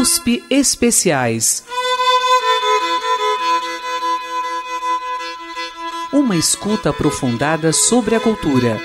USP 0.00 0.42
Especiais. 0.48 1.62
Uma 6.10 6.36
escuta 6.36 6.88
aprofundada 6.88 7.70
sobre 7.70 8.14
a 8.14 8.20
cultura. 8.20 8.80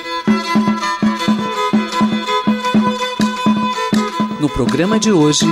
No 4.41 4.49
programa 4.49 4.99
de 4.99 5.13
hoje, 5.13 5.45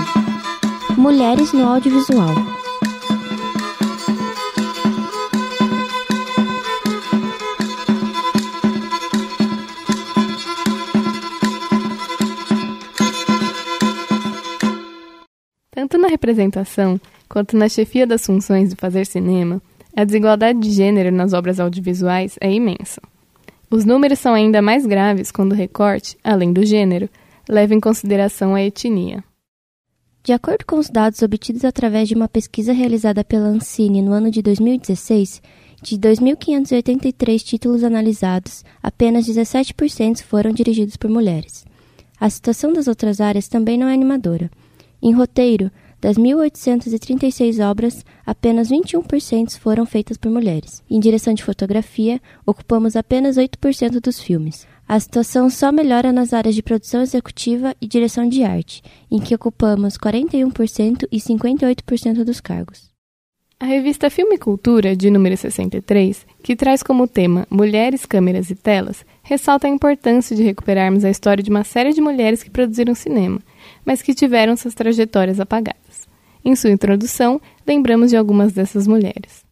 Mulheres 0.97 1.53
no 1.53 1.65
audiovisual. 1.65 2.52
Representação 16.23 16.99
quanto 17.27 17.57
na 17.57 17.67
chefia 17.67 18.07
das 18.07 18.25
funções 18.25 18.69
de 18.69 18.75
fazer 18.75 19.05
cinema, 19.05 19.61
a 19.95 20.05
desigualdade 20.05 20.59
de 20.59 20.71
gênero 20.71 21.11
nas 21.11 21.33
obras 21.33 21.59
audiovisuais 21.59 22.37
é 22.39 22.51
imensa. 22.51 23.01
Os 23.69 23.83
números 23.83 24.19
são 24.19 24.33
ainda 24.33 24.61
mais 24.61 24.85
graves 24.85 25.31
quando 25.31 25.51
o 25.51 25.55
recorte, 25.55 26.17
além 26.23 26.53
do 26.53 26.65
gênero, 26.65 27.09
leva 27.49 27.73
em 27.73 27.79
consideração 27.79 28.55
a 28.55 28.61
etnia. 28.61 29.23
De 30.23 30.31
acordo 30.31 30.65
com 30.65 30.77
os 30.77 30.89
dados 30.89 31.21
obtidos 31.21 31.65
através 31.65 32.07
de 32.07 32.15
uma 32.15 32.29
pesquisa 32.29 32.71
realizada 32.71 33.23
pela 33.25 33.47
Ancine 33.47 34.01
no 34.01 34.13
ano 34.13 34.31
de 34.31 34.41
2016, 34.41 35.41
de 35.81 35.97
2.583 35.97 37.43
títulos 37.43 37.83
analisados, 37.83 38.63
apenas 38.81 39.27
17% 39.27 40.23
foram 40.23 40.51
dirigidos 40.51 40.95
por 40.95 41.09
mulheres. 41.09 41.65
A 42.17 42.29
situação 42.29 42.71
das 42.71 42.87
outras 42.87 43.19
áreas 43.19 43.49
também 43.49 43.77
não 43.77 43.87
é 43.87 43.93
animadora. 43.93 44.49
Em 45.01 45.11
roteiro, 45.11 45.69
das 46.03 46.17
1.836 46.17 47.65
obras, 47.65 48.05
apenas 48.25 48.69
21% 48.69 49.57
foram 49.57 49.85
feitas 49.85 50.17
por 50.17 50.29
mulheres. 50.29 50.83
Em 50.89 50.99
direção 50.99 51.33
de 51.33 51.41
fotografia, 51.41 52.21
ocupamos 52.45 52.97
apenas 52.97 53.37
8% 53.37 54.01
dos 54.01 54.19
filmes. 54.19 54.67
A 54.85 54.99
situação 54.99 55.49
só 55.49 55.71
melhora 55.71 56.11
nas 56.11 56.33
áreas 56.33 56.55
de 56.55 56.61
produção 56.61 57.01
executiva 57.01 57.73
e 57.79 57.87
direção 57.87 58.27
de 58.27 58.43
arte, 58.43 58.83
em 59.09 59.17
que 59.17 59.33
ocupamos 59.33 59.97
41% 59.97 61.07
e 61.09 61.19
58% 61.19 62.25
dos 62.25 62.41
cargos. 62.41 62.91
A 63.57 63.65
revista 63.65 64.09
Filme 64.09 64.35
e 64.35 64.39
Cultura, 64.39 64.97
de 64.97 65.09
número 65.09 65.37
63, 65.37 66.27
que 66.43 66.53
traz 66.53 66.83
como 66.83 67.07
tema 67.07 67.47
Mulheres, 67.49 68.05
Câmeras 68.05 68.49
e 68.49 68.55
Telas, 68.55 69.05
ressalta 69.23 69.67
a 69.67 69.69
importância 69.69 70.35
de 70.35 70.43
recuperarmos 70.43 71.05
a 71.05 71.09
história 71.09 71.41
de 71.41 71.49
uma 71.49 71.63
série 71.63 71.93
de 71.93 72.01
mulheres 72.01 72.43
que 72.43 72.49
produziram 72.49 72.93
cinema, 72.93 73.39
mas 73.85 74.01
que 74.01 74.13
tiveram 74.13 74.57
suas 74.57 74.73
trajetórias 74.73 75.39
apagadas. 75.39 75.82
Em 76.45 76.55
sua 76.55 76.71
introdução, 76.71 77.39
lembramos 77.65 78.09
de 78.09 78.17
algumas 78.17 78.51
dessas 78.51 78.85
mulheres. 78.85 79.45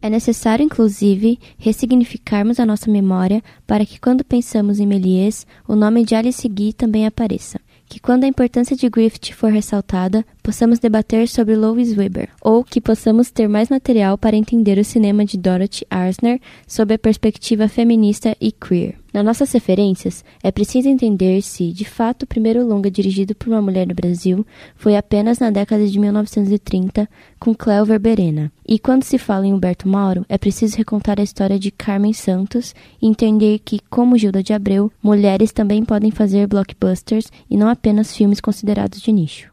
É 0.00 0.10
necessário, 0.10 0.64
inclusive, 0.64 1.38
ressignificarmos 1.56 2.58
a 2.58 2.66
nossa 2.66 2.90
memória 2.90 3.42
para 3.66 3.86
que, 3.86 4.00
quando 4.00 4.24
pensamos 4.24 4.80
em 4.80 4.86
Méliès, 4.86 5.46
o 5.66 5.76
nome 5.76 6.04
de 6.04 6.16
Alice 6.16 6.48
Guy 6.48 6.72
também 6.72 7.06
apareça. 7.06 7.60
Que, 7.86 8.00
quando 8.00 8.24
a 8.24 8.26
importância 8.26 8.76
de 8.76 8.88
Griffith 8.88 9.32
for 9.32 9.52
ressaltada, 9.52 10.26
possamos 10.42 10.78
debater 10.78 11.28
sobre 11.28 11.56
Louis 11.56 11.96
Weber, 11.96 12.30
ou 12.40 12.64
que 12.64 12.80
possamos 12.80 13.30
ter 13.30 13.48
mais 13.48 13.68
material 13.68 14.18
para 14.18 14.36
entender 14.36 14.78
o 14.78 14.84
cinema 14.84 15.24
de 15.24 15.38
Dorothy 15.38 15.86
Arzner 15.88 16.40
sob 16.66 16.94
a 16.94 16.98
perspectiva 16.98 17.68
feminista 17.68 18.36
e 18.40 18.50
queer. 18.50 18.96
Nas 19.12 19.24
nossas 19.24 19.52
referências, 19.52 20.24
é 20.42 20.50
preciso 20.50 20.88
entender 20.88 21.42
se, 21.42 21.70
de 21.70 21.84
fato, 21.84 22.22
o 22.22 22.26
primeiro 22.26 22.66
longa 22.66 22.90
dirigido 22.90 23.34
por 23.34 23.48
uma 23.48 23.60
mulher 23.60 23.86
no 23.86 23.94
Brasil 23.94 24.44
foi 24.74 24.96
apenas 24.96 25.38
na 25.38 25.50
década 25.50 25.86
de 25.86 25.98
1930, 25.98 27.06
com 27.38 27.54
Cleo 27.54 27.84
Verberena. 27.84 28.50
E 28.66 28.78
quando 28.78 29.04
se 29.04 29.18
fala 29.18 29.46
em 29.46 29.52
Humberto 29.52 29.86
Mauro, 29.86 30.24
é 30.30 30.38
preciso 30.38 30.78
recontar 30.78 31.20
a 31.20 31.22
história 31.22 31.58
de 31.58 31.70
Carmen 31.70 32.14
Santos 32.14 32.74
e 33.02 33.06
entender 33.06 33.58
que, 33.58 33.80
como 33.90 34.16
Gilda 34.16 34.42
de 34.42 34.54
Abreu, 34.54 34.90
mulheres 35.02 35.52
também 35.52 35.84
podem 35.84 36.10
fazer 36.10 36.46
blockbusters 36.46 37.26
e 37.50 37.56
não 37.58 37.68
apenas 37.68 38.16
filmes 38.16 38.40
considerados 38.40 39.02
de 39.02 39.12
nicho. 39.12 39.51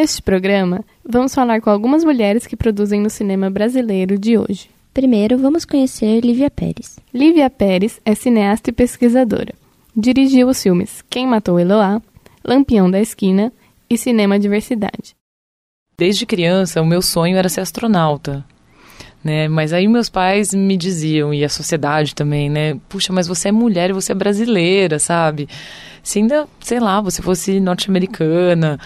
Neste 0.00 0.22
programa, 0.22 0.84
vamos 1.04 1.34
falar 1.34 1.60
com 1.60 1.70
algumas 1.70 2.04
mulheres 2.04 2.46
que 2.46 2.54
produzem 2.54 3.00
no 3.00 3.10
cinema 3.10 3.50
brasileiro 3.50 4.16
de 4.16 4.38
hoje. 4.38 4.70
Primeiro, 4.94 5.36
vamos 5.36 5.64
conhecer 5.64 6.20
Lívia 6.20 6.48
Pérez. 6.48 7.00
Lívia 7.12 7.50
Pérez 7.50 8.00
é 8.04 8.14
cineasta 8.14 8.70
e 8.70 8.72
pesquisadora. 8.72 9.52
Dirigiu 9.96 10.46
os 10.46 10.62
filmes 10.62 11.02
Quem 11.10 11.26
Matou 11.26 11.58
Eloá, 11.58 12.00
Lampião 12.44 12.88
da 12.88 13.00
Esquina 13.00 13.52
e 13.90 13.98
Cinema 13.98 14.38
Diversidade. 14.38 15.16
Desde 15.98 16.24
criança, 16.24 16.80
o 16.80 16.86
meu 16.86 17.02
sonho 17.02 17.36
era 17.36 17.48
ser 17.48 17.62
astronauta. 17.62 18.44
Né? 19.24 19.48
Mas 19.48 19.72
aí 19.72 19.88
meus 19.88 20.08
pais 20.08 20.54
me 20.54 20.76
diziam, 20.76 21.34
e 21.34 21.44
a 21.44 21.48
sociedade 21.48 22.14
também, 22.14 22.48
né? 22.48 22.78
Puxa, 22.88 23.12
mas 23.12 23.26
você 23.26 23.48
é 23.48 23.52
mulher 23.52 23.90
e 23.90 23.94
você 23.94 24.12
é 24.12 24.14
brasileira, 24.14 25.00
sabe? 25.00 25.48
Se 26.04 26.20
ainda, 26.20 26.46
sei 26.60 26.78
lá, 26.78 27.00
você 27.00 27.20
fosse 27.20 27.58
norte-americana. 27.58 28.78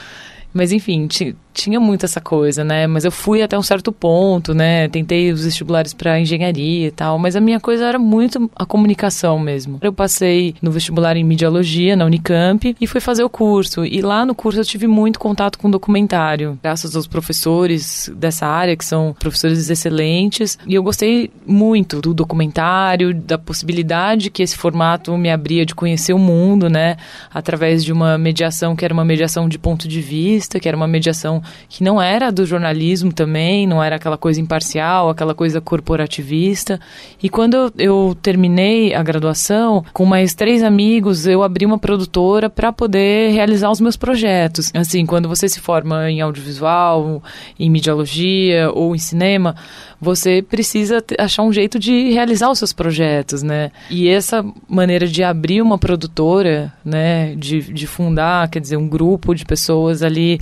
Mas 0.53 0.73
enfim, 0.73 1.09
tinha 1.53 1.79
muito 1.79 2.05
essa 2.05 2.21
coisa, 2.21 2.65
né? 2.65 2.87
Mas 2.87 3.05
eu 3.05 3.11
fui 3.11 3.43
até 3.43 3.59
um 3.59 3.63
certo 3.63 3.93
ponto, 3.93 4.55
né? 4.55 4.89
Tentei 4.89 5.33
os 5.33 5.45
vestibulares 5.45 5.93
para 5.93 6.19
engenharia 6.19 6.89
e 6.89 6.91
tal, 6.91 7.19
mas 7.19 7.37
a 7.37 7.41
minha 7.41 7.61
coisa 7.61 7.85
era 7.87 7.99
muito 7.99 8.51
a 8.57 8.65
comunicação 8.65 9.39
mesmo. 9.39 9.79
Eu 9.83 9.93
passei 9.93 10.55
no 10.63 10.71
vestibular 10.71 11.17
em 11.17 11.25
mediologia 11.25 11.95
na 11.97 12.05
Unicamp 12.05 12.75
e 12.81 12.87
fui 12.87 13.01
fazer 13.01 13.25
o 13.25 13.31
curso. 13.31 13.85
E 13.85 14.01
lá 14.01 14.25
no 14.25 14.35
curso 14.35 14.61
eu 14.61 14.65
tive 14.65 14.87
muito 14.87 15.19
contato 15.19 15.59
com 15.59 15.71
documentário, 15.71 16.59
graças 16.63 16.97
aos 16.97 17.07
professores 17.07 18.11
dessa 18.17 18.47
área 18.47 18.77
que 18.77 18.85
são 18.85 19.15
professores 19.19 19.69
excelentes. 19.69 20.59
E 20.67 20.75
eu 20.75 20.83
gostei 20.83 21.31
muito 21.47 22.01
do 22.01 22.15
documentário, 22.15 23.15
da 23.15 23.37
possibilidade 23.37 24.31
que 24.31 24.43
esse 24.43 24.57
formato 24.57 25.17
me 25.17 25.31
abria 25.31 25.67
de 25.67 25.75
conhecer 25.75 26.13
o 26.13 26.19
mundo, 26.19 26.69
né? 26.69 26.97
Através 27.33 27.85
de 27.85 27.93
uma 27.93 28.17
mediação 28.17 28.75
que 28.77 28.85
era 28.85 28.95
uma 28.95 29.05
mediação 29.05 29.49
de 29.49 29.59
ponto 29.59 29.89
de 29.89 30.01
vista, 30.01 30.59
que 30.59 30.69
era 30.69 30.77
uma 30.77 30.87
mediação 30.87 31.42
que 31.69 31.83
não 31.83 32.01
era 32.01 32.31
do 32.31 32.45
jornalismo 32.45 33.13
também, 33.13 33.67
não 33.67 33.83
era 33.83 33.97
aquela 33.97 34.19
coisa 34.19 34.41
imparcial, 34.41 35.09
aquela 35.09 35.35
coisa 35.35 35.61
corporativista. 35.61 36.81
E 37.23 37.29
quando 37.29 37.55
eu, 37.55 37.73
eu 37.79 38.17
terminei 38.21 38.95
a 38.95 39.03
graduação, 39.03 39.85
com 39.93 40.05
mais 40.05 40.35
três 40.35 40.63
amigos, 40.63 41.27
eu 41.27 41.43
abri 41.43 41.65
uma 41.65 41.79
produtora 41.79 42.49
para 42.49 42.73
poder 42.73 43.33
realizar 43.33 43.71
os 43.71 43.81
meus 43.81 43.97
projetos. 43.97 44.71
Assim, 44.75 45.07
quando 45.07 45.29
você 45.29 45.49
se 45.49 45.61
forma 45.61 46.11
em 46.11 46.21
audiovisual, 46.21 47.23
em 47.59 47.71
mediologia 47.71 48.71
ou 48.73 48.95
em 48.95 48.99
cinema, 48.99 49.55
você 50.03 50.43
precisa 50.43 51.03
achar 51.17 51.45
um 51.45 51.53
jeito 51.53 51.79
de 51.79 52.11
realizar 52.11 52.51
os 52.51 52.59
seus 52.59 52.73
projetos, 52.73 53.41
né? 53.41 53.71
E 53.89 54.09
essa 54.09 54.45
maneira 54.69 55.07
de 55.07 55.23
abrir 55.23 55.63
uma 55.63 55.79
produtora, 55.79 56.73
né, 56.85 57.37
de, 57.37 57.73
de 57.73 57.87
fundar, 57.87 58.49
quer 58.49 58.59
dizer, 58.59 58.77
um 58.77 58.89
grupo 58.89 59.33
de 59.33 59.45
pessoas 59.45 60.03
ali 60.03 60.41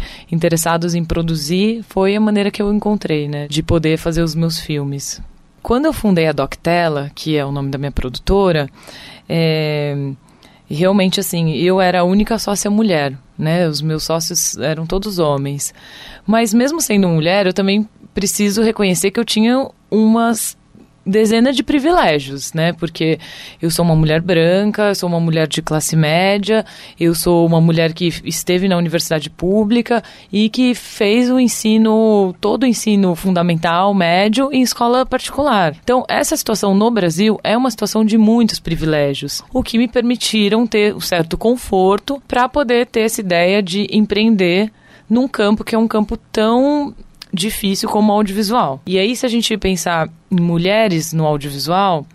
em 0.95 1.05
produzir, 1.05 1.83
foi 1.89 2.15
a 2.17 2.21
maneira 2.21 2.51
que 2.51 2.61
eu 2.61 2.73
encontrei, 2.73 3.29
né, 3.29 3.49
de 3.49 3.63
poder 3.63 3.97
fazer 3.99 4.23
os 4.23 4.35
meus 4.35 4.59
filmes. 4.59 5.21
Quando 5.63 5.87
eu 5.87 5.93
fundei 5.93 6.27
a 6.27 6.33
Doctela, 6.33 7.11
que 7.15 7.37
é 7.37 7.45
o 7.45 7.53
nome 7.53 7.71
da 7.71 7.79
minha 7.79 7.93
produtora, 7.93 8.69
é, 9.29 10.13
realmente 10.69 11.21
assim, 11.21 11.53
eu 11.53 11.81
era 11.81 12.01
a 12.01 12.05
única 12.05 12.39
sócia 12.39 12.71
mulher, 12.71 13.17
né? 13.37 13.69
Os 13.69 13.83
meus 13.83 14.05
sócios 14.05 14.57
eram 14.57 14.87
todos 14.87 15.19
homens. 15.19 15.75
Mas 16.27 16.55
mesmo 16.55 16.81
sendo 16.81 17.09
mulher, 17.09 17.47
eu 17.47 17.53
também 17.53 17.89
preciso 18.15 18.63
reconhecer 18.63 19.11
que 19.11 19.21
eu 19.21 19.25
tinha 19.25 19.69
umas 19.91 20.57
dezena 21.11 21.53
de 21.53 21.63
privilégios, 21.63 22.53
né? 22.53 22.73
Porque 22.73 23.19
eu 23.61 23.71
sou 23.71 23.85
uma 23.85 23.97
mulher 23.97 24.21
branca, 24.23 24.95
sou 24.95 25.09
uma 25.09 25.21
mulher 25.21 25.47
de 25.47 25.61
classe 25.61 25.97
média, 25.97 26.65
eu 26.99 27.15
sou 27.15 27.47
uma 27.47 27.61
mulher 27.61 27.93
que 27.93 28.09
esteve 28.25 28.69
na 28.69 28.77
universidade 28.77 29.29
pública 29.29 30.03
e 30.33 30.49
que 30.49 30.75
fez 30.75 31.31
o 31.31 31.39
ensino, 31.39 32.35
todo 32.41 32.63
o 32.63 32.67
ensino 32.67 33.15
fundamental, 33.15 33.93
médio 33.93 34.51
em 34.53 34.63
escola 34.63 35.05
particular. 35.05 35.77
Então, 35.83 36.05
essa 36.09 36.37
situação 36.37 36.75
no 36.75 36.91
Brasil 36.91 37.39
é 37.43 37.57
uma 37.57 37.71
situação 37.71 38.05
de 38.05 38.17
muitos 38.17 38.61
privilégios, 38.61 39.43
o 39.53 39.63
que 39.63 39.79
me 39.79 39.89
permitiram 39.89 40.67
ter 40.67 40.95
um 40.95 41.01
certo 41.01 41.37
conforto 41.37 42.23
para 42.29 42.49
poder 42.49 42.87
ter 42.87 43.01
essa 43.01 43.21
ideia 43.21 43.63
de 43.63 43.87
empreender 43.91 44.71
num 45.09 45.27
campo 45.27 45.65
que 45.65 45.75
é 45.75 45.79
um 45.79 45.89
campo 45.89 46.17
tão 46.17 46.95
difícil 47.33 47.89
como 47.89 48.13
audiovisual. 48.13 48.81
E 48.87 48.99
aí, 48.99 49.15
se 49.17 49.27
a 49.27 49.29
gente 49.29 49.57
pensar 49.57 50.09
em 50.31 50.41
mulheres 50.41 51.13
no 51.13 51.27
audiovisual, 51.27 52.07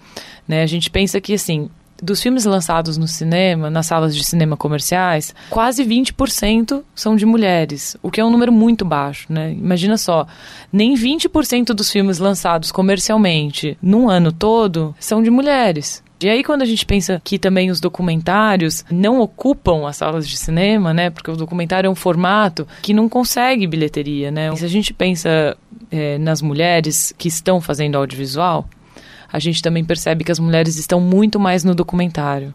né, 0.47 0.61
a 0.61 0.67
gente 0.67 0.89
pensa 0.89 1.19
que, 1.19 1.33
assim, 1.33 1.69
dos 2.01 2.21
filmes 2.21 2.45
lançados 2.45 2.97
no 2.97 3.07
cinema, 3.07 3.69
nas 3.69 3.87
salas 3.87 4.15
de 4.15 4.23
cinema 4.23 4.57
comerciais, 4.57 5.33
quase 5.49 5.83
20% 5.83 6.83
são 6.93 7.15
de 7.15 7.25
mulheres, 7.25 7.95
o 8.01 8.11
que 8.11 8.19
é 8.19 8.25
um 8.25 8.29
número 8.29 8.51
muito 8.51 8.83
baixo, 8.83 9.31
né? 9.31 9.51
Imagina 9.51 9.97
só, 9.97 10.27
nem 10.71 10.93
20% 10.95 11.67
dos 11.67 11.91
filmes 11.91 12.19
lançados 12.19 12.71
comercialmente 12.71 13.77
num 13.81 14.09
ano 14.09 14.31
todo 14.31 14.95
são 14.99 15.23
de 15.23 15.29
mulheres. 15.29 16.03
E 16.21 16.29
aí, 16.29 16.43
quando 16.43 16.61
a 16.61 16.65
gente 16.65 16.85
pensa 16.85 17.21
que 17.23 17.37
também 17.37 17.69
os 17.69 17.79
documentários 17.79 18.85
não 18.89 19.19
ocupam 19.19 19.87
as 19.87 19.97
salas 19.97 20.27
de 20.27 20.37
cinema, 20.37 20.93
né? 20.93 21.09
Porque 21.09 21.29
o 21.29 21.35
documentário 21.35 21.87
é 21.87 21.91
um 21.91 21.95
formato 21.95 22.67
que 22.81 22.93
não 22.93 23.09
consegue 23.09 23.67
bilheteria, 23.67 24.31
né? 24.31 24.51
E 24.51 24.57
se 24.57 24.65
a 24.65 24.69
gente 24.69 24.93
pensa 24.93 25.57
é, 25.91 26.17
nas 26.17 26.41
mulheres 26.41 27.13
que 27.17 27.27
estão 27.27 27.59
fazendo 27.59 27.97
audiovisual, 27.97 28.67
a 29.31 29.39
gente 29.39 29.61
também 29.61 29.83
percebe 29.83 30.23
que 30.23 30.31
as 30.31 30.39
mulheres 30.39 30.77
estão 30.77 31.01
muito 31.01 31.39
mais 31.39 31.63
no 31.63 31.75
documentário. 31.75 32.53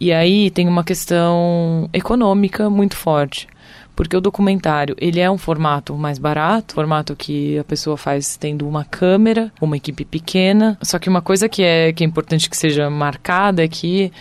E 0.00 0.12
aí 0.12 0.50
tem 0.50 0.66
uma 0.66 0.82
questão 0.82 1.88
econômica 1.92 2.68
muito 2.68 2.96
forte 2.96 3.46
porque 3.94 4.16
o 4.16 4.20
documentário 4.20 4.96
ele 4.98 5.20
é 5.20 5.30
um 5.30 5.38
formato 5.38 5.94
mais 5.94 6.18
barato, 6.18 6.74
formato 6.74 7.14
que 7.14 7.58
a 7.58 7.64
pessoa 7.64 7.96
faz 7.96 8.36
tendo 8.36 8.68
uma 8.68 8.84
câmera, 8.84 9.52
uma 9.60 9.76
equipe 9.76 10.04
pequena. 10.04 10.78
Só 10.82 10.98
que 10.98 11.08
uma 11.08 11.22
coisa 11.22 11.48
que 11.48 11.62
é 11.62 11.92
que 11.92 12.04
é 12.04 12.06
importante 12.06 12.48
que 12.48 12.56
seja 12.56 12.88
marcada 12.90 13.64
é 13.64 13.68
que 13.68 14.12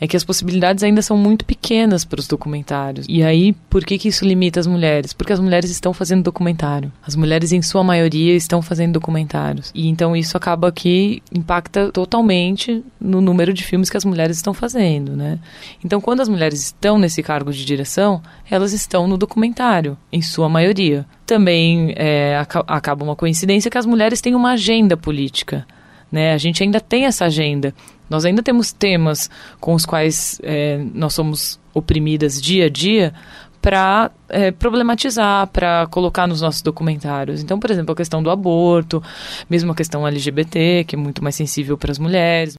é 0.00 0.06
que 0.06 0.16
as 0.16 0.24
possibilidades 0.24 0.84
ainda 0.84 1.00
são 1.02 1.16
muito 1.16 1.44
pequenas 1.44 2.04
para 2.04 2.20
os 2.20 2.28
documentários. 2.28 3.06
E 3.08 3.22
aí, 3.22 3.52
por 3.70 3.84
que, 3.84 3.98
que 3.98 4.08
isso 4.08 4.24
limita 4.24 4.60
as 4.60 4.66
mulheres? 4.66 5.12
Porque 5.12 5.32
as 5.32 5.40
mulheres 5.40 5.70
estão 5.70 5.92
fazendo 5.92 6.24
documentário. 6.24 6.92
As 7.06 7.16
mulheres, 7.16 7.52
em 7.52 7.62
sua 7.62 7.82
maioria, 7.82 8.34
estão 8.34 8.60
fazendo 8.60 8.92
documentários. 8.92 9.70
E 9.74 9.88
então 9.88 10.14
isso 10.14 10.36
acaba 10.36 10.70
que 10.70 11.22
impacta 11.32 11.90
totalmente 11.90 12.84
no 13.00 13.20
número 13.20 13.52
de 13.52 13.64
filmes 13.64 13.88
que 13.88 13.96
as 13.96 14.04
mulheres 14.04 14.36
estão 14.36 14.52
fazendo, 14.52 15.16
né? 15.16 15.38
Então, 15.84 16.00
quando 16.00 16.20
as 16.20 16.28
mulheres 16.28 16.60
estão 16.60 16.98
nesse 16.98 17.22
cargo 17.22 17.52
de 17.52 17.64
direção, 17.64 18.22
elas 18.50 18.72
estão 18.72 19.06
no 19.06 19.16
documentário, 19.16 19.96
em 20.12 20.20
sua 20.20 20.48
maioria. 20.48 21.06
Também 21.24 21.92
é, 21.96 22.38
acaba 22.66 23.04
uma 23.04 23.16
coincidência 23.16 23.70
que 23.70 23.78
as 23.78 23.86
mulheres 23.86 24.20
têm 24.20 24.34
uma 24.34 24.52
agenda 24.52 24.96
política. 24.96 25.66
Né? 26.10 26.32
A 26.32 26.38
gente 26.38 26.62
ainda 26.62 26.80
tem 26.80 27.04
essa 27.04 27.24
agenda. 27.24 27.74
Nós 28.08 28.24
ainda 28.24 28.42
temos 28.42 28.72
temas 28.72 29.30
com 29.60 29.74
os 29.74 29.84
quais 29.84 30.40
é, 30.42 30.84
nós 30.94 31.14
somos 31.14 31.58
oprimidas 31.74 32.40
dia 32.40 32.66
a 32.66 32.68
dia 32.68 33.12
para 33.60 34.10
é, 34.28 34.50
problematizar, 34.52 35.48
para 35.48 35.86
colocar 35.88 36.26
nos 36.26 36.40
nossos 36.40 36.62
documentários. 36.62 37.42
Então, 37.42 37.58
por 37.58 37.70
exemplo, 37.70 37.92
a 37.92 37.96
questão 37.96 38.22
do 38.22 38.30
aborto, 38.30 39.02
mesmo 39.50 39.72
a 39.72 39.74
questão 39.74 40.06
LGBT, 40.06 40.84
que 40.84 40.94
é 40.94 40.98
muito 40.98 41.22
mais 41.22 41.34
sensível 41.34 41.76
para 41.76 41.90
as 41.90 41.98
mulheres. 41.98 42.54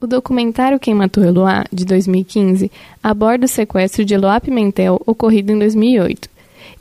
O 0.00 0.06
documentário 0.06 0.78
Quem 0.78 0.94
Matou 0.94 1.24
Eloá, 1.24 1.64
de 1.72 1.84
2015, 1.84 2.70
aborda 3.02 3.46
o 3.46 3.48
sequestro 3.48 4.04
de 4.04 4.14
Eloá 4.14 4.40
Pimentel 4.40 5.00
ocorrido 5.06 5.50
em 5.50 5.58
2008 5.58 6.33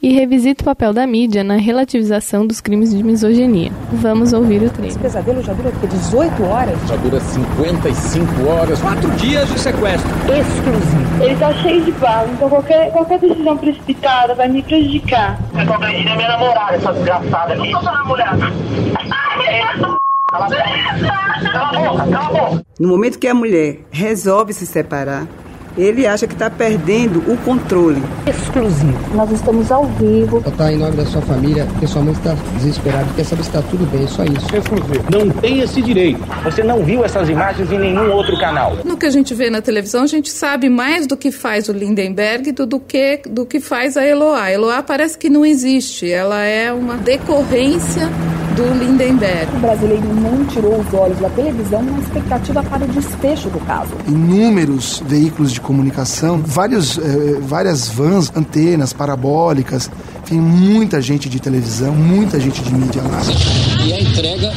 e 0.03 0.11
revisita 0.11 0.63
o 0.63 0.65
papel 0.65 0.91
da 0.91 1.07
mídia 1.07 1.45
na 1.45 1.55
relativização 1.55 2.45
dos 2.45 2.59
crimes 2.59 2.93
de 2.93 3.01
misoginia. 3.01 3.71
Vamos 3.93 4.33
ouvir 4.33 4.61
o 4.61 4.69
trecho. 4.69 4.89
Esse 4.89 4.99
pesadelo 4.99 5.41
já 5.41 5.53
dura 5.53 5.71
18 5.71 6.43
horas? 6.43 6.77
Já 6.89 6.97
dura 6.97 7.21
55 7.21 8.49
horas. 8.49 8.81
Quatro 8.81 9.09
dias 9.11 9.47
de 9.47 9.57
sequestro. 9.57 10.11
Exclusivo. 10.27 11.23
Ele 11.23 11.35
tá 11.37 11.53
cheio 11.53 11.85
de 11.85 11.91
bala, 11.93 12.29
então 12.33 12.49
qualquer, 12.49 12.91
qualquer 12.91 13.17
decisão 13.17 13.57
precipitada 13.57 14.35
vai 14.35 14.49
me 14.49 14.61
prejudicar. 14.61 15.39
Eu 15.57 15.65
tô 15.65 15.73
agredindo 15.73 16.15
minha 16.17 16.27
namorada, 16.27 16.75
essa 16.75 16.91
desgraçada 16.91 17.53
aqui. 17.53 17.71
Eu 17.71 17.81
sou 17.81 17.93
namorada. 17.93 18.51
Cala 20.29 20.45
a 20.45 21.91
boca, 21.91 22.11
cala 22.11 22.27
a 22.27 22.49
boca. 22.49 22.65
No 22.77 22.89
momento 22.89 23.17
que 23.17 23.27
a 23.27 23.33
mulher 23.33 23.79
resolve 23.89 24.51
se 24.51 24.65
separar, 24.65 25.27
ele 25.77 26.05
acha 26.05 26.27
que 26.27 26.33
está 26.33 26.49
perdendo 26.49 27.19
o 27.31 27.37
controle. 27.37 28.01
Exclusivo. 28.27 29.15
Nós 29.15 29.31
estamos 29.31 29.71
ao 29.71 29.85
vivo. 29.85 30.43
Está 30.45 30.71
em 30.71 30.77
nome 30.77 30.95
da 30.97 31.05
sua 31.05 31.21
família, 31.21 31.65
porque 31.65 31.87
sua 31.87 32.01
mãe 32.01 32.13
está 32.13 32.35
desesperada, 32.57 33.07
quer 33.15 33.23
saber 33.23 33.43
se 33.43 33.49
está 33.49 33.61
tudo 33.63 33.85
bem, 33.91 34.07
só 34.07 34.23
isso. 34.23 34.55
Exclusivo. 34.55 35.05
Não 35.11 35.29
tem 35.29 35.59
esse 35.59 35.81
direito. 35.81 36.21
Você 36.43 36.63
não 36.63 36.83
viu 36.83 37.03
essas 37.03 37.29
imagens 37.29 37.71
em 37.71 37.79
nenhum 37.79 38.11
outro 38.11 38.37
canal. 38.39 38.77
No 38.83 38.97
que 38.97 39.05
a 39.05 39.11
gente 39.11 39.33
vê 39.33 39.49
na 39.49 39.61
televisão, 39.61 40.03
a 40.03 40.07
gente 40.07 40.29
sabe 40.29 40.69
mais 40.69 41.07
do 41.07 41.17
que 41.17 41.31
faz 41.31 41.69
o 41.69 41.73
Lindenberg 41.73 42.51
do, 42.51 42.65
do 42.65 42.79
que 42.79 43.21
do 43.29 43.45
que 43.45 43.59
faz 43.59 43.97
a 43.97 44.05
Eloá. 44.05 44.43
A 44.43 44.51
Eloá 44.51 44.83
parece 44.83 45.17
que 45.17 45.29
não 45.29 45.45
existe, 45.45 46.09
ela 46.09 46.43
é 46.43 46.71
uma 46.71 46.97
decorrência 46.97 48.09
do 48.55 48.63
Lindenberg. 48.77 49.55
O 49.55 49.59
brasileiro 49.59 50.13
não 50.13 50.45
tirou 50.45 50.79
os 50.79 50.93
olhos 50.93 51.19
da 51.19 51.29
televisão 51.29 51.81
na 51.81 51.97
expectativa 51.99 52.63
para 52.63 52.85
o 52.85 52.87
desfecho 52.87 53.49
do 53.49 53.59
caso. 53.65 53.91
Inúmeros 54.07 55.01
veículos 55.07 55.51
de 55.51 55.59
comunicação, 55.63 56.41
vários, 56.45 56.97
eh, 56.97 57.39
várias 57.41 57.87
vans, 57.87 58.31
antenas 58.35 58.93
parabólicas, 58.93 59.89
tem 60.25 60.39
muita 60.39 61.01
gente 61.01 61.27
de 61.27 61.39
televisão, 61.39 61.93
muita 61.95 62.39
gente 62.39 62.61
de 62.61 62.73
mídia 62.73 63.01
lá. 63.01 63.21
E 63.85 63.93
a 63.93 63.99
entrega, 63.99 64.53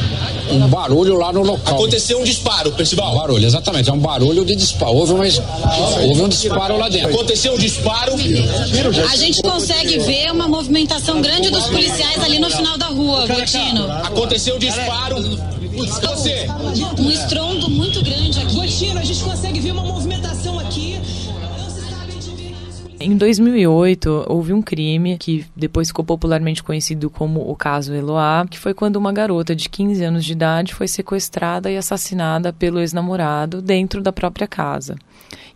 um 0.51 0.67
barulho 0.67 1.17
lá 1.17 1.31
no 1.33 1.41
local. 1.41 1.75
Aconteceu 1.75 2.19
um 2.19 2.23
disparo, 2.23 2.71
Percival. 2.71 3.13
Um 3.13 3.17
barulho, 3.17 3.45
exatamente, 3.45 3.89
é 3.89 3.93
um 3.93 3.99
barulho 3.99 4.45
de 4.45 4.55
disparo. 4.55 4.93
Houve, 4.93 5.13
uma, 5.13 5.23
houve 6.03 6.21
um 6.21 6.29
disparo 6.29 6.77
lá 6.77 6.89
dentro. 6.89 7.09
Aconteceu 7.09 7.53
um 7.53 7.57
disparo. 7.57 8.13
A 9.11 9.15
gente 9.15 9.41
consegue 9.41 9.97
ver 9.99 10.31
uma 10.31 10.47
movimentação 10.47 11.21
grande 11.21 11.49
dos 11.49 11.65
policiais 11.67 12.23
ali 12.23 12.39
no 12.39 12.49
final 12.49 12.77
da 12.77 12.87
rua, 12.87 13.27
Gotino. 13.27 13.91
Aconteceu 14.03 14.55
um 14.55 14.59
disparo. 14.59 15.17
Você. 15.77 16.47
Um 16.97 17.11
estrondo 17.11 17.69
muito 17.69 18.01
grande 18.03 18.39
aqui. 18.39 18.55
Gotino, 18.55 18.99
a 18.99 19.03
gente 19.03 19.23
consegue 19.23 19.59
ver 19.59 19.71
uma 19.71 19.83
movimentação. 19.83 20.16
Em 22.99 23.15
2008, 23.15 24.25
houve 24.27 24.53
um 24.53 24.61
crime 24.61 25.19
que 25.19 25.45
depois 25.55 25.89
ficou 25.89 26.03
popularmente 26.03 26.63
conhecido 26.63 27.11
como 27.11 27.47
o 27.47 27.55
caso 27.55 27.93
Eloá, 27.93 28.45
que 28.49 28.57
foi 28.57 28.73
quando 28.73 28.95
uma 28.95 29.13
garota 29.13 29.55
de 29.55 29.69
15 29.69 30.03
anos 30.03 30.25
de 30.25 30.31
idade 30.31 30.73
foi 30.73 30.87
sequestrada 30.87 31.69
e 31.69 31.77
assassinada 31.77 32.51
pelo 32.51 32.79
ex-namorado 32.79 33.61
dentro 33.61 34.01
da 34.01 34.11
própria 34.11 34.47
casa. 34.47 34.95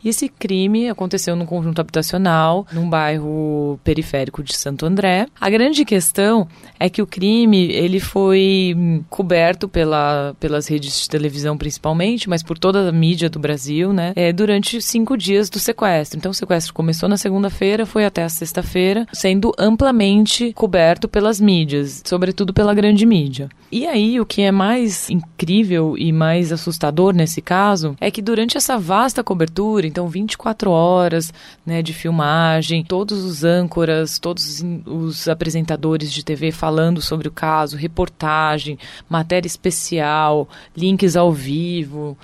E 0.04 0.10
esse 0.10 0.28
crime 0.28 0.90
aconteceu 0.90 1.36
num 1.36 1.46
conjunto 1.46 1.80
habitacional, 1.80 2.66
num 2.72 2.90
bairro 2.90 3.80
periférico 3.84 4.44
de 4.44 4.56
Santo 4.56 4.86
André. 4.86 5.28
A 5.40 5.50
grande 5.50 5.86
questão 5.86 6.48
é 6.80 6.90
que 6.90 7.02
o 7.02 7.08
crime 7.08 7.72
ele 7.72 8.00
foi 8.00 8.74
hum, 8.76 9.04
coberto 9.10 9.68
pela, 9.68 10.36
pelas 10.40 10.68
redes 10.68 11.02
de 11.02 11.10
televisão 11.10 11.58
principalmente, 11.58 12.30
mas 12.30 12.42
por 12.42 12.58
toda 12.58 12.90
a 12.90 12.92
mídia 12.92 13.30
do 13.30 13.40
Brasil, 13.40 13.94
né? 13.94 14.14
É, 14.16 14.34
durante 14.34 14.82
cinco 14.82 15.16
dias 15.16 15.50
do 15.50 15.60
sequestro. 15.60 16.18
Então 16.18 16.32
o 16.32 16.34
sequestro 16.34 16.74
começou 16.74 17.08
na 17.08 17.18
segunda-feira, 17.18 17.86
foi 17.86 18.06
até 18.06 18.24
a 18.24 18.30
sexta-feira, 18.30 19.06
sendo 19.14 19.52
amplamente 19.58 20.52
coberto 20.54 21.08
pelas 21.08 21.40
mídias, 21.40 22.02
sobretudo 22.06 22.54
pela 22.54 22.74
grande 22.74 23.06
mídia. 23.06 23.50
E 23.72 23.86
aí 23.86 24.20
o 24.20 24.26
que 24.26 24.42
é 24.42 24.52
mais 24.52 25.10
incrível 25.10 25.96
e 25.98 26.12
mais 26.12 26.52
assustador 26.52 27.14
nesse 27.14 27.42
caso 27.42 27.96
é 28.00 28.12
que 28.12 28.22
durante 28.22 28.58
essa 28.58 28.78
vasta 28.78 29.24
cobertura, 29.24 29.61
então 29.86 30.08
24 30.08 30.72
horas 30.72 31.34
né, 31.66 31.82
de 31.82 31.94
filmagem, 31.94 32.84
todos 32.84 33.24
os 33.24 33.44
âncoras, 33.44 34.20
todos 34.20 34.64
os 34.86 35.28
apresentadores 35.28 36.12
de 36.12 36.24
TV 36.24 36.52
falando 36.52 37.02
sobre 37.02 37.28
o 37.28 37.32
caso, 37.32 37.78
reportagem, 37.78 38.78
matéria 39.10 39.48
especial, 39.48 40.48
links 40.76 41.16
ao 41.16 41.32
vivo 41.32 42.18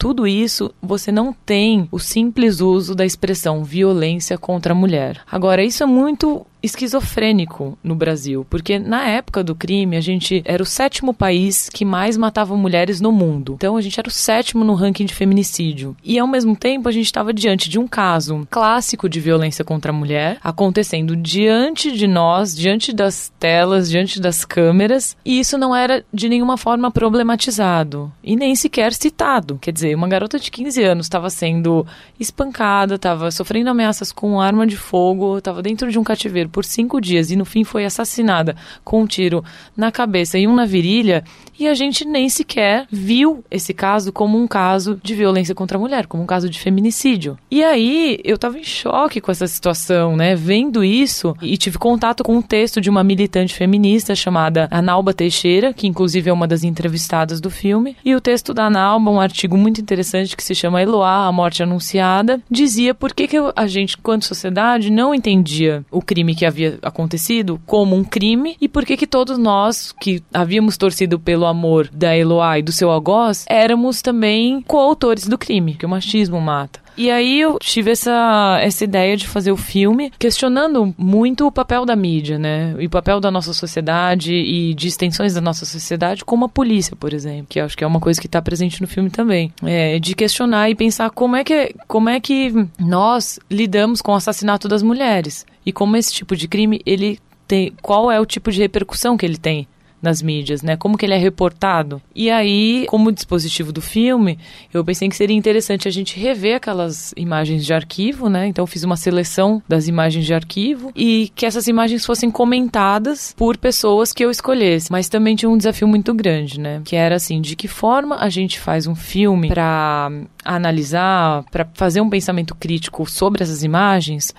tudo 0.00 0.26
isso 0.26 0.72
você 0.80 1.12
não 1.12 1.30
tem 1.30 1.86
o 1.92 1.98
simples 1.98 2.62
uso 2.62 2.94
da 2.94 3.04
expressão 3.04 3.62
violência 3.62 4.38
contra 4.38 4.72
a 4.72 4.74
mulher. 4.74 5.20
Agora, 5.30 5.62
isso 5.62 5.82
é 5.82 5.86
muito 5.86 6.46
esquizofrênico 6.62 7.78
no 7.82 7.94
Brasil, 7.94 8.46
porque 8.48 8.78
na 8.78 9.06
época 9.06 9.42
do 9.42 9.54
crime 9.54 9.96
a 9.96 10.00
gente 10.00 10.42
era 10.44 10.62
o 10.62 10.66
sétimo 10.66 11.14
país 11.14 11.68
que 11.68 11.84
mais 11.84 12.16
matava 12.16 12.56
mulheres 12.56 13.00
no 13.00 13.12
mundo. 13.12 13.54
Então 13.54 13.76
a 13.76 13.80
gente 13.80 13.98
era 13.98 14.08
o 14.08 14.12
sétimo 14.12 14.64
no 14.64 14.74
ranking 14.74 15.04
de 15.04 15.14
feminicídio. 15.14 15.96
E 16.04 16.18
ao 16.18 16.26
mesmo 16.26 16.56
tempo 16.56 16.88
a 16.88 16.92
gente 16.92 17.06
estava 17.06 17.32
diante 17.32 17.68
de 17.68 17.78
um 17.78 17.86
caso 17.86 18.46
clássico 18.50 19.08
de 19.08 19.20
violência 19.20 19.64
contra 19.64 19.90
a 19.90 19.94
mulher 19.94 20.38
acontecendo 20.42 21.16
diante 21.16 21.92
de 21.92 22.06
nós, 22.06 22.54
diante 22.56 22.92
das 22.92 23.32
telas, 23.38 23.88
diante 23.88 24.20
das 24.20 24.44
câmeras, 24.44 25.16
e 25.24 25.40
isso 25.40 25.56
não 25.56 25.74
era 25.74 26.04
de 26.12 26.28
nenhuma 26.28 26.56
forma 26.56 26.90
problematizado 26.90 28.12
e 28.22 28.36
nem 28.36 28.54
sequer 28.54 28.92
citado. 28.92 29.58
Quer 29.60 29.72
dizer, 29.72 29.94
uma 29.94 30.08
garota 30.08 30.38
de 30.38 30.50
15 30.50 30.82
anos 30.82 31.06
estava 31.06 31.30
sendo 31.30 31.86
espancada, 32.18 32.96
estava 32.96 33.30
sofrendo 33.30 33.70
ameaças 33.70 34.12
com 34.12 34.40
arma 34.40 34.66
de 34.66 34.76
fogo, 34.76 35.38
estava 35.38 35.62
dentro 35.62 35.90
de 35.90 35.98
um 35.98 36.04
cativeiro 36.04 36.49
por 36.50 36.64
cinco 36.64 37.00
dias 37.00 37.30
e 37.30 37.36
no 37.36 37.44
fim 37.44 37.64
foi 37.64 37.84
assassinada 37.84 38.56
com 38.84 39.02
um 39.02 39.06
tiro 39.06 39.44
na 39.76 39.90
cabeça 39.90 40.38
e 40.38 40.46
um 40.46 40.54
na 40.54 40.66
virilha, 40.66 41.24
e 41.60 41.68
a 41.68 41.74
gente 41.74 42.06
nem 42.06 42.28
sequer 42.28 42.86
viu 42.90 43.44
esse 43.50 43.74
caso 43.74 44.10
como 44.10 44.38
um 44.38 44.48
caso 44.48 44.98
de 45.02 45.14
violência 45.14 45.54
contra 45.54 45.76
a 45.76 45.80
mulher, 45.80 46.06
como 46.06 46.22
um 46.22 46.26
caso 46.26 46.48
de 46.48 46.58
feminicídio. 46.58 47.38
E 47.50 47.62
aí 47.62 48.18
eu 48.24 48.38
tava 48.38 48.58
em 48.58 48.64
choque 48.64 49.20
com 49.20 49.30
essa 49.30 49.46
situação, 49.46 50.16
né? 50.16 50.34
Vendo 50.34 50.82
isso 50.82 51.36
e 51.42 51.56
tive 51.58 51.78
contato 51.78 52.24
com 52.24 52.36
um 52.36 52.42
texto 52.42 52.80
de 52.80 52.88
uma 52.88 53.04
militante 53.04 53.54
feminista 53.54 54.14
chamada 54.14 54.68
Analba 54.70 55.12
Teixeira, 55.12 55.74
que 55.74 55.86
inclusive 55.86 56.30
é 56.30 56.32
uma 56.32 56.48
das 56.48 56.64
entrevistadas 56.64 57.40
do 57.40 57.50
filme. 57.50 57.96
E 58.02 58.14
o 58.14 58.20
texto 58.20 58.54
da 58.54 58.66
Analba, 58.66 59.10
um 59.10 59.20
artigo 59.20 59.56
muito 59.56 59.80
interessante 59.80 60.36
que 60.36 60.42
se 60.42 60.54
chama 60.54 60.80
Eloá, 60.80 61.26
a 61.26 61.32
morte 61.32 61.62
anunciada, 61.62 62.40
dizia 62.50 62.94
por 62.94 63.12
que, 63.12 63.28
que 63.28 63.36
a 63.54 63.66
gente, 63.66 63.98
quanto 63.98 64.24
sociedade, 64.24 64.90
não 64.90 65.14
entendia 65.14 65.84
o 65.90 66.00
crime 66.00 66.34
que 66.34 66.46
havia 66.46 66.78
acontecido 66.80 67.60
como 67.66 67.94
um 67.94 68.04
crime 68.04 68.56
e 68.60 68.68
por 68.68 68.86
que 68.86 68.96
que 68.96 69.06
todos 69.06 69.36
nós 69.36 69.94
que 70.00 70.22
havíamos 70.32 70.76
torcido 70.76 71.18
pelo 71.18 71.49
amor 71.50 71.88
da 71.92 72.16
Eloá 72.16 72.58
e 72.58 72.62
do 72.62 72.72
seu 72.72 72.90
algoz 72.90 73.44
éramos 73.48 74.00
também 74.00 74.62
coautores 74.62 75.26
do 75.26 75.36
crime, 75.36 75.74
que 75.74 75.84
o 75.84 75.88
machismo 75.88 76.40
mata. 76.40 76.80
E 76.96 77.10
aí 77.10 77.40
eu 77.40 77.58
tive 77.58 77.92
essa, 77.92 78.58
essa 78.60 78.84
ideia 78.84 79.16
de 79.16 79.26
fazer 79.26 79.50
o 79.52 79.56
filme 79.56 80.12
questionando 80.18 80.94
muito 80.98 81.46
o 81.46 81.52
papel 81.52 81.86
da 81.86 81.96
mídia, 81.96 82.38
né? 82.38 82.74
E 82.78 82.86
o 82.86 82.90
papel 82.90 83.20
da 83.20 83.30
nossa 83.30 83.54
sociedade 83.54 84.34
e 84.34 84.74
de 84.74 84.88
extensões 84.88 85.32
da 85.32 85.40
nossa 85.40 85.64
sociedade, 85.64 86.24
como 86.24 86.44
a 86.44 86.48
polícia, 86.48 86.94
por 86.94 87.14
exemplo, 87.14 87.46
que 87.48 87.58
acho 87.58 87.74
que 87.74 87.84
é 87.84 87.86
uma 87.86 88.00
coisa 88.00 88.20
que 88.20 88.26
está 88.26 88.42
presente 88.42 88.82
no 88.82 88.86
filme 88.86 89.08
também. 89.08 89.52
É, 89.64 89.98
de 89.98 90.14
questionar 90.14 90.68
e 90.68 90.74
pensar 90.74 91.08
como 91.10 91.36
é, 91.36 91.44
que, 91.44 91.74
como 91.88 92.10
é 92.10 92.20
que 92.20 92.52
nós 92.78 93.38
lidamos 93.50 94.02
com 94.02 94.12
o 94.12 94.16
assassinato 94.16 94.68
das 94.68 94.82
mulheres. 94.82 95.46
E 95.64 95.72
como 95.72 95.96
esse 95.96 96.12
tipo 96.12 96.36
de 96.36 96.48
crime, 96.48 96.82
ele 96.84 97.18
tem. 97.46 97.72
Qual 97.80 98.10
é 98.10 98.20
o 98.20 98.26
tipo 98.26 98.52
de 98.52 98.60
repercussão 98.60 99.16
que 99.16 99.24
ele 99.24 99.38
tem 99.38 99.66
nas 100.02 100.22
mídias, 100.22 100.62
né? 100.62 100.76
Como 100.76 100.96
que 100.96 101.04
ele 101.04 101.14
é 101.14 101.18
reportado. 101.18 102.00
E 102.14 102.30
aí, 102.30 102.86
como 102.88 103.12
dispositivo 103.12 103.72
do 103.72 103.80
filme, 103.80 104.38
eu 104.72 104.84
pensei 104.84 105.08
que 105.08 105.16
seria 105.16 105.36
interessante 105.36 105.86
a 105.86 105.90
gente 105.90 106.18
rever 106.18 106.56
aquelas 106.56 107.12
imagens 107.16 107.64
de 107.64 107.72
arquivo, 107.72 108.28
né? 108.28 108.46
Então 108.46 108.66
fiz 108.66 108.84
uma 108.84 108.96
seleção 108.96 109.62
das 109.68 109.88
imagens 109.88 110.24
de 110.24 110.34
arquivo 110.34 110.92
e 110.94 111.30
que 111.34 111.46
essas 111.46 111.66
imagens 111.66 112.04
fossem 112.04 112.30
comentadas 112.30 113.34
por 113.36 113.56
pessoas 113.56 114.12
que 114.12 114.24
eu 114.24 114.30
escolhesse. 114.30 114.90
Mas 114.90 115.08
também 115.08 115.36
tinha 115.36 115.50
um 115.50 115.58
desafio 115.58 115.88
muito 115.88 116.14
grande, 116.14 116.58
né? 116.58 116.80
Que 116.84 116.96
era 116.96 117.16
assim, 117.16 117.40
de 117.40 117.56
que 117.56 117.68
forma 117.68 118.16
a 118.16 118.28
gente 118.28 118.58
faz 118.58 118.86
um 118.86 118.94
filme 118.94 119.48
para 119.48 120.10
analisar, 120.44 121.44
para 121.50 121.68
fazer 121.74 122.00
um 122.00 122.10
pensamento 122.10 122.54
crítico 122.54 123.08
sobre 123.08 123.42
essas 123.42 123.62
imagens 123.62 124.34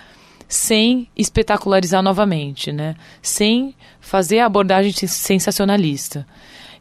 sem 0.51 1.07
espetacularizar 1.15 2.03
novamente, 2.03 2.73
né? 2.73 2.95
Sem 3.21 3.73
fazer 4.01 4.39
a 4.39 4.45
abordagem 4.45 4.91
sensacionalista. 4.91 6.27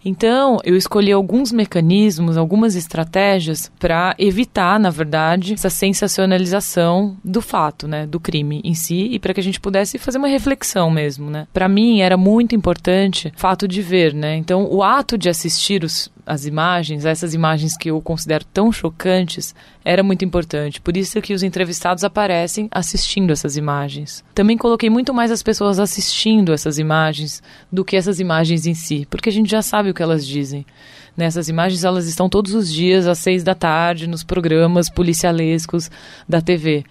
Então, 0.04 0.58
eu 0.64 0.76
escolhi 0.76 1.12
alguns 1.12 1.52
mecanismos, 1.52 2.36
algumas 2.36 2.74
estratégias 2.74 3.70
para 3.78 4.14
evitar, 4.18 4.80
na 4.80 4.90
verdade, 4.90 5.52
essa 5.52 5.70
sensacionalização 5.70 7.16
do 7.22 7.42
fato, 7.42 7.86
né, 7.86 8.06
do 8.06 8.18
crime 8.18 8.60
em 8.64 8.74
si 8.74 9.10
e 9.12 9.18
para 9.18 9.34
que 9.34 9.40
a 9.40 9.42
gente 9.42 9.60
pudesse 9.60 9.98
fazer 9.98 10.18
uma 10.18 10.26
reflexão 10.26 10.90
mesmo, 10.90 11.30
né? 11.30 11.46
Para 11.52 11.68
mim 11.68 12.00
era 12.00 12.16
muito 12.16 12.56
importante 12.56 13.30
o 13.36 13.38
fato 13.38 13.68
de 13.68 13.82
ver, 13.82 14.14
né? 14.14 14.36
Então, 14.36 14.66
o 14.70 14.82
ato 14.82 15.18
de 15.18 15.28
assistir 15.28 15.84
os, 15.84 16.10
as 16.30 16.46
imagens, 16.46 17.04
essas 17.04 17.34
imagens 17.34 17.76
que 17.76 17.90
eu 17.90 18.00
considero 18.00 18.44
tão 18.44 18.70
chocantes, 18.70 19.52
era 19.84 20.00
muito 20.00 20.24
importante. 20.24 20.80
Por 20.80 20.96
isso 20.96 21.20
que 21.20 21.34
os 21.34 21.42
entrevistados 21.42 22.04
aparecem 22.04 22.68
assistindo 22.70 23.32
essas 23.32 23.56
imagens. 23.56 24.24
Também 24.32 24.56
coloquei 24.56 24.88
muito 24.88 25.12
mais 25.12 25.32
as 25.32 25.42
pessoas 25.42 25.80
assistindo 25.80 26.52
essas 26.52 26.78
imagens 26.78 27.42
do 27.70 27.84
que 27.84 27.96
essas 27.96 28.20
imagens 28.20 28.64
em 28.64 28.74
si, 28.74 29.08
porque 29.10 29.28
a 29.28 29.32
gente 29.32 29.50
já 29.50 29.60
sabe 29.60 29.90
o 29.90 29.94
que 29.94 30.04
elas 30.04 30.24
dizem. 30.24 30.64
Nessas 31.16 31.48
imagens 31.48 31.82
elas 31.82 32.06
estão 32.06 32.28
todos 32.28 32.54
os 32.54 32.72
dias 32.72 33.08
às 33.08 33.18
seis 33.18 33.42
da 33.42 33.56
tarde 33.56 34.06
nos 34.06 34.22
programas 34.22 34.88
policialescos 34.88 35.90
da 36.28 36.40
TV. 36.40 36.84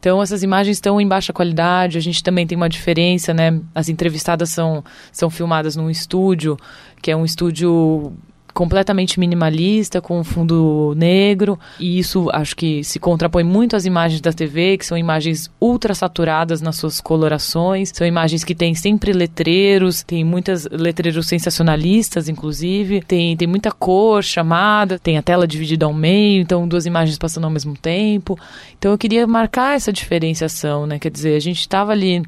Então 0.00 0.22
essas 0.22 0.42
imagens 0.42 0.78
estão 0.78 0.98
em 0.98 1.06
baixa 1.06 1.30
qualidade, 1.30 1.98
a 1.98 2.00
gente 2.00 2.22
também 2.22 2.46
tem 2.46 2.56
uma 2.56 2.70
diferença, 2.70 3.34
né? 3.34 3.60
As 3.74 3.90
entrevistadas 3.90 4.48
são, 4.48 4.82
são 5.12 5.28
filmadas 5.28 5.76
num 5.76 5.90
estúdio, 5.90 6.56
que 7.02 7.10
é 7.10 7.16
um 7.16 7.24
estúdio 7.24 8.14
completamente 8.52 9.18
minimalista, 9.18 10.00
com 10.00 10.22
fundo 10.22 10.94
negro, 10.96 11.58
e 11.78 11.98
isso 11.98 12.28
acho 12.32 12.54
que 12.54 12.84
se 12.84 12.98
contrapõe 12.98 13.42
muito 13.42 13.76
às 13.76 13.84
imagens 13.84 14.20
da 14.20 14.32
TV, 14.32 14.76
que 14.76 14.86
são 14.86 14.96
imagens 14.96 15.50
ultra 15.60 15.94
saturadas 15.94 16.60
nas 16.60 16.76
suas 16.76 17.00
colorações, 17.00 17.90
são 17.94 18.06
imagens 18.06 18.44
que 18.44 18.54
têm 18.54 18.74
sempre 18.74 19.12
letreiros, 19.12 20.02
tem 20.02 20.24
muitas 20.24 20.66
letreiros 20.70 21.26
sensacionalistas, 21.26 22.28
inclusive, 22.28 23.00
tem, 23.02 23.36
tem 23.36 23.48
muita 23.48 23.70
cor 23.70 24.22
chamada, 24.22 24.98
tem 24.98 25.16
a 25.16 25.22
tela 25.22 25.46
dividida 25.46 25.86
ao 25.86 25.92
meio, 25.92 26.42
então 26.42 26.68
duas 26.68 26.86
imagens 26.86 27.18
passando 27.18 27.44
ao 27.44 27.50
mesmo 27.50 27.76
tempo. 27.76 28.38
Então 28.78 28.92
eu 28.92 28.98
queria 28.98 29.26
marcar 29.26 29.76
essa 29.76 29.92
diferenciação, 29.92 30.86
né? 30.86 30.98
Quer 30.98 31.10
dizer, 31.10 31.36
a 31.36 31.40
gente 31.40 31.60
estava 31.60 31.92
ali, 31.92 32.22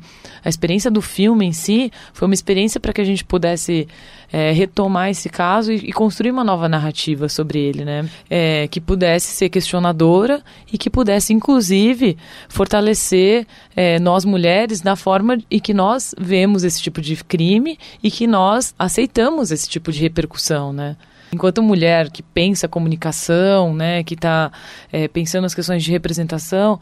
a 0.45 0.49
experiência 0.49 0.91
do 0.91 1.03
filme 1.03 1.45
em 1.47 1.53
si 1.53 1.91
foi 2.13 2.27
uma 2.27 2.35
experiência 2.35 2.81
para 2.81 2.93
que 2.93 3.01
a 3.01 3.05
gente 3.05 3.25
pudesse 3.25 3.87
é, 4.35 4.51
retomar 4.51 5.11
esse 5.11 5.29
caso 5.29 5.71
e, 5.71 5.77
e, 5.77 5.93
construir 5.93 6.33
uma 6.33 6.43
nova 6.43 6.69
narrativa 6.69 7.29
sobre 7.29 7.61
ele, 7.61 7.85
né? 7.85 8.11
É, 8.29 8.67
que 8.67 8.81
pudesse 8.81 9.29
ser 9.29 9.49
questionadora 9.49 10.43
e 10.73 10.77
que 10.77 10.91
pudesse, 10.91 11.33
inclusive, 11.33 12.19
fortalecer 12.49 13.47
é, 13.77 14.01
nós 14.01 14.25
mulheres 14.25 14.83
na 14.83 14.97
forma 14.97 15.39
em 15.49 15.61
que 15.61 15.73
nós 15.73 16.17
vemos 16.19 16.65
esse 16.65 16.83
tipo 16.83 17.01
de 17.01 17.15
crime 17.23 17.79
e 18.03 18.11
que 18.11 18.27
nós 18.27 18.75
aceitamos 18.77 19.53
esse 19.53 19.69
tipo 19.69 19.93
de 19.93 20.01
repercussão, 20.01 20.73
né? 20.73 20.97
Enquanto 21.35 21.63
mulher 21.63 22.11
que 22.11 22.23
pensa 22.23 22.67
comunicação, 22.67 23.75
né, 23.75 24.03
que 24.03 24.15
está 24.15 24.51
é, 24.93 25.09
pensando 25.09 25.43
nas 25.43 25.55
questões 25.55 25.83
de 25.83 25.91
representação, 25.91 26.81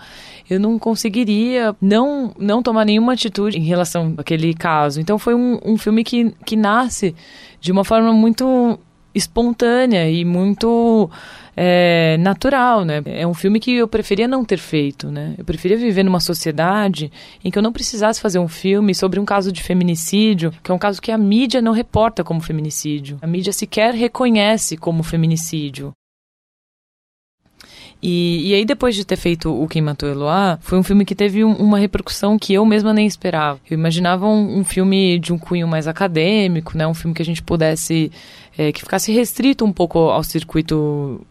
eu 0.49 0.61
não 0.61 0.79
conseguiria 0.79 1.75
não 1.81 2.33
não 2.39 2.63
tomar 2.63 2.85
nenhuma 2.85 3.15
atitude 3.15 3.59
em 3.59 3.65
relação 3.65 4.15
àquele 4.17 4.55
caso. 4.55 5.01
Então 5.01 5.19
foi 5.19 5.35
um, 5.35 5.59
um 5.65 5.77
filme 5.77 6.05
que, 6.05 6.35
que 6.45 6.57
nasce 6.57 7.15
de 7.61 7.73
uma 7.73 7.85
forma 7.85 8.13
muito 8.13 8.79
espontânea 9.15 10.09
e 10.09 10.25
muito 10.25 11.11
é, 11.57 12.17
natural, 12.19 12.85
né? 12.85 13.03
É 13.07 13.27
um 13.27 13.35
filme 13.35 13.61
que 13.61 13.73
eu 13.73 13.89
preferia 13.89 14.27
não 14.27 14.45
ter 14.45 14.59
feito, 14.59 15.11
né? 15.11 15.35
Eu 15.37 15.45
preferia 15.45 15.77
viver 15.77 16.03
numa 16.03 16.21
sociedade 16.21 17.13
em 17.45 17.51
que 17.51 17.59
eu 17.59 17.63
não 17.63 17.73
precisasse 17.73 18.21
fazer 18.21 18.39
um 18.39 18.49
filme 18.49 18.95
sobre 18.95 19.21
um 19.21 19.25
caso 19.25 19.53
de 19.53 19.63
feminicídio, 19.63 20.53
que 20.63 20.71
é 20.71 20.75
um 20.75 20.79
caso 20.79 21.01
que 21.01 21.13
a 21.13 21.19
mídia 21.19 21.61
não 21.61 21.73
reporta 21.73 22.25
como 22.25 22.41
feminicídio. 22.41 23.19
A 23.21 23.27
mídia 23.27 23.53
sequer 23.53 23.95
reconhece 23.95 24.77
como 24.77 25.03
feminicídio. 25.03 25.93
E, 28.03 28.51
e 28.51 28.55
aí, 28.55 28.65
depois 28.65 28.97
de 28.97 29.05
ter 29.05 29.17
feito 29.17 29.49
O 29.49 29.69
Quem 29.69 29.81
Matou 29.81 30.09
Eloá, 30.09 30.59
foi 30.61 30.77
um 30.77 30.83
filme 30.83 31.05
que 31.05 31.15
teve 31.15 31.45
um, 31.45 31.53
uma 31.53 31.79
repercussão 31.79 32.37
que 32.37 32.53
eu 32.53 32.67
mesma 32.67 32.93
nem 32.93 33.07
esperava. 33.07 33.61
Eu 33.71 33.79
imaginava 33.79 34.27
um, 34.27 34.59
um, 34.59 34.65
filme 34.65 35.21
de 35.21 35.33
um 35.33 35.39
cunho 35.39 35.69
mais 35.69 35.87
acadêmico, 35.87 36.77
né? 36.77 36.85
Um 36.85 36.95
filme 36.95 37.15
que 37.15 37.23
a 37.23 37.25
gente 37.25 37.43
pudesse... 37.43 38.11
É, 38.59 38.73
que 38.73 38.81
ficasse 38.81 39.13
restrito 39.13 39.65
um 39.65 39.73
pouco 39.73 39.99
ao 39.99 40.23
circuito 40.23 41.25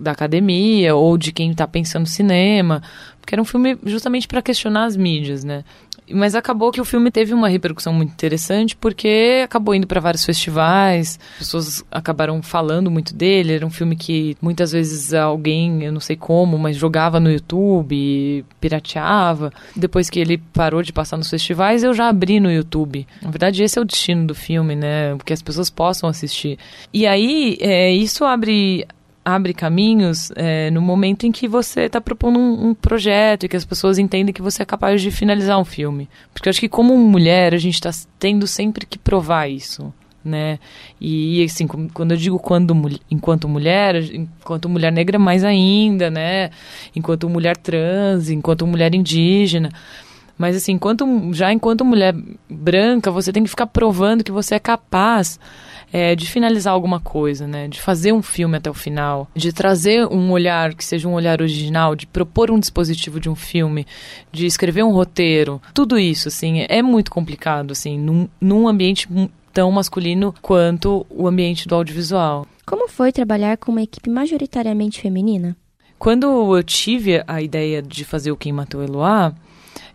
da 0.00 0.12
academia 0.12 0.94
ou 0.94 1.16
de 1.18 1.32
quem 1.32 1.50
está 1.50 1.66
pensando 1.66 2.06
cinema, 2.06 2.82
porque 3.20 3.34
era 3.34 3.42
um 3.42 3.44
filme 3.44 3.78
justamente 3.84 4.28
para 4.28 4.42
questionar 4.42 4.84
as 4.84 4.96
mídias, 4.96 5.44
né? 5.44 5.64
Mas 6.10 6.34
acabou 6.34 6.70
que 6.70 6.80
o 6.80 6.84
filme 6.84 7.10
teve 7.10 7.32
uma 7.32 7.48
repercussão 7.48 7.92
muito 7.92 8.12
interessante 8.12 8.76
porque 8.76 9.40
acabou 9.42 9.74
indo 9.74 9.86
para 9.86 10.00
vários 10.00 10.24
festivais, 10.24 11.18
pessoas 11.38 11.82
acabaram 11.90 12.42
falando 12.42 12.90
muito 12.90 13.14
dele. 13.14 13.54
Era 13.54 13.66
um 13.66 13.70
filme 13.70 13.96
que 13.96 14.36
muitas 14.42 14.72
vezes 14.72 15.14
alguém, 15.14 15.82
eu 15.82 15.92
não 15.92 16.00
sei 16.00 16.16
como, 16.16 16.58
mas 16.58 16.76
jogava 16.76 17.18
no 17.18 17.30
YouTube, 17.30 18.44
pirateava. 18.60 19.50
Depois 19.74 20.10
que 20.10 20.20
ele 20.20 20.36
parou 20.36 20.82
de 20.82 20.92
passar 20.92 21.16
nos 21.16 21.30
festivais, 21.30 21.82
eu 21.82 21.94
já 21.94 22.08
abri 22.08 22.38
no 22.38 22.52
YouTube. 22.52 23.06
Na 23.22 23.30
verdade, 23.30 23.62
esse 23.62 23.78
é 23.78 23.82
o 23.82 23.86
destino 23.86 24.26
do 24.26 24.34
filme, 24.34 24.76
né? 24.76 25.16
Que 25.24 25.32
as 25.32 25.40
pessoas 25.40 25.70
possam 25.70 26.08
assistir. 26.08 26.58
E 26.92 27.06
aí, 27.06 27.56
é, 27.60 27.90
isso 27.90 28.24
abre 28.24 28.86
abre 29.24 29.54
caminhos 29.54 30.30
é, 30.36 30.70
no 30.70 30.82
momento 30.82 31.24
em 31.24 31.32
que 31.32 31.48
você 31.48 31.82
está 31.82 32.00
propondo 32.00 32.38
um, 32.38 32.68
um, 32.68 32.74
projeto 32.74 33.44
e 33.44 33.48
que 33.48 33.56
as 33.56 33.64
pessoas 33.64 33.98
entendem 33.98 34.34
que 34.34 34.42
você 34.42 34.62
é 34.62 34.66
capaz 34.66 35.00
de 35.00 35.10
finalizar 35.10 35.58
um 35.58 35.64
filme. 35.64 36.08
Porque 36.32 36.48
eu 36.48 36.50
acho 36.50 36.60
que 36.60 36.68
como 36.68 36.96
mulher 36.96 37.54
a 37.54 37.58
gente 37.58 37.74
está 37.74 37.90
tendo 38.18 38.46
sempre 38.46 38.84
que 38.84 38.98
provar 38.98 39.48
isso. 39.48 39.92
Né? 40.22 40.58
E 40.98 41.44
assim, 41.44 41.66
quando 41.66 42.12
eu 42.12 42.16
digo 42.16 42.38
quando, 42.38 42.74
enquanto 43.10 43.46
mulher, 43.46 43.96
enquanto 44.14 44.68
mulher 44.70 44.90
negra 44.90 45.18
mais 45.18 45.44
ainda, 45.44 46.10
né? 46.10 46.50
Enquanto 46.96 47.28
mulher 47.28 47.58
trans, 47.58 48.30
enquanto 48.30 48.66
mulher 48.66 48.94
indígena. 48.94 49.70
Mas 50.36 50.56
assim, 50.56 50.72
enquanto, 50.72 51.06
já 51.32 51.52
enquanto 51.52 51.84
mulher 51.84 52.14
branca, 52.48 53.10
você 53.10 53.32
tem 53.32 53.44
que 53.44 53.50
ficar 53.50 53.66
provando 53.66 54.24
que 54.24 54.32
você 54.32 54.54
é 54.54 54.58
capaz 54.58 55.38
é, 55.94 56.16
de 56.16 56.26
finalizar 56.26 56.72
alguma 56.74 56.98
coisa, 56.98 57.46
né? 57.46 57.68
De 57.68 57.80
fazer 57.80 58.12
um 58.12 58.20
filme 58.20 58.56
até 58.56 58.68
o 58.68 58.74
final, 58.74 59.30
de 59.32 59.52
trazer 59.52 60.04
um 60.08 60.32
olhar 60.32 60.74
que 60.74 60.84
seja 60.84 61.06
um 61.06 61.14
olhar 61.14 61.40
original, 61.40 61.94
de 61.94 62.04
propor 62.04 62.50
um 62.50 62.58
dispositivo 62.58 63.20
de 63.20 63.30
um 63.30 63.36
filme, 63.36 63.86
de 64.32 64.44
escrever 64.44 64.82
um 64.82 64.90
roteiro. 64.90 65.62
Tudo 65.72 65.96
isso, 65.96 66.26
assim, 66.26 66.66
é 66.68 66.82
muito 66.82 67.12
complicado, 67.12 67.70
assim, 67.70 67.96
num, 67.96 68.28
num 68.40 68.66
ambiente 68.66 69.06
tão 69.52 69.70
masculino 69.70 70.34
quanto 70.42 71.06
o 71.08 71.28
ambiente 71.28 71.68
do 71.68 71.76
audiovisual. 71.76 72.44
Como 72.66 72.88
foi 72.88 73.12
trabalhar 73.12 73.56
com 73.56 73.70
uma 73.70 73.82
equipe 73.82 74.10
majoritariamente 74.10 75.00
feminina? 75.00 75.56
Quando 75.96 76.56
eu 76.56 76.62
tive 76.64 77.22
a 77.24 77.40
ideia 77.40 77.80
de 77.80 78.04
fazer 78.04 78.32
o 78.32 78.36
Quem 78.36 78.52
Matou 78.52 78.82
Eloá, 78.82 79.32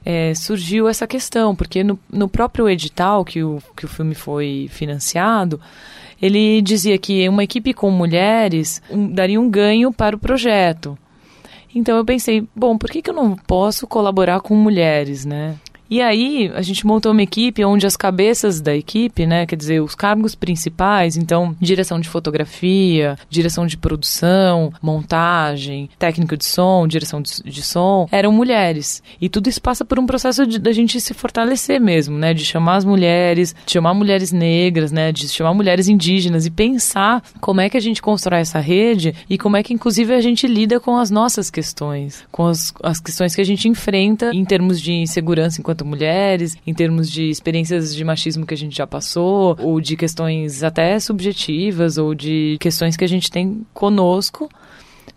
é, 0.06 0.34
surgiu 0.34 0.88
essa 0.88 1.06
questão, 1.06 1.56
porque 1.56 1.84
no, 1.84 2.00
no 2.12 2.28
próprio 2.28 2.70
edital 2.70 3.26
que 3.26 3.44
o, 3.44 3.62
que 3.76 3.86
o 3.86 3.90
filme 3.90 4.16
foi 4.16 4.68
financiado, 4.72 5.60
ele 6.22 6.62
dizia 6.62 6.98
que 6.98 7.28
uma 7.30 7.44
equipe 7.44 7.74
com 7.74 7.90
mulheres 7.92 8.82
um, 8.90 9.08
daria 9.10 9.40
um 9.40 9.50
ganho 9.50 9.92
para 9.92 10.16
o 10.16 10.20
projeto. 10.20 10.98
Então 11.74 11.98
eu 11.98 12.06
pensei, 12.06 12.48
bom, 12.56 12.78
por 12.78 12.90
que, 12.90 13.02
que 13.02 13.10
eu 13.10 13.14
não 13.14 13.36
posso 13.36 13.86
colaborar 13.86 14.42
com 14.42 14.56
mulheres, 14.56 15.26
né? 15.26 15.56
E 15.90 16.02
aí 16.02 16.52
a 16.54 16.62
gente 16.62 16.86
montou 16.86 17.12
uma 17.12 17.24
equipe 17.24 17.66
onde 17.66 17.88
as 17.88 17.98
cabeças 17.98 18.62
da 18.62 18.76
equipe, 18.76 19.26
né, 19.26 19.46
quer 19.46 19.56
dizer, 19.56 19.82
os 19.82 19.96
cargos 19.96 20.36
principais, 20.36 21.18
então 21.18 21.56
direção 21.60 22.00
de 22.00 22.08
fotografia, 22.08 23.18
direção 23.30 23.66
de 23.66 23.76
produção, 23.76 24.72
montagem, 24.82 25.90
técnico 25.98 26.38
de 26.38 26.46
som, 26.46 26.88
direção 26.88 27.22
de, 27.22 27.42
de 27.44 27.64
som, 27.64 28.08
eram 28.12 28.32
mulheres. 28.32 29.02
E 29.20 29.28
tudo 29.28 29.50
isso 29.50 29.62
passa 29.62 29.84
por 29.84 29.98
um 29.98 30.06
processo 30.06 30.46
da 30.60 30.72
gente 30.72 31.02
se 31.02 31.14
fortalecer 31.14 31.82
mesmo, 31.82 32.18
né, 32.18 32.34
de 32.34 32.46
chamar 32.46 32.76
as 32.76 32.86
mulheres, 32.86 33.56
de 33.66 33.72
chamar 33.72 33.94
mulheres 33.96 34.32
negras, 34.32 34.92
né, 34.92 35.12
de 35.12 35.28
chamar 35.28 35.54
mulheres 35.56 35.88
indígenas 35.88 36.46
e 36.46 36.52
pensar 36.52 37.24
como 37.42 37.62
é 37.62 37.70
que 37.70 37.78
a 37.78 37.82
gente 37.82 38.02
constrói 38.02 38.42
essa 38.42 38.60
rede 38.60 39.16
e 39.28 39.38
como 39.38 39.58
é 39.58 39.64
que 39.64 39.74
inclusive 39.74 40.14
a 40.14 40.22
gente 40.22 40.46
lida 40.46 40.80
com 40.80 40.98
as 40.98 41.10
nossas 41.10 41.50
questões, 41.50 42.24
com 42.32 42.46
as, 42.46 42.74
as 42.84 43.00
questões 43.00 43.34
que 43.34 43.42
a 43.42 43.46
gente 43.46 43.68
enfrenta 43.68 44.32
em 44.34 44.46
termos 44.46 44.80
de 44.80 44.94
insegurança 44.94 45.60
enquanto 45.60 45.79
mulheres, 45.86 46.56
em 46.66 46.74
termos 46.74 47.10
de 47.10 47.30
experiências 47.30 47.96
de 47.96 48.04
machismo 48.04 48.46
que 48.46 48.54
a 48.54 48.58
gente 48.58 48.76
já 48.76 48.88
passou, 48.88 49.56
ou 49.60 49.80
de 49.80 49.96
questões 49.96 50.64
até 50.64 51.00
subjetivas, 51.00 51.98
ou 51.98 52.14
de 52.14 52.58
questões 52.60 52.96
que 52.96 53.04
a 53.04 53.10
gente 53.10 53.30
tem 53.30 53.66
conosco 53.74 54.50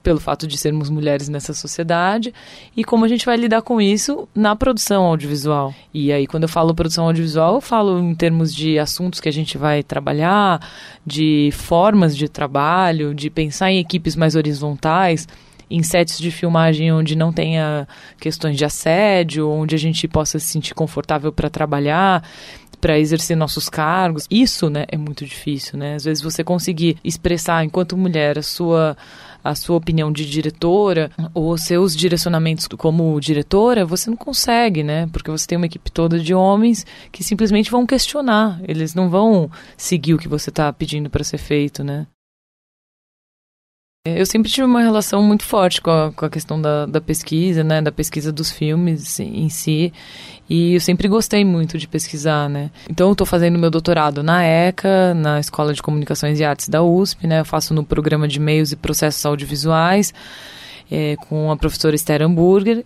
pelo 0.02 0.18
fato 0.18 0.46
de 0.46 0.58
sermos 0.58 0.90
mulheres 0.90 1.28
nessa 1.28 1.54
sociedade 1.54 2.34
e 2.76 2.82
como 2.84 3.04
a 3.04 3.08
gente 3.08 3.24
vai 3.24 3.36
lidar 3.36 3.62
com 3.62 3.80
isso 3.80 4.28
na 4.34 4.56
produção 4.56 5.04
audiovisual. 5.04 5.72
E 5.94 6.12
aí, 6.12 6.26
quando 6.26 6.42
eu 6.42 6.48
falo 6.48 6.74
produção 6.74 7.06
audiovisual, 7.06 7.54
eu 7.54 7.60
falo 7.60 7.98
em 8.00 8.14
termos 8.14 8.54
de 8.54 8.78
assuntos 8.78 9.20
que 9.20 9.28
a 9.28 9.32
gente 9.32 9.56
vai 9.56 9.82
trabalhar, 9.82 10.60
de 11.06 11.50
formas 11.52 12.16
de 12.16 12.28
trabalho, 12.28 13.14
de 13.14 13.30
pensar 13.30 13.70
em 13.70 13.78
equipes 13.78 14.16
mais 14.16 14.34
horizontais 14.34 15.28
em 15.72 15.82
sets 15.82 16.18
de 16.18 16.30
filmagem 16.30 16.92
onde 16.92 17.16
não 17.16 17.32
tenha 17.32 17.86
questões 18.20 18.56
de 18.56 18.64
assédio, 18.64 19.48
onde 19.48 19.74
a 19.74 19.78
gente 19.78 20.06
possa 20.06 20.38
se 20.38 20.46
sentir 20.46 20.74
confortável 20.74 21.32
para 21.32 21.48
trabalhar 21.48 22.22
para 22.80 22.98
exercer 22.98 23.36
nossos 23.36 23.68
cargos. 23.68 24.26
Isso, 24.28 24.68
né, 24.68 24.84
é 24.88 24.96
muito 24.96 25.24
difícil, 25.24 25.78
né? 25.78 25.94
Às 25.94 26.04
vezes 26.04 26.20
você 26.20 26.42
conseguir 26.42 26.96
expressar 27.04 27.64
enquanto 27.64 27.96
mulher 27.96 28.36
a 28.36 28.42
sua 28.42 28.96
a 29.44 29.56
sua 29.56 29.76
opinião 29.76 30.12
de 30.12 30.28
diretora 30.28 31.10
ou 31.34 31.58
seus 31.58 31.96
direcionamentos 31.96 32.68
como 32.78 33.18
diretora, 33.20 33.84
você 33.84 34.08
não 34.08 34.16
consegue, 34.16 34.84
né? 34.84 35.08
Porque 35.12 35.30
você 35.30 35.46
tem 35.46 35.56
uma 35.56 35.66
equipe 35.66 35.90
toda 35.90 36.18
de 36.18 36.32
homens 36.32 36.86
que 37.10 37.24
simplesmente 37.24 37.70
vão 37.70 37.84
questionar, 37.84 38.60
eles 38.66 38.94
não 38.94 39.10
vão 39.10 39.50
seguir 39.76 40.14
o 40.14 40.18
que 40.18 40.28
você 40.28 40.50
está 40.50 40.72
pedindo 40.72 41.10
para 41.10 41.24
ser 41.24 41.38
feito, 41.38 41.82
né? 41.82 42.06
Eu 44.04 44.26
sempre 44.26 44.50
tive 44.50 44.66
uma 44.66 44.82
relação 44.82 45.22
muito 45.22 45.44
forte 45.44 45.80
com 45.80 45.88
a, 45.88 46.10
com 46.10 46.24
a 46.24 46.28
questão 46.28 46.60
da, 46.60 46.86
da, 46.86 47.00
pesquisa, 47.00 47.62
né, 47.62 47.80
da 47.80 47.92
pesquisa 47.92 48.32
dos 48.32 48.50
filmes 48.50 49.20
em 49.20 49.48
si, 49.48 49.92
e 50.50 50.74
eu 50.74 50.80
sempre 50.80 51.06
gostei 51.06 51.44
muito 51.44 51.78
de 51.78 51.86
pesquisar, 51.86 52.50
né. 52.50 52.72
Então 52.90 53.06
eu 53.06 53.12
estou 53.12 53.24
fazendo 53.24 53.60
meu 53.60 53.70
doutorado 53.70 54.20
na 54.20 54.42
ECA, 54.42 55.14
na 55.14 55.38
Escola 55.38 55.72
de 55.72 55.80
Comunicações 55.80 56.40
e 56.40 56.44
Artes 56.44 56.68
da 56.68 56.82
USP, 56.82 57.28
né, 57.28 57.38
eu 57.38 57.44
faço 57.44 57.72
no 57.72 57.84
programa 57.84 58.26
de 58.26 58.40
meios 58.40 58.72
e 58.72 58.76
processos 58.76 59.24
audiovisuais, 59.24 60.12
é, 60.90 61.14
com 61.28 61.52
a 61.52 61.56
professora 61.56 61.94
Esther 61.94 62.22
Hamburger, 62.22 62.84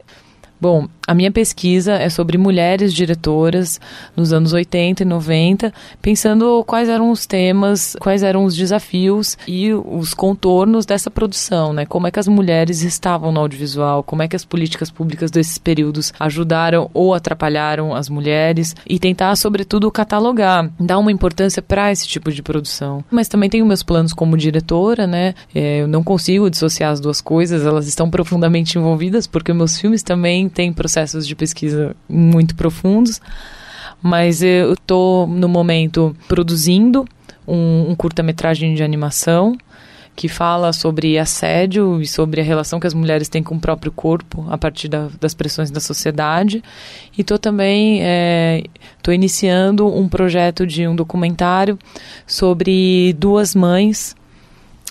Bom, 0.58 0.88
a 1.06 1.14
minha 1.14 1.30
pesquisa 1.30 1.94
é 1.94 2.08
sobre 2.08 2.36
mulheres 2.36 2.92
diretoras 2.92 3.80
nos 4.16 4.32
anos 4.32 4.52
80 4.52 5.04
e 5.04 5.06
90, 5.06 5.72
pensando 6.02 6.64
quais 6.66 6.88
eram 6.88 7.10
os 7.12 7.26
temas, 7.26 7.96
quais 8.00 8.24
eram 8.24 8.44
os 8.44 8.56
desafios 8.56 9.38
e 9.46 9.72
os 9.72 10.12
contornos 10.12 10.84
dessa 10.84 11.10
produção, 11.10 11.72
né? 11.72 11.86
Como 11.86 12.08
é 12.08 12.10
que 12.10 12.18
as 12.18 12.26
mulheres 12.26 12.82
estavam 12.82 13.30
no 13.30 13.40
audiovisual, 13.40 14.02
como 14.02 14.22
é 14.22 14.28
que 14.28 14.34
as 14.34 14.44
políticas 14.44 14.90
públicas 14.90 15.30
desses 15.30 15.58
períodos 15.58 16.12
ajudaram 16.18 16.90
ou 16.92 17.14
atrapalharam 17.14 17.94
as 17.94 18.08
mulheres 18.08 18.74
e 18.84 18.98
tentar, 18.98 19.36
sobretudo, 19.36 19.90
catalogar, 19.92 20.68
dar 20.80 20.98
uma 20.98 21.12
importância 21.12 21.62
para 21.62 21.92
esse 21.92 22.08
tipo 22.08 22.32
de 22.32 22.42
produção. 22.42 23.04
Mas 23.10 23.28
também 23.28 23.48
tenho 23.48 23.64
meus 23.64 23.82
planos 23.84 24.12
como 24.12 24.36
diretora, 24.36 25.06
né? 25.06 25.34
É, 25.54 25.82
eu 25.82 25.88
não 25.88 26.02
consigo 26.02 26.50
dissociar 26.50 26.90
as 26.90 26.98
duas 26.98 27.20
coisas, 27.20 27.64
elas 27.64 27.86
estão 27.86 28.10
profundamente 28.10 28.76
envolvidas 28.76 29.26
porque 29.28 29.52
meus 29.52 29.78
filmes 29.78 30.02
também 30.02 30.48
tem 30.48 30.72
processos 30.72 30.95
de 31.04 31.34
pesquisa 31.34 31.94
muito 32.08 32.54
profundos, 32.54 33.20
mas 34.02 34.42
eu 34.42 34.72
estou 34.72 35.26
no 35.26 35.48
momento 35.48 36.16
produzindo 36.28 37.04
um, 37.46 37.90
um 37.90 37.94
curta-metragem 37.94 38.74
de 38.74 38.82
animação 38.82 39.56
que 40.14 40.28
fala 40.28 40.72
sobre 40.72 41.18
assédio 41.18 42.00
e 42.00 42.06
sobre 42.06 42.40
a 42.40 42.44
relação 42.44 42.80
que 42.80 42.86
as 42.86 42.94
mulheres 42.94 43.28
têm 43.28 43.42
com 43.42 43.56
o 43.56 43.60
próprio 43.60 43.92
corpo 43.92 44.46
a 44.48 44.56
partir 44.56 44.88
da, 44.88 45.08
das 45.20 45.34
pressões 45.34 45.70
da 45.70 45.78
sociedade. 45.78 46.64
E 47.16 47.20
estou 47.20 47.38
também 47.38 48.00
estou 48.96 49.12
é, 49.12 49.14
iniciando 49.14 49.86
um 49.86 50.08
projeto 50.08 50.66
de 50.66 50.88
um 50.88 50.96
documentário 50.96 51.78
sobre 52.26 53.14
duas 53.18 53.54
mães 53.54 54.16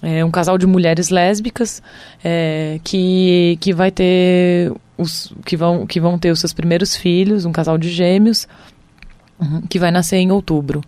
é 0.02 0.24
um 0.24 0.30
casal 0.30 0.58
de 0.58 0.68
mulheres 0.68 1.10
lésbicas 1.10 1.82
é, 2.24 2.80
que, 2.84 3.58
que 3.60 3.74
vai 3.74 3.90
ter 3.90 4.72
os 4.98 5.34
que 5.46 5.58
vão, 5.58 5.86
que 5.86 6.00
vão 6.00 6.18
ter 6.18 6.32
os 6.32 6.40
seus 6.40 6.54
primeiros 6.54 6.96
filhos, 6.96 7.46
um 7.46 7.52
casal 7.52 7.78
de 7.78 7.90
gêmeos, 7.90 8.48
uhum, 9.40 9.62
que 9.62 9.80
vai 9.80 9.92
nascer 9.92 10.18
em 10.18 10.32
outubro. 10.32 10.82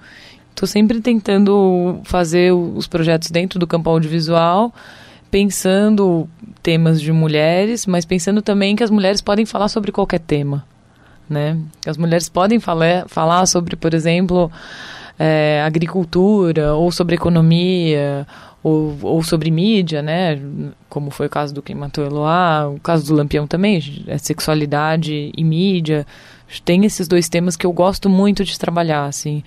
Estou 0.49 0.67
sempre 0.67 0.99
tentando 1.01 1.99
fazer 2.03 2.51
os 2.51 2.87
projetos 2.87 3.29
dentro 3.29 3.59
do 3.59 3.67
campo 3.67 3.89
audiovisual, 3.89 4.73
pensando 5.29 6.27
temas 6.63 6.99
de 6.99 7.11
mulheres, 7.11 7.85
mas 7.85 8.05
pensando 8.05 8.41
também 8.41 8.75
que 8.75 8.83
as 8.83 8.89
mulheres 8.89 9.21
podem 9.21 9.45
falar 9.45 9.67
sobre 9.67 9.91
qualquer 9.91 10.19
tema. 10.19 10.65
Né? 11.29 11.57
As 11.85 11.97
mulheres 11.97 12.27
podem 12.29 12.59
falar, 12.59 13.07
falar 13.07 13.45
sobre, 13.45 13.75
por 13.75 13.93
exemplo, 13.93 14.51
é, 15.19 15.61
agricultura, 15.65 16.73
ou 16.73 16.91
sobre 16.91 17.15
economia, 17.15 18.25
ou, 18.63 18.97
ou 19.01 19.23
sobre 19.23 19.51
mídia, 19.51 20.01
né? 20.01 20.39
Como 20.89 21.11
foi 21.11 21.27
o 21.27 21.29
caso 21.29 21.53
do 21.53 21.63
Matou 21.75 22.05
Eloá, 22.05 22.67
o 22.67 22.79
caso 22.79 23.05
do 23.07 23.13
Lampião 23.13 23.47
também, 23.47 24.03
é 24.07 24.17
sexualidade 24.17 25.31
e 25.35 25.43
mídia. 25.43 26.05
Tem 26.63 26.85
esses 26.85 27.07
dois 27.07 27.29
temas 27.29 27.55
que 27.55 27.65
eu 27.65 27.71
gosto 27.71 28.09
muito 28.09 28.43
de 28.43 28.57
trabalhar, 28.57 29.05
assim, 29.05 29.43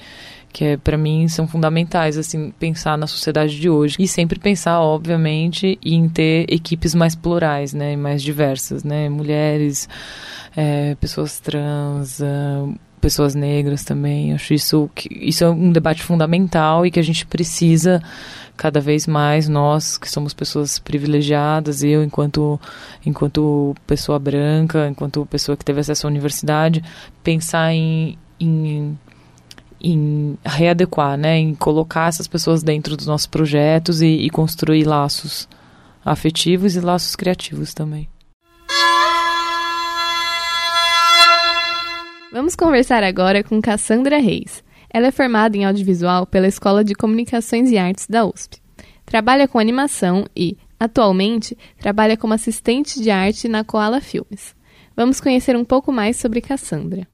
que 0.53 0.65
é, 0.65 0.77
para 0.77 0.97
mim 0.97 1.29
são 1.29 1.49
fundamentais, 1.49 2.19
assim, 2.19 2.53
pensar 2.59 2.99
na 2.99 3.07
sociedade 3.07 3.59
de 3.59 3.71
hoje. 3.71 3.97
E 3.99 4.07
sempre 4.07 4.39
pensar, 4.39 4.81
obviamente, 4.81 5.79
em 5.85 6.09
ter 6.09 6.47
equipes 6.53 6.95
mais 6.95 7.15
plurais, 7.15 7.73
né? 7.73 7.97
Mais 7.97 8.23
diversas, 8.23 8.85
né? 8.85 9.09
Mulheres, 9.09 9.89
é, 10.57 10.95
pessoas 10.97 11.41
trans, 11.41 12.21
uh, 12.21 12.75
pessoas 13.01 13.35
negras 13.35 13.85
também. 13.85 14.33
Acho 14.33 14.55
isso 14.55 14.91
isso 15.11 15.45
é 15.45 15.51
um 15.51 15.73
debate 15.73 16.03
fundamental 16.03 16.85
e 16.85 16.91
que 16.91 17.01
a 17.01 17.03
gente 17.03 17.27
precisa 17.27 18.03
cada 18.57 18.81
vez 18.81 19.07
mais 19.07 19.49
nós 19.49 19.97
que 19.97 20.09
somos 20.09 20.35
pessoas 20.35 20.79
privilegiadas, 20.79 21.83
eu 21.83 22.05
enquanto 22.05 22.61
enquanto 23.05 23.75
pessoa 23.87 24.19
branca, 24.19 24.89
enquanto 24.89 25.27
pessoa 25.27 25.57
que 25.57 25.65
teve 25.65 25.81
acesso 25.81 26.07
à 26.07 26.11
universidade, 26.11 26.83
pensar 27.23 27.73
em, 27.73 28.19
em 28.39 28.99
em 29.83 30.37
readequar, 30.45 31.17
né, 31.17 31.39
em 31.39 31.55
colocar 31.55 32.09
essas 32.09 32.29
pessoas 32.29 32.63
dentro 32.63 32.97
dos 32.97 33.07
nossos 33.07 33.27
projetos 33.27 34.03
e, 34.03 34.07
e 34.07 34.29
construir 34.29 34.85
laços 34.85 35.49
afetivos 36.05 36.77
e 36.77 36.81
laços 36.81 37.17
criativos 37.17 37.73
também. 37.73 38.07
Vamos 42.33 42.55
conversar 42.55 43.03
agora 43.03 43.43
com 43.43 43.61
Cassandra 43.61 44.19
Reis. 44.19 44.63
Ela 44.89 45.09
é 45.09 45.11
formada 45.11 45.57
em 45.57 45.65
audiovisual 45.65 46.25
pela 46.25 46.47
Escola 46.47 46.85
de 46.85 46.95
Comunicações 46.95 47.73
e 47.73 47.77
Artes 47.77 48.07
da 48.07 48.25
USP. 48.25 48.59
Trabalha 49.05 49.49
com 49.49 49.59
animação 49.59 50.25
e, 50.37 50.57
atualmente, 50.79 51.59
trabalha 51.81 52.17
como 52.17 52.33
assistente 52.33 53.01
de 53.03 53.11
arte 53.11 53.49
na 53.49 53.65
Koala 53.65 54.01
Filmes. 54.01 54.55
Vamos 54.97 55.21
conhecer 55.21 55.57
um 55.57 55.65
pouco 55.65 55.91
mais 55.91 56.19
sobre 56.19 56.41
Cassandra. 56.41 57.05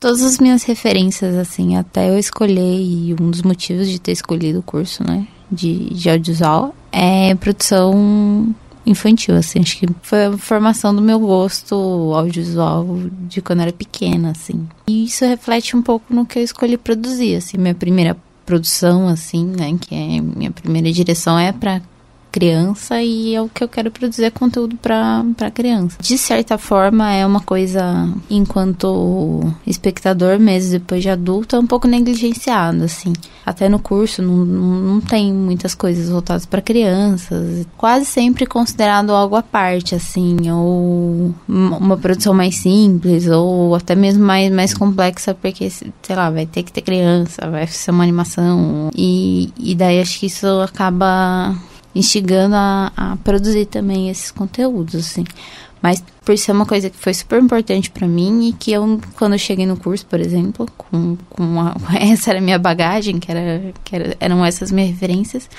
Todas 0.00 0.22
as 0.22 0.38
minhas 0.38 0.62
referências, 0.62 1.36
assim, 1.36 1.76
até 1.76 2.08
eu 2.08 2.18
escolher, 2.18 2.80
e 2.80 3.14
um 3.20 3.30
dos 3.30 3.42
motivos 3.42 3.90
de 3.90 4.00
ter 4.00 4.12
escolhido 4.12 4.60
o 4.60 4.62
curso, 4.62 5.04
né, 5.04 5.28
de, 5.50 5.92
de 5.92 6.08
audiovisual, 6.08 6.74
é 6.90 7.34
produção 7.34 8.54
infantil, 8.84 9.36
assim. 9.36 9.60
Acho 9.60 9.78
que 9.78 9.86
foi 10.02 10.26
a 10.26 10.38
formação 10.38 10.94
do 10.94 11.02
meu 11.02 11.18
gosto 11.18 11.74
audiovisual 12.14 12.86
de 13.28 13.40
quando 13.40 13.60
eu 13.60 13.64
era 13.64 13.72
pequena, 13.72 14.30
assim. 14.30 14.66
E 14.86 15.04
isso 15.04 15.24
reflete 15.24 15.76
um 15.76 15.82
pouco 15.82 16.12
no 16.12 16.26
que 16.26 16.38
eu 16.38 16.42
escolhi 16.42 16.76
produzir, 16.76 17.36
assim. 17.36 17.56
Minha 17.58 17.74
primeira 17.74 18.16
produção, 18.44 19.08
assim, 19.08 19.46
né, 19.46 19.76
que 19.80 19.94
é 19.94 20.20
minha 20.20 20.50
primeira 20.50 20.90
direção 20.92 21.38
é 21.38 21.52
para 21.52 21.80
criança 22.32 23.02
e 23.02 23.34
é 23.34 23.42
o 23.42 23.48
que 23.48 23.62
eu 23.62 23.68
quero 23.68 23.90
produzir 23.90 24.24
é 24.24 24.30
conteúdo 24.30 24.76
para 24.76 25.50
criança. 25.52 25.98
De 26.00 26.16
certa 26.16 26.56
forma, 26.56 27.12
é 27.12 27.24
uma 27.26 27.40
coisa, 27.40 28.08
enquanto 28.30 29.52
espectador 29.66 30.38
mesmo, 30.38 30.72
depois 30.72 31.02
de 31.02 31.10
adulto, 31.10 31.54
é 31.54 31.58
um 31.58 31.66
pouco 31.66 31.86
negligenciado, 31.86 32.84
assim. 32.84 33.12
Até 33.44 33.68
no 33.68 33.78
curso 33.78 34.22
não, 34.22 34.44
não 34.44 35.00
tem 35.00 35.32
muitas 35.32 35.74
coisas 35.74 36.08
voltadas 36.08 36.46
para 36.46 36.62
crianças. 36.62 37.66
Quase 37.76 38.06
sempre 38.06 38.46
considerado 38.46 39.10
algo 39.10 39.36
à 39.36 39.42
parte, 39.42 39.94
assim, 39.94 40.50
ou 40.50 41.34
uma 41.46 41.96
produção 41.96 42.32
mais 42.32 42.56
simples, 42.56 43.28
ou 43.28 43.74
até 43.74 43.94
mesmo 43.94 44.24
mais, 44.24 44.50
mais 44.50 44.72
complexa, 44.72 45.34
porque, 45.34 45.68
sei 45.68 46.16
lá, 46.16 46.30
vai 46.30 46.46
ter 46.46 46.62
que 46.62 46.72
ter 46.72 46.82
criança, 46.82 47.50
vai 47.50 47.66
ser 47.66 47.90
uma 47.90 48.04
animação. 48.04 48.90
E, 48.96 49.52
e 49.58 49.74
daí 49.74 50.00
acho 50.00 50.18
que 50.18 50.26
isso 50.26 50.46
acaba 50.60 51.54
instigando 51.94 52.54
a, 52.54 52.92
a 52.96 53.16
produzir 53.16 53.66
também 53.66 54.08
esses 54.08 54.30
conteúdos, 54.30 54.94
assim. 54.94 55.24
Mas 55.82 56.02
por 56.24 56.38
ser 56.38 56.52
uma 56.52 56.64
coisa 56.64 56.88
que 56.88 56.96
foi 56.96 57.12
super 57.12 57.42
importante 57.42 57.90
para 57.90 58.06
mim 58.06 58.48
e 58.48 58.52
que 58.52 58.70
eu, 58.70 59.00
quando 59.16 59.32
eu 59.32 59.38
cheguei 59.38 59.66
no 59.66 59.76
curso, 59.76 60.06
por 60.06 60.20
exemplo, 60.20 60.66
com, 60.78 61.16
com 61.28 61.60
a, 61.60 61.74
essa 62.00 62.30
era 62.30 62.38
a 62.38 62.42
minha 62.42 62.58
bagagem, 62.58 63.18
que, 63.18 63.30
era, 63.30 63.74
que 63.82 63.96
era, 63.96 64.16
eram 64.20 64.44
essas 64.44 64.70
minhas 64.70 64.90
referências, 64.90 65.50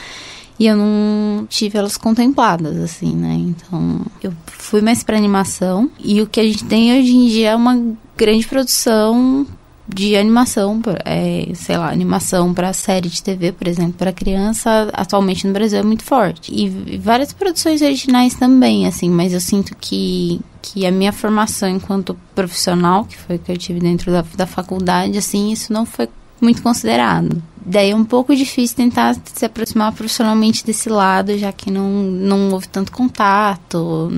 e 0.57 0.67
eu 0.67 0.77
não 0.77 1.45
tive 1.47 1.77
elas 1.77 1.97
contempladas, 1.97 2.77
assim, 2.77 3.13
né? 3.15 3.33
Então, 3.33 4.01
eu 4.21 4.31
fui 4.45 4.81
mais 4.81 5.03
pra 5.03 5.17
animação, 5.17 5.91
e 5.99 6.21
o 6.21 6.27
que 6.27 6.39
a 6.39 6.43
gente 6.43 6.63
tem 6.63 6.97
hoje 6.97 7.15
em 7.15 7.27
dia 7.27 7.49
é 7.49 7.55
uma 7.55 7.95
grande 8.15 8.47
produção 8.47 9.45
de 9.87 10.15
animação, 10.15 10.81
é, 11.03 11.47
sei 11.53 11.77
lá, 11.77 11.89
animação 11.89 12.53
para 12.53 12.71
série 12.71 13.09
de 13.09 13.21
TV, 13.21 13.51
por 13.51 13.67
exemplo, 13.67 13.93
para 13.93 14.13
criança, 14.13 14.89
atualmente 14.93 15.45
no 15.45 15.53
Brasil 15.53 15.79
é 15.79 15.83
muito 15.83 16.03
forte. 16.03 16.53
E, 16.53 16.97
várias 16.97 17.33
produções 17.33 17.81
originais 17.81 18.33
também, 18.33 18.87
assim, 18.87 19.09
mas 19.09 19.33
eu 19.33 19.41
sinto 19.41 19.75
que, 19.75 20.39
que 20.61 20.85
a 20.85 20.91
minha 20.91 21.11
formação 21.11 21.67
enquanto 21.67 22.17
profissional, 22.33 23.03
que 23.05 23.17
foi 23.17 23.37
que 23.37 23.51
eu 23.51 23.57
tive 23.57 23.79
dentro 23.79 24.11
da, 24.11 24.23
da 24.35 24.47
faculdade, 24.47 25.17
assim, 25.17 25.51
isso 25.51 25.73
não 25.73 25.85
foi 25.85 26.07
muito 26.39 26.61
considerado. 26.61 27.41
Daí 27.65 27.91
é 27.91 27.95
um 27.95 28.05
pouco 28.05 28.35
difícil 28.35 28.75
tentar 28.75 29.15
se 29.33 29.45
aproximar 29.45 29.91
profissionalmente 29.93 30.65
desse 30.65 30.89
lado, 30.89 31.37
já 31.37 31.51
que 31.51 31.71
não, 31.71 31.89
não 32.03 32.51
houve 32.51 32.67
tanto 32.67 32.91
contato 32.91 34.11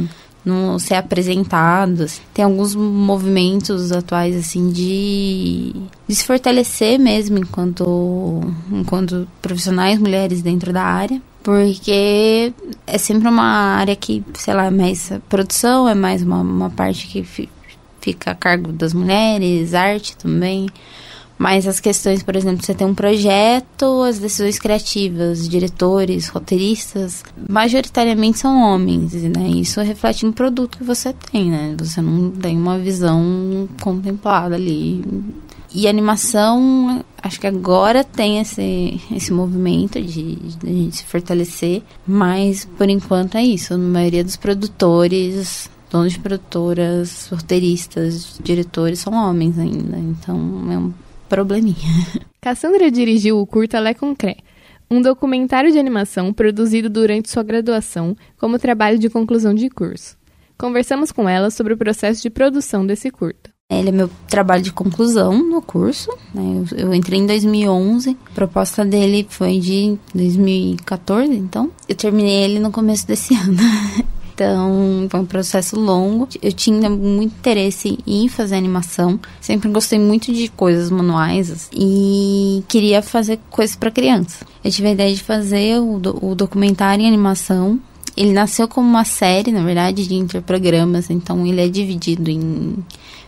não 0.45 0.77
ser 0.77 0.93
apresentados. 0.93 2.21
Tem 2.34 2.45
alguns 2.45 2.75
movimentos 2.75 3.91
atuais, 3.91 4.36
assim, 4.36 4.69
de, 4.69 5.73
de 6.08 6.15
se 6.15 6.25
fortalecer 6.25 6.99
mesmo 6.99 7.38
enquanto, 7.39 8.41
enquanto 8.71 9.27
profissionais 9.41 9.99
mulheres 9.99 10.41
dentro 10.41 10.71
da 10.71 10.84
área. 10.84 11.21
Porque 11.41 12.53
é 12.88 12.97
sempre 12.97 13.27
uma 13.27 13.43
área 13.43 13.95
que, 13.95 14.23
sei 14.34 14.53
lá, 14.53 14.65
é 14.65 14.71
mais 14.71 15.12
produção, 15.29 15.88
é 15.88 15.93
mais 15.93 16.23
uma, 16.23 16.41
uma 16.41 16.69
parte 16.69 17.08
que 17.08 17.49
fica 18.01 18.31
a 18.31 18.36
cargo 18.36 18.71
das 18.71 18.93
mulheres, 18.93 19.73
arte 19.73 20.15
também. 20.17 20.67
Mas 21.38 21.67
as 21.67 21.80
questões, 21.80 22.24
por 22.24 22.36
exemplo, 22.36 22.63
você 22.63 22.74
tem 22.74 22.88
um 22.88 22.95
projeto, 22.95 24.04
as 24.04 24.19
decisões 24.19 24.58
criativas, 24.58 25.48
diretores, 25.50 26.30
roteiristas, 26.30 27.24
majoritariamente 27.50 28.39
são 28.39 28.58
homens, 28.62 29.13
né? 29.13 29.50
Isso 29.50 29.82
reflete 29.82 30.26
no 30.26 30.32
produto 30.32 30.78
que 30.78 30.84
você 30.84 31.13
tem, 31.32 31.52
né? 31.52 31.76
Você 31.78 32.02
não 32.02 32.32
tem 32.32 32.58
uma 32.58 32.78
visão 32.80 33.67
contemplada 33.82 34.56
ali. 34.56 35.04
E 35.74 35.89
animação, 35.89 37.04
acho 37.21 37.38
que 37.38 37.48
agora 37.48 38.02
tem 38.02 38.39
esse, 38.39 39.02
esse 39.13 39.34
movimento 39.34 40.02
de, 40.02 40.36
de 40.36 40.69
a 40.69 40.74
gente 40.74 40.95
se 40.98 41.04
fortalecer, 41.04 41.84
mas 42.08 42.63
por 42.78 42.89
enquanto 42.89 43.36
é 43.36 43.43
isso. 43.43 43.74
A 43.74 43.78
maioria 43.78 44.24
dos 44.24 44.38
produtores 44.38 45.69
donos 45.91 46.13
de 46.13 46.19
produtoras, 46.19 47.28
roteiristas, 47.30 48.39
diretores 48.41 49.00
são 49.00 49.13
homens 49.13 49.60
ainda. 49.60 49.98
Então 49.98 50.38
é 50.71 50.78
um 50.78 50.93
probleminha. 51.27 51.75
Cassandra 52.41 52.91
dirigiu 52.91 53.39
o 53.39 53.47
curta 53.47 53.79
Lé 53.79 53.93
Concré, 53.93 54.38
um 54.89 55.01
documentário 55.01 55.71
de 55.71 55.79
animação 55.79 56.31
produzido 56.31 56.89
durante 56.89 57.29
sua 57.29 57.43
graduação 57.43 58.15
como 58.38 58.59
trabalho 58.59 58.99
de 58.99 59.09
conclusão 59.09 59.53
de 59.53 59.69
curso. 59.69 60.17
Conversamos 60.57 61.11
com 61.11 61.27
ela 61.27 61.49
sobre 61.49 61.73
o 61.73 61.77
processo 61.77 62.21
de 62.21 62.29
produção 62.29 62.85
desse 62.85 63.09
curta. 63.11 63.55
Ele 63.69 63.89
é 63.89 63.91
meu 63.91 64.09
trabalho 64.29 64.61
de 64.61 64.71
conclusão 64.71 65.38
no 65.43 65.59
curso. 65.59 66.11
Né? 66.33 66.63
Eu, 66.71 66.77
eu, 66.77 66.93
entrei 66.93 67.19
em 67.19 67.25
2011. 67.25 68.15
A 68.27 68.35
proposta 68.35 68.85
dele 68.85 69.25
foi 69.27 69.59
de 69.59 69.97
2014, 70.13 71.33
então. 71.33 71.71
Eu 71.89 71.95
terminei 71.95 72.43
ele 72.43 72.59
no 72.59 72.71
começo 72.71 73.07
desse 73.07 73.33
ano. 73.35 73.57
Então, 74.36 75.08
foi 75.10 75.19
um 75.21 75.26
processo 75.26 75.80
longo. 75.80 76.28
Eu 76.41 76.52
tinha 76.52 76.89
muito 76.89 77.34
interesse 77.34 77.98
em 78.06 78.28
fazer 78.28 78.56
animação. 78.56 79.17
Sempre 79.39 79.69
gostei 79.69 79.98
muito 79.98 80.34
de 80.34 80.50
coisas 80.50 80.91
manuais 80.91 81.69
e 81.74 82.62
queria 82.67 83.02
fazer 83.02 83.39
coisas 83.50 83.78
para 83.78 83.89
criança. 83.89 84.45
Eu 84.62 84.69
tive 84.69 84.89
a 84.89 84.91
ideia 84.91 85.15
de 85.15 85.24
fazer 85.24 85.80
o, 85.80 85.98
do, 86.00 86.26
o 86.26 86.36
documentário 86.36 87.04
em 87.04 87.08
animação 87.08 87.80
ele 88.17 88.32
nasceu 88.32 88.65
como 88.65 88.88
uma 88.88 89.04
série, 89.04 89.52
na 89.52 89.62
verdade, 89.62 90.08
de 90.08 90.15
interprogramas, 90.15 91.10
então 91.10 91.45
ele 91.45 91.60
é 91.60 91.67
dividido 91.67 92.32
em 92.32 92.78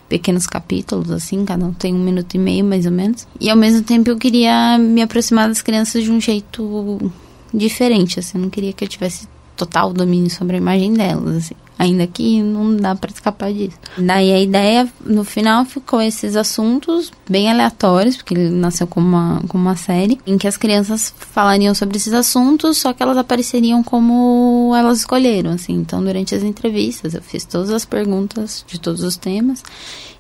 pequenos 0.08 0.48
capítulos, 0.48 1.12
assim, 1.12 1.44
cada 1.44 1.66
um 1.66 1.74
tem 1.74 1.94
um 1.94 2.02
minuto 2.02 2.36
e 2.36 2.38
meio, 2.38 2.64
mais 2.64 2.86
ou 2.86 2.92
menos. 2.94 3.28
E 3.40 3.50
ao 3.50 3.58
mesmo 3.58 3.82
tempo 3.82 4.10
eu 4.10 4.18
queria 4.18 4.78
me 4.78 5.02
aproximar 5.02 5.50
das 5.50 5.62
crianças 5.62 6.04
de 6.04 6.12
um 6.12 6.22
jeito 6.22 7.12
diferente, 7.54 8.20
assim, 8.20 8.38
eu 8.38 8.44
não 8.44 8.50
queria 8.50 8.72
que 8.72 8.86
eu 8.86 8.88
tivesse 8.88 9.28
total 9.58 9.92
domínio 9.92 10.30
sobre 10.30 10.56
a 10.56 10.60
imagem 10.60 10.94
delas, 10.94 11.38
assim. 11.38 11.56
Ainda 11.80 12.08
que 12.08 12.42
não 12.42 12.76
dá 12.76 12.96
para 12.96 13.12
escapar 13.12 13.54
disso. 13.54 13.78
Daí 13.98 14.32
a 14.32 14.40
ideia, 14.40 14.90
no 15.06 15.24
final, 15.24 15.64
ficou 15.64 16.02
esses 16.02 16.36
assuntos 16.36 17.12
bem 17.30 17.52
aleatórios, 17.52 18.18
porque 18.18 18.34
ele 18.34 18.50
nasceu 18.50 18.88
como 18.88 19.08
uma, 19.08 19.44
uma 19.54 19.76
série, 19.76 20.20
em 20.26 20.40
que 20.40 20.48
as 20.48 20.58
crianças 20.58 21.14
falariam 21.20 21.76
sobre 21.76 21.98
esses 21.98 22.14
assuntos, 22.14 22.80
só 22.80 22.94
que 22.94 23.04
elas 23.04 23.18
apareceriam 23.18 23.84
como 23.84 24.74
elas 24.76 25.00
escolheram, 25.00 25.52
assim. 25.52 25.74
Então, 25.74 26.04
durante 26.04 26.34
as 26.34 26.42
entrevistas, 26.42 27.14
eu 27.14 27.22
fiz 27.22 27.46
todas 27.46 27.70
as 27.70 27.86
perguntas 27.86 28.66
de 28.68 28.80
todos 28.80 29.04
os 29.04 29.16
temas, 29.16 29.64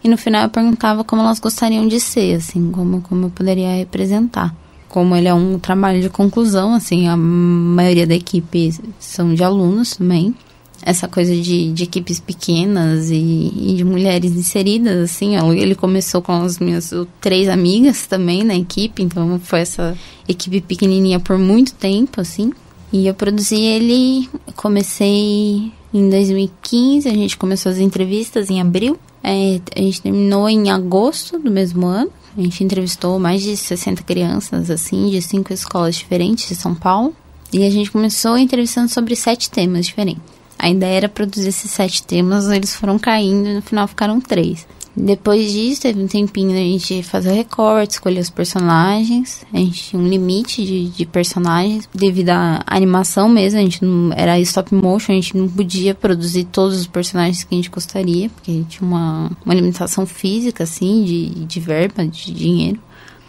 e 0.03 0.07
no 0.07 0.17
final 0.17 0.43
eu 0.43 0.49
perguntava 0.49 1.03
como 1.03 1.23
elas 1.23 1.39
gostariam 1.39 1.87
de 1.87 1.99
ser, 1.99 2.35
assim, 2.35 2.71
como, 2.71 3.01
como 3.01 3.25
eu 3.25 3.29
poderia 3.31 3.77
representar 3.77 4.53
como 4.89 5.15
ele 5.15 5.27
é 5.27 5.33
um 5.33 5.59
trabalho 5.59 6.01
de 6.01 6.09
conclusão, 6.09 6.73
assim, 6.73 7.07
a 7.07 7.17
maioria 7.17 8.07
da 8.07 8.15
equipe 8.15 8.73
são 8.99 9.33
de 9.33 9.43
alunos 9.43 9.97
também. 9.97 10.33
Essa 10.81 11.07
coisa 11.07 11.35
de, 11.35 11.73
de 11.73 11.83
equipes 11.83 12.19
pequenas 12.19 13.09
e, 13.09 13.15
e, 13.15 13.73
de 13.75 13.83
mulheres 13.83 14.31
inseridas, 14.31 15.11
assim, 15.11 15.35
ele 15.59 15.75
começou 15.75 16.21
com 16.21 16.31
as 16.31 16.59
minhas 16.59 16.93
três 17.19 17.49
amigas 17.49 18.05
também 18.05 18.43
na 18.43 18.55
equipe, 18.55 19.01
então 19.01 19.39
foi 19.43 19.61
essa 19.61 19.97
equipe 20.27 20.61
pequenininha 20.61 21.19
por 21.19 21.37
muito 21.37 21.73
tempo, 21.73 22.21
assim. 22.21 22.53
E 22.93 23.07
eu 23.07 23.13
produzi 23.13 23.59
ele, 23.59 24.29
comecei 24.55 25.71
em 25.93 26.09
2015, 26.09 27.09
a 27.09 27.13
gente 27.13 27.37
começou 27.37 27.71
as 27.71 27.79
entrevistas 27.79 28.49
em 28.49 28.61
abril, 28.61 28.97
é, 29.23 29.59
a 29.75 29.81
gente 29.81 30.01
terminou 30.01 30.47
em 30.47 30.69
agosto 30.69 31.37
do 31.37 31.51
mesmo 31.51 31.85
ano. 31.85 32.11
A 32.37 32.41
gente 32.41 32.63
entrevistou 32.63 33.17
mais 33.17 33.41
de 33.41 33.57
60 33.57 34.03
crianças, 34.03 34.69
assim, 34.69 35.09
de 35.09 35.19
cinco 35.23 35.51
escolas 35.51 35.95
diferentes 35.95 36.47
de 36.47 36.55
São 36.55 36.75
Paulo. 36.75 37.15
E 37.51 37.65
a 37.65 37.69
gente 37.71 37.89
começou 37.89 38.37
entrevistando 38.37 38.89
sobre 38.89 39.15
sete 39.15 39.49
temas 39.49 39.87
diferentes. 39.87 40.21
A 40.59 40.69
ideia 40.69 40.97
era 40.97 41.09
produzir 41.09 41.49
esses 41.49 41.71
sete 41.71 42.03
temas, 42.03 42.47
eles 42.47 42.75
foram 42.75 42.99
caindo 42.99 43.47
e 43.47 43.53
no 43.55 43.61
final 43.61 43.87
ficaram 43.87 44.21
três. 44.21 44.67
Depois 44.99 45.51
disso, 45.51 45.83
teve 45.83 46.01
um 46.01 46.07
tempinho 46.07 46.53
a 46.53 46.55
gente 46.55 47.03
fazer 47.03 47.29
o 47.29 47.35
recorte, 47.35 47.91
escolher 47.91 48.19
os 48.19 48.31
personagens. 48.31 49.45
A 49.53 49.57
gente 49.57 49.83
tinha 49.83 50.01
um 50.01 50.07
limite 50.07 50.65
de, 50.65 50.89
de 50.89 51.05
personagens 51.05 51.87
devido 51.93 52.29
à 52.31 52.63
animação 52.65 53.29
mesmo. 53.29 53.59
A 53.59 53.61
gente 53.61 53.85
não 53.85 54.11
era 54.13 54.39
stop 54.39 54.73
motion, 54.73 55.11
a 55.11 55.15
gente 55.15 55.37
não 55.37 55.47
podia 55.47 55.93
produzir 55.93 56.45
todos 56.45 56.79
os 56.79 56.87
personagens 56.87 57.43
que 57.43 57.53
a 57.53 57.57
gente 57.57 57.69
gostaria, 57.69 58.27
porque 58.29 58.63
tinha 58.67 58.87
uma, 58.87 59.29
uma 59.45 59.53
limitação 59.53 60.03
física, 60.07 60.63
assim, 60.63 61.03
de, 61.03 61.29
de 61.45 61.59
verba, 61.59 62.03
de 62.03 62.33
dinheiro. 62.33 62.79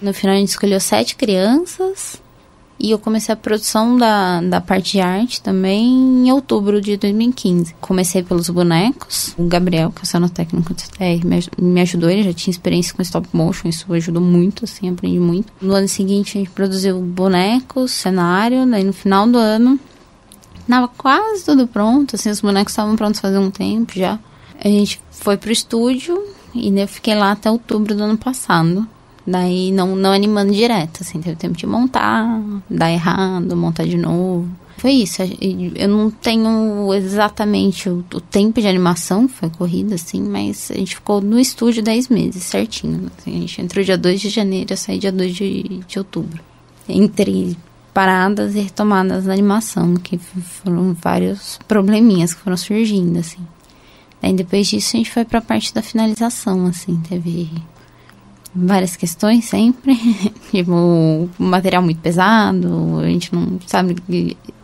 No 0.01 0.15
final, 0.15 0.37
a 0.37 0.39
gente 0.39 0.49
escolheu 0.49 0.81
sete 0.81 1.17
crianças 1.17 2.19
e 2.79 2.93
eu 2.93 2.99
comecei 2.99 3.33
a 3.33 3.37
produção 3.37 3.97
da, 3.97 4.41
da 4.41 4.61
parte 4.61 4.93
de 4.93 5.01
arte 5.01 5.43
também 5.43 5.89
em 5.89 6.31
outubro 6.31 6.81
de 6.81 6.97
2015. 6.97 7.75
Comecei 7.81 8.23
pelos 8.23 8.49
bonecos. 8.49 9.35
O 9.37 9.45
Gabriel, 9.49 9.91
que 9.91 10.01
é 10.01 10.03
o 10.05 10.07
cenotécnico 10.07 10.73
do 10.73 10.81
CTR, 10.81 11.27
me, 11.59 11.81
ajudou. 11.81 12.09
Ele 12.09 12.23
já 12.23 12.33
tinha 12.33 12.53
experiência 12.53 12.95
com 12.95 13.03
stop 13.03 13.29
motion, 13.33 13.69
isso 13.69 13.93
ajudou 13.93 14.23
muito, 14.23 14.65
assim, 14.65 14.89
aprendi 14.89 15.19
muito. 15.19 15.53
No 15.61 15.75
ano 15.75 15.89
seguinte, 15.89 16.39
a 16.39 16.41
gente 16.41 16.51
produziu 16.51 17.01
bonecos, 17.01 17.91
cenário. 17.91 18.65
Daí 18.65 18.85
no 18.85 18.93
final 18.93 19.27
do 19.27 19.39
ano, 19.39 19.79
tava 20.69 20.89
quase 20.89 21.45
tudo 21.45 21.67
pronto, 21.67 22.15
assim, 22.15 22.31
os 22.31 22.41
bonecos 22.41 22.73
estavam 22.73 22.95
prontos 22.95 23.21
fazia 23.21 23.41
um 23.41 23.51
tempo 23.51 23.93
já. 23.97 24.19
A 24.63 24.69
gente 24.69 25.01
foi 25.11 25.37
pro 25.37 25.51
estúdio 25.51 26.23
e 26.55 26.69
eu 26.79 26.89
fiquei 26.89 27.15
lá 27.15 27.33
até 27.33 27.51
outubro 27.51 27.95
do 27.95 28.03
ano 28.05 28.19
passado. 28.19 28.87
Daí 29.31 29.71
não, 29.71 29.95
não 29.95 30.11
animando 30.11 30.55
direto, 30.55 31.03
assim, 31.03 31.21
teve 31.21 31.37
tempo 31.37 31.55
de 31.55 31.67
montar, 31.67 32.41
dar 32.71 32.91
errado, 32.91 33.55
montar 33.55 33.85
de 33.85 33.99
novo. 33.99 34.49
Foi 34.79 34.93
isso. 34.93 35.21
Eu 35.75 35.87
não 35.87 36.11
tenho 36.11 36.95
exatamente 36.95 37.91
o, 37.91 38.03
o 38.15 38.21
tempo 38.23 38.59
de 38.59 38.67
animação, 38.67 39.29
foi 39.29 39.51
corrida, 39.51 39.97
assim, 39.97 40.23
mas 40.23 40.71
a 40.71 40.75
gente 40.79 40.95
ficou 40.95 41.21
no 41.21 41.39
estúdio 41.39 41.83
10 41.83 42.09
meses, 42.09 42.43
certinho. 42.43 43.11
Assim, 43.19 43.37
a 43.37 43.41
gente 43.41 43.61
entrou 43.61 43.85
dia 43.85 43.99
2 43.99 44.19
de 44.19 44.31
janeiro 44.31 44.73
e 44.73 44.77
saí 44.79 44.99
dia 44.99 45.13
2 45.13 45.35
de, 45.35 45.81
de 45.87 45.99
outubro. 45.99 46.43
Entre 46.89 47.55
paradas 47.93 48.55
e 48.55 48.61
retomadas 48.61 49.25
da 49.25 49.33
animação, 49.35 49.95
que 49.97 50.17
foram 50.17 50.95
vários 50.95 51.59
probleminhas 51.69 52.33
que 52.33 52.41
foram 52.41 52.57
surgindo, 52.57 53.19
assim. 53.19 53.47
Aí 54.23 54.33
depois 54.33 54.69
disso 54.69 54.97
a 54.97 54.99
gente 54.99 55.11
foi 55.11 55.27
para 55.27 55.41
a 55.41 55.43
parte 55.43 55.75
da 55.75 55.83
finalização, 55.83 56.65
assim, 56.65 56.97
teve 57.09 57.51
várias 58.55 58.97
questões 58.97 59.45
sempre, 59.45 59.97
tipo, 60.51 61.29
material 61.39 61.83
muito 61.83 62.01
pesado, 62.01 62.99
a 63.01 63.07
gente 63.07 63.35
não 63.35 63.59
sabe 63.67 63.97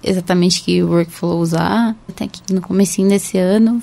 exatamente 0.02 0.62
que 0.62 0.82
workflow 0.82 1.38
usar, 1.38 1.96
até 2.08 2.26
que 2.26 2.52
no 2.52 2.60
comecinho 2.60 3.08
desse 3.08 3.38
ano 3.38 3.82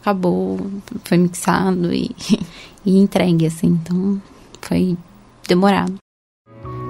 acabou, 0.00 0.58
foi 1.04 1.18
mixado 1.18 1.92
e, 1.92 2.10
e 2.84 2.98
entregue, 2.98 3.46
assim, 3.46 3.78
então 3.82 4.20
foi 4.60 4.96
demorado. 5.46 5.94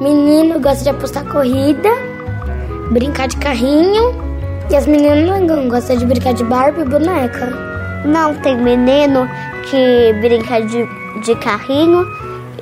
Menino 0.00 0.60
gosta 0.60 0.84
de 0.84 0.90
apostar 0.90 1.30
corrida, 1.30 1.88
brincar 2.90 3.28
de 3.28 3.36
carrinho, 3.36 4.30
e 4.70 4.76
as 4.76 4.86
meninas 4.86 5.42
não 5.46 5.68
gostam 5.68 5.96
de 5.96 6.06
brincar 6.06 6.32
de 6.32 6.44
Barbie 6.44 6.82
e 6.82 6.84
boneca. 6.84 7.50
Não, 8.06 8.34
tem 8.36 8.56
menino 8.56 9.28
que 9.68 10.12
brinca 10.20 10.60
de, 10.60 10.86
de 11.20 11.34
carrinho 11.36 12.06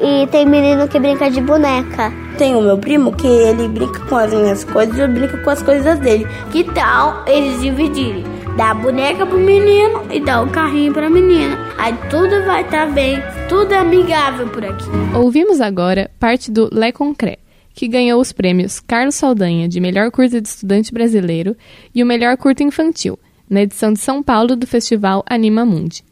e 0.00 0.26
tem 0.28 0.46
menino 0.46 0.86
que 0.88 0.98
brinca 0.98 1.30
de 1.30 1.40
boneca. 1.40 2.12
Tem 2.36 2.54
o 2.54 2.62
meu 2.62 2.78
primo 2.78 3.12
que 3.12 3.26
ele 3.26 3.68
brinca 3.68 4.00
com 4.00 4.16
as 4.16 4.32
minhas 4.32 4.64
coisas 4.64 4.96
e 4.96 5.00
eu 5.00 5.08
brinco 5.08 5.42
com 5.42 5.50
as 5.50 5.62
coisas 5.62 5.98
dele. 5.98 6.26
Que 6.52 6.64
tal 6.64 7.24
eles 7.26 7.60
dividirem? 7.60 8.24
Dá 8.56 8.70
a 8.70 8.74
boneca 8.74 9.26
pro 9.26 9.38
menino 9.38 10.02
e 10.10 10.20
dá 10.20 10.42
o 10.42 10.50
carrinho 10.50 10.92
pra 10.92 11.10
menina. 11.10 11.58
Aí 11.78 11.94
tudo 12.10 12.44
vai 12.44 12.62
estar 12.62 12.86
tá 12.86 12.92
bem, 12.92 13.18
tudo 13.48 13.72
é 13.72 13.78
amigável 13.78 14.48
por 14.48 14.64
aqui. 14.64 14.84
Ouvimos 15.14 15.60
agora 15.60 16.10
parte 16.18 16.50
do 16.50 16.68
Le 16.72 16.92
Concret, 16.92 17.38
que 17.74 17.86
ganhou 17.86 18.20
os 18.20 18.32
prêmios 18.32 18.80
Carlos 18.80 19.14
Saldanha 19.14 19.68
de 19.68 19.80
Melhor 19.80 20.10
Curta 20.10 20.40
de 20.40 20.48
Estudante 20.48 20.92
Brasileiro 20.92 21.56
e 21.94 22.02
o 22.02 22.06
Melhor 22.06 22.36
Curta 22.36 22.62
Infantil, 22.64 23.18
na 23.48 23.62
edição 23.62 23.92
de 23.92 24.00
São 24.00 24.22
Paulo 24.22 24.56
do 24.56 24.66
Festival 24.66 25.24
Anima 25.28 25.64
Mundi. 25.64 26.04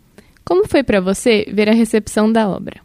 Como 0.47 0.69
foi 0.69 0.85
para 0.85 1.01
você 1.01 1.45
ver 1.53 1.69
a 1.69 1.75
recepção 1.75 2.31
da 2.31 2.49
obra? 2.49 2.81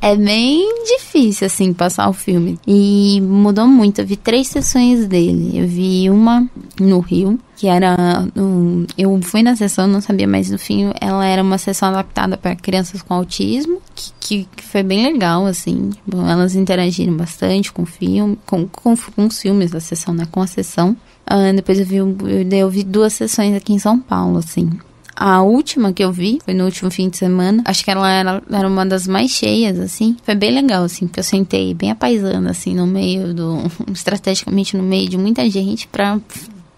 É 0.00 0.14
bem 0.14 0.84
difícil, 0.84 1.46
assim, 1.46 1.72
passar 1.72 2.08
o 2.08 2.12
filme. 2.12 2.56
E 2.64 3.20
mudou 3.20 3.66
muito. 3.66 4.00
Eu 4.00 4.06
vi 4.06 4.16
três 4.16 4.46
sessões 4.46 5.06
dele. 5.06 5.58
Eu 5.58 5.66
vi 5.66 6.08
uma 6.08 6.48
no 6.78 7.00
Rio, 7.00 7.36
que 7.56 7.66
era. 7.66 7.96
Um, 8.36 8.86
eu 8.96 9.20
fui 9.22 9.42
na 9.42 9.56
sessão, 9.56 9.88
não 9.88 10.00
sabia, 10.00 10.28
mas 10.28 10.50
no 10.50 10.58
fim 10.58 10.92
ela 11.00 11.26
era 11.26 11.42
uma 11.42 11.58
sessão 11.58 11.88
adaptada 11.88 12.36
para 12.36 12.54
crianças 12.54 13.02
com 13.02 13.14
autismo, 13.14 13.80
que, 13.96 14.12
que, 14.20 14.48
que, 14.54 14.62
foi 14.62 14.84
bem 14.84 15.02
legal, 15.02 15.46
assim. 15.46 15.90
Bom, 16.06 16.28
elas 16.28 16.54
interagiram 16.54 17.16
bastante 17.16 17.72
com 17.72 17.82
o 17.82 17.86
filme, 17.86 18.38
com, 18.46 18.68
com, 18.68 18.94
com 18.96 19.26
os 19.26 19.40
filmes 19.40 19.72
da 19.72 19.80
sessão, 19.80 20.14
né? 20.14 20.28
Com 20.30 20.40
a 20.40 20.46
sessão. 20.46 20.96
Uh, 21.28 21.52
depois 21.56 21.80
eu 21.80 21.86
vi, 21.86 21.96
eu, 21.96 22.16
eu 22.52 22.70
vi 22.70 22.84
duas 22.84 23.14
sessões 23.14 23.56
aqui 23.56 23.72
em 23.72 23.78
São 23.80 23.98
Paulo, 23.98 24.38
assim. 24.38 24.70
A 25.16 25.42
última 25.42 25.94
que 25.94 26.04
eu 26.04 26.12
vi 26.12 26.38
foi 26.44 26.52
no 26.52 26.66
último 26.66 26.90
fim 26.90 27.08
de 27.08 27.16
semana. 27.16 27.62
Acho 27.64 27.82
que 27.82 27.90
ela 27.90 28.10
era, 28.10 28.42
era 28.50 28.68
uma 28.68 28.84
das 28.84 29.06
mais 29.06 29.30
cheias, 29.30 29.80
assim. 29.80 30.14
Foi 30.22 30.34
bem 30.34 30.50
legal, 30.50 30.84
assim, 30.84 31.06
porque 31.06 31.20
eu 31.20 31.24
sentei 31.24 31.72
bem 31.72 31.90
apaisando, 31.90 32.48
assim, 32.50 32.74
no 32.74 32.86
meio 32.86 33.32
do. 33.32 33.62
estrategicamente 33.92 34.76
no 34.76 34.82
meio 34.82 35.08
de 35.08 35.16
muita 35.16 35.48
gente 35.48 35.88
pra 35.88 36.20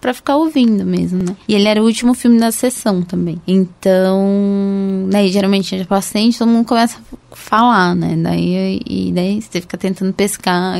para 0.00 0.14
ficar 0.14 0.36
ouvindo 0.36 0.84
mesmo, 0.84 1.22
né? 1.22 1.36
E 1.48 1.54
ele 1.54 1.66
era 1.66 1.82
o 1.82 1.84
último 1.84 2.14
filme 2.14 2.38
da 2.38 2.52
sessão 2.52 3.02
também. 3.02 3.40
Então, 3.46 5.08
daí 5.10 5.28
geralmente 5.28 5.74
a 5.74 5.84
paciente, 5.84 6.38
todo 6.38 6.48
mundo 6.48 6.66
começa 6.66 6.98
a 7.32 7.36
falar, 7.36 7.96
né? 7.96 8.16
Daí, 8.16 8.80
e 8.86 9.12
daí 9.12 9.42
você 9.42 9.60
fica 9.60 9.76
tentando 9.76 10.12
pescar 10.12 10.76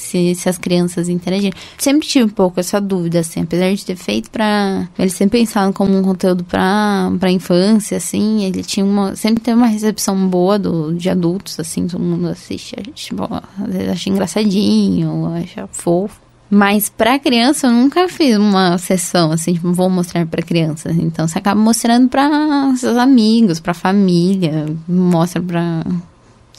se, 0.00 0.34
se 0.34 0.48
as 0.48 0.58
crianças 0.58 1.08
interagirem. 1.08 1.52
Sempre 1.78 2.06
tive 2.08 2.24
um 2.24 2.28
pouco 2.28 2.60
essa 2.60 2.80
dúvida, 2.80 3.20
assim, 3.20 3.42
apesar 3.42 3.72
de 3.72 3.84
ter 3.84 3.96
feito 3.96 4.30
pra. 4.30 4.88
Ele 4.98 5.10
sempre 5.10 5.38
pensado 5.40 5.72
como 5.72 5.96
um 5.96 6.02
conteúdo 6.02 6.44
pra, 6.44 7.10
pra 7.18 7.30
infância, 7.30 7.96
assim, 7.96 8.44
ele 8.44 8.62
tinha 8.62 8.84
uma. 8.84 9.14
Sempre 9.16 9.42
teve 9.42 9.56
uma 9.56 9.66
recepção 9.66 10.28
boa 10.28 10.58
do, 10.58 10.92
de 10.92 11.08
adultos, 11.08 11.58
assim, 11.60 11.86
todo 11.86 12.02
mundo 12.02 12.28
assiste, 12.28 12.76
tipo, 12.94 13.22
às 13.24 13.72
vezes 13.72 13.88
acha 13.88 14.10
engraçadinho, 14.10 15.26
acha 15.34 15.66
fofo. 15.72 16.20
Mas 16.52 16.88
pra 16.88 17.16
criança 17.16 17.68
eu 17.68 17.72
nunca 17.72 18.08
fiz 18.08 18.36
uma 18.36 18.76
sessão 18.76 19.30
assim, 19.30 19.54
tipo, 19.54 19.72
vou 19.72 19.88
mostrar 19.88 20.26
pra 20.26 20.42
criança. 20.42 20.90
Então 20.90 21.28
você 21.28 21.38
acaba 21.38 21.60
mostrando 21.60 22.08
pra 22.08 22.28
seus 22.76 22.96
amigos, 22.96 23.60
pra 23.60 23.72
família, 23.72 24.66
mostra 24.88 25.40
pra 25.40 25.84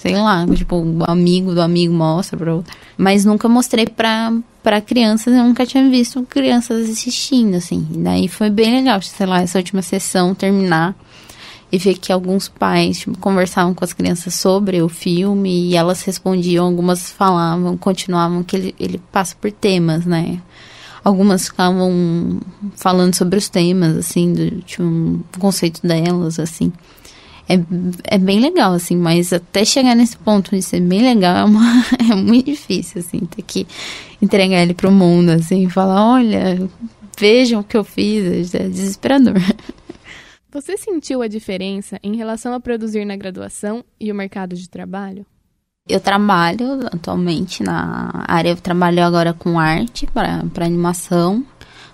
sei 0.02 0.16
lá, 0.16 0.48
tipo, 0.48 0.78
o 0.78 1.04
amigo 1.04 1.54
do 1.54 1.62
amigo 1.62 1.94
mostra 1.94 2.36
pra 2.36 2.56
outro. 2.56 2.76
Mas 2.98 3.24
nunca 3.24 3.48
mostrei 3.48 3.86
pra, 3.86 4.34
pra 4.64 4.82
crianças, 4.82 5.32
eu 5.32 5.44
nunca 5.44 5.64
tinha 5.64 5.88
visto 5.92 6.24
crianças 6.24 6.90
assistindo, 6.90 7.56
assim. 7.56 7.88
E 7.94 7.98
daí 8.00 8.28
foi 8.28 8.50
bem 8.50 8.74
legal, 8.74 9.00
sei 9.04 9.28
lá, 9.28 9.44
essa 9.44 9.60
última 9.60 9.84
sessão 9.84 10.34
terminar 10.34 10.96
e 11.72 11.78
ver 11.78 12.00
que 12.00 12.12
alguns 12.12 12.50
pais 12.50 13.02
tipo, 13.02 13.16
conversavam 13.20 13.76
com 13.76 13.86
as 13.86 13.94
crianças 13.94 14.34
sobre 14.34 14.82
o 14.82 14.90
filme 14.90 15.70
e 15.70 15.76
elas 15.76 16.02
respondiam, 16.02 16.66
algumas 16.66 17.12
falavam, 17.12 17.78
continuavam 17.78 18.42
que 18.42 18.56
ele, 18.56 18.76
ele 18.80 19.00
passa 19.12 19.36
por 19.40 19.52
temas, 19.52 20.04
né? 20.04 20.42
Algumas 21.04 21.46
ficavam 21.46 22.40
falando 22.76 23.16
sobre 23.16 23.38
os 23.38 23.48
temas, 23.50 23.96
assim, 23.98 24.34
do 24.34 24.62
tipo, 24.64 24.82
um 24.84 25.22
conceito 25.40 25.86
delas, 25.86 26.40
assim 26.40 26.74
é, 27.56 28.16
é 28.16 28.18
bem 28.18 28.40
legal, 28.40 28.74
assim, 28.74 28.96
mas 28.96 29.34
até 29.34 29.66
chegar 29.66 29.96
nesse 29.96 30.18
ponto 30.18 30.52
de 30.52 30.62
ser 30.62 30.82
bem 30.82 31.02
legal 31.02 31.36
é, 31.38 31.44
uma, 31.44 31.84
é 32.12 32.16
muito 32.16 32.46
difícil, 32.46 33.02
assim, 33.02 33.20
ter 33.20 33.42
que 33.42 33.68
entregar 34.22 34.62
ele 34.62 34.74
pro 34.74 34.92
mundo, 34.92 35.30
assim, 35.30 35.70
falar, 35.70 36.14
olha, 36.14 36.70
vejam 37.20 37.62
o 37.62 37.64
que 37.64 37.78
eu 37.78 37.84
fiz, 37.84 38.54
é 38.54 38.68
desesperador. 38.68 39.36
Você 40.52 40.78
sentiu 40.78 41.22
a 41.22 41.28
diferença 41.28 41.98
em 42.04 42.18
relação 42.18 42.54
a 42.54 42.60
produzir 42.60 43.06
na 43.06 43.16
graduação 43.16 43.86
e 43.98 44.12
o 44.12 44.16
mercado 44.16 44.54
de 44.54 44.70
trabalho? 44.70 45.26
Eu 45.88 46.00
trabalho 46.00 46.88
atualmente 46.88 47.64
na 47.64 48.26
área, 48.28 48.50
eu 48.50 48.58
trabalho 48.58 49.04
agora 49.04 49.34
com 49.34 49.58
arte 49.58 50.06
para 50.08 50.66
animação, 50.66 51.46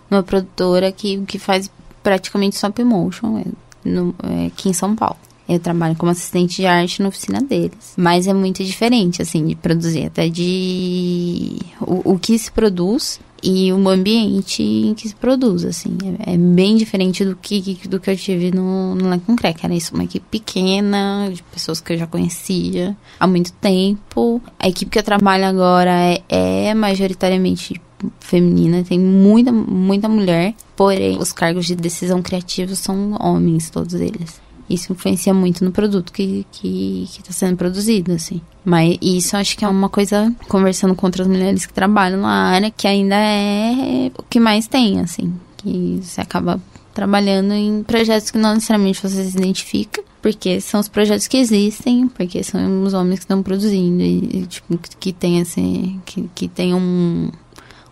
numa 0.10 0.24
produtora 0.24 0.92
que, 0.92 1.24
que 1.26 1.38
faz 1.38 1.72
praticamente 2.02 2.56
stop 2.56 2.84
motion 2.84 3.38
é, 3.38 3.46
no, 3.84 4.16
é, 4.24 4.48
aqui 4.48 4.70
em 4.70 4.74
São 4.74 4.96
Paulo. 4.96 5.18
Eu 5.48 5.60
trabalho 5.60 5.96
como 5.96 6.12
assistente 6.12 6.58
de 6.58 6.66
arte 6.66 7.02
na 7.02 7.08
oficina 7.08 7.42
deles. 7.42 7.94
Mas 7.96 8.28
é 8.28 8.34
muito 8.34 8.64
diferente, 8.64 9.22
assim, 9.22 9.46
de 9.46 9.56
produzir. 9.56 10.06
Até 10.06 10.28
de 10.28 11.58
o, 11.80 12.14
o 12.14 12.20
que 12.20 12.38
se 12.38 12.52
produz 12.52 13.20
e 13.42 13.72
o 13.72 13.90
ambiente 13.90 14.64
em 14.64 14.94
que 14.94 15.08
se 15.08 15.16
produz, 15.16 15.64
assim. 15.64 15.98
É, 16.26 16.34
é, 16.34 16.38
bem 16.38 16.76
diferente 16.76 17.24
do 17.24 17.36
que, 17.36 17.80
do 17.88 18.00
que 18.00 18.10
eu 18.10 18.18
tive 18.18 18.52
no, 18.52 18.96
no 18.96 19.20
Concrete, 19.22 19.60
que 19.60 19.66
era 19.66 19.76
isso, 19.76 19.94
uma 19.94 20.04
equipe 20.04 20.26
pequena, 20.30 21.30
de 21.32 21.44
pessoas 21.44 21.80
que 21.80 21.94
eu 21.94 21.98
já 21.98 22.08
conhecia 22.08 22.96
há 23.20 23.28
muito 23.28 23.52
tempo. 23.54 24.42
A 24.60 24.68
equipe 24.68 24.92
que 24.92 25.00
eu 25.00 25.04
trabalho 25.04 25.46
agora 25.46 25.92
é, 25.92 26.24
é 26.70 26.74
majoritariamente 26.74 27.80
feminina, 28.20 28.84
tem 28.84 29.00
muita, 29.00 29.52
muita 29.52 30.08
mulher, 30.08 30.54
porém 30.76 31.18
os 31.18 31.32
cargos 31.32 31.66
de 31.66 31.76
decisão 31.76 32.22
criativa 32.22 32.76
são 32.76 33.18
homens, 33.20 33.72
todos 33.72 33.96
eles 33.96 34.47
isso 34.70 34.92
influencia 34.92 35.34
muito 35.34 35.64
no 35.64 35.72
produto 35.72 36.12
que 36.12 36.46
que 36.52 37.08
está 37.20 37.32
sendo 37.32 37.58
produzido, 37.58 38.12
assim. 38.12 38.42
Mas 38.66 38.98
isso 39.02 39.38
acho 39.38 39.58
que 39.58 39.64
é 39.64 39.68
uma 39.68 39.90
coisa, 39.90 40.34
conversando 40.48 40.94
com 40.94 41.06
outras 41.06 41.28
mulheres 41.28 41.66
que 41.66 41.74
trabalham 41.74 42.22
na 42.22 42.50
área, 42.50 42.70
que 42.70 42.88
ainda 42.88 43.16
é 43.16 44.12
o 44.18 44.24
que 44.24 44.40
mais 44.40 44.68
tem, 44.68 45.00
assim. 45.00 45.34
Que 45.56 46.00
você 46.04 46.20
acaba 46.20 46.62
trabalhando 46.94 47.54
em 47.54 47.84
projetos 47.84 48.32
que 48.32 48.38
não 48.38 48.56
necessariamente 48.56 49.02
você 49.02 49.24
se 49.24 49.38
identifica, 49.38 50.04
porque 50.22 50.60
são 50.60 50.80
os 50.80 50.88
projetos 50.88 51.28
que 51.28 51.38
existem, 51.38 52.08
porque 52.08 52.44
são 52.44 52.84
os 52.84 52.94
homens 52.94 53.20
que 53.20 53.26
estão 53.26 53.44
produzindo 53.44 54.02
e, 54.02 54.46
tipo, 54.48 54.78
que 55.00 55.14
tem 55.14 55.40
esse, 55.40 55.96
que, 56.06 56.30
que 56.34 56.48
tem 56.48 56.74
um, 56.74 57.30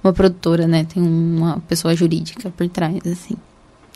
uma 0.03 0.11
produtora, 0.11 0.67
né, 0.67 0.83
tem 0.83 1.01
uma 1.01 1.59
pessoa 1.67 1.95
jurídica 1.95 2.49
por 2.49 2.67
trás, 2.67 2.99
assim. 3.05 3.35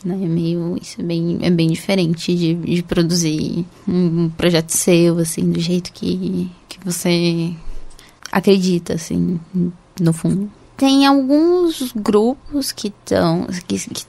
Né? 0.04 0.14
É 0.14 0.26
meio. 0.26 0.78
Isso 0.80 1.00
é 1.00 1.04
bem, 1.04 1.38
é 1.42 1.50
bem 1.50 1.68
diferente 1.68 2.34
de, 2.34 2.54
de 2.54 2.82
produzir 2.82 3.64
um 3.86 4.30
projeto 4.30 4.70
seu, 4.70 5.18
assim, 5.18 5.50
do 5.50 5.60
jeito 5.60 5.92
que, 5.92 6.50
que 6.68 6.78
você 6.84 7.52
acredita, 8.32 8.94
assim, 8.94 9.38
no 10.00 10.12
fundo. 10.12 10.50
Tem 10.76 11.04
alguns 11.06 11.92
grupos 11.94 12.72
que 12.72 12.88
estão. 12.88 13.46
Que, 13.66 13.78
que 13.78 14.04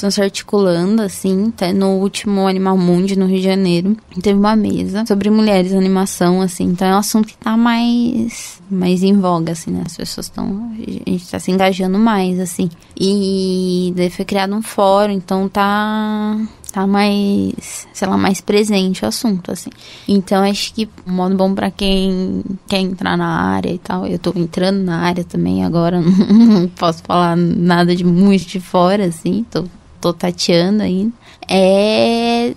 estão 0.00 0.10
se 0.10 0.22
articulando, 0.22 1.02
assim, 1.02 1.48
até 1.48 1.72
no 1.72 1.98
último 1.98 2.48
Animal 2.48 2.76
Mundi, 2.76 3.18
no 3.18 3.26
Rio 3.26 3.38
de 3.38 3.44
Janeiro, 3.44 3.96
teve 4.22 4.38
uma 4.38 4.56
mesa 4.56 5.04
sobre 5.06 5.28
mulheres 5.28 5.74
animação, 5.74 6.40
assim, 6.40 6.64
então 6.64 6.88
é 6.88 6.94
um 6.94 6.98
assunto 6.98 7.28
que 7.28 7.36
tá 7.36 7.56
mais, 7.56 8.60
mais 8.70 9.02
em 9.02 9.18
voga, 9.18 9.52
assim, 9.52 9.70
né? 9.70 9.82
As 9.84 9.96
pessoas 9.96 10.26
estão, 10.26 10.72
a 11.06 11.10
gente 11.10 11.30
tá 11.30 11.38
se 11.38 11.50
engajando 11.50 11.98
mais, 11.98 12.40
assim. 12.40 12.70
E 12.98 13.92
daí 13.94 14.08
foi 14.08 14.24
criado 14.24 14.54
um 14.54 14.62
fórum, 14.62 15.12
então 15.12 15.48
tá 15.48 16.36
tá 16.72 16.86
mais, 16.86 17.88
sei 17.92 18.06
lá, 18.06 18.16
mais 18.16 18.40
presente 18.40 19.04
o 19.04 19.08
assunto, 19.08 19.50
assim. 19.50 19.70
Então, 20.06 20.44
acho 20.44 20.72
que 20.72 20.88
um 21.04 21.12
modo 21.12 21.34
bom 21.34 21.52
para 21.52 21.68
quem 21.68 22.44
quer 22.68 22.78
entrar 22.78 23.16
na 23.16 23.26
área 23.26 23.70
e 23.72 23.78
tal. 23.78 24.06
Eu 24.06 24.20
tô 24.20 24.32
entrando 24.36 24.78
na 24.84 25.00
área 25.00 25.24
também 25.24 25.64
agora, 25.64 25.98
não 26.00 26.68
posso 26.68 27.02
falar 27.02 27.36
nada 27.36 27.94
de 27.96 28.04
muito 28.04 28.46
de 28.46 28.60
fora, 28.60 29.06
assim, 29.06 29.44
tô, 29.50 29.64
tô 30.00 30.12
tateando 30.12 30.82
ainda. 30.82 31.12
É 31.48 32.54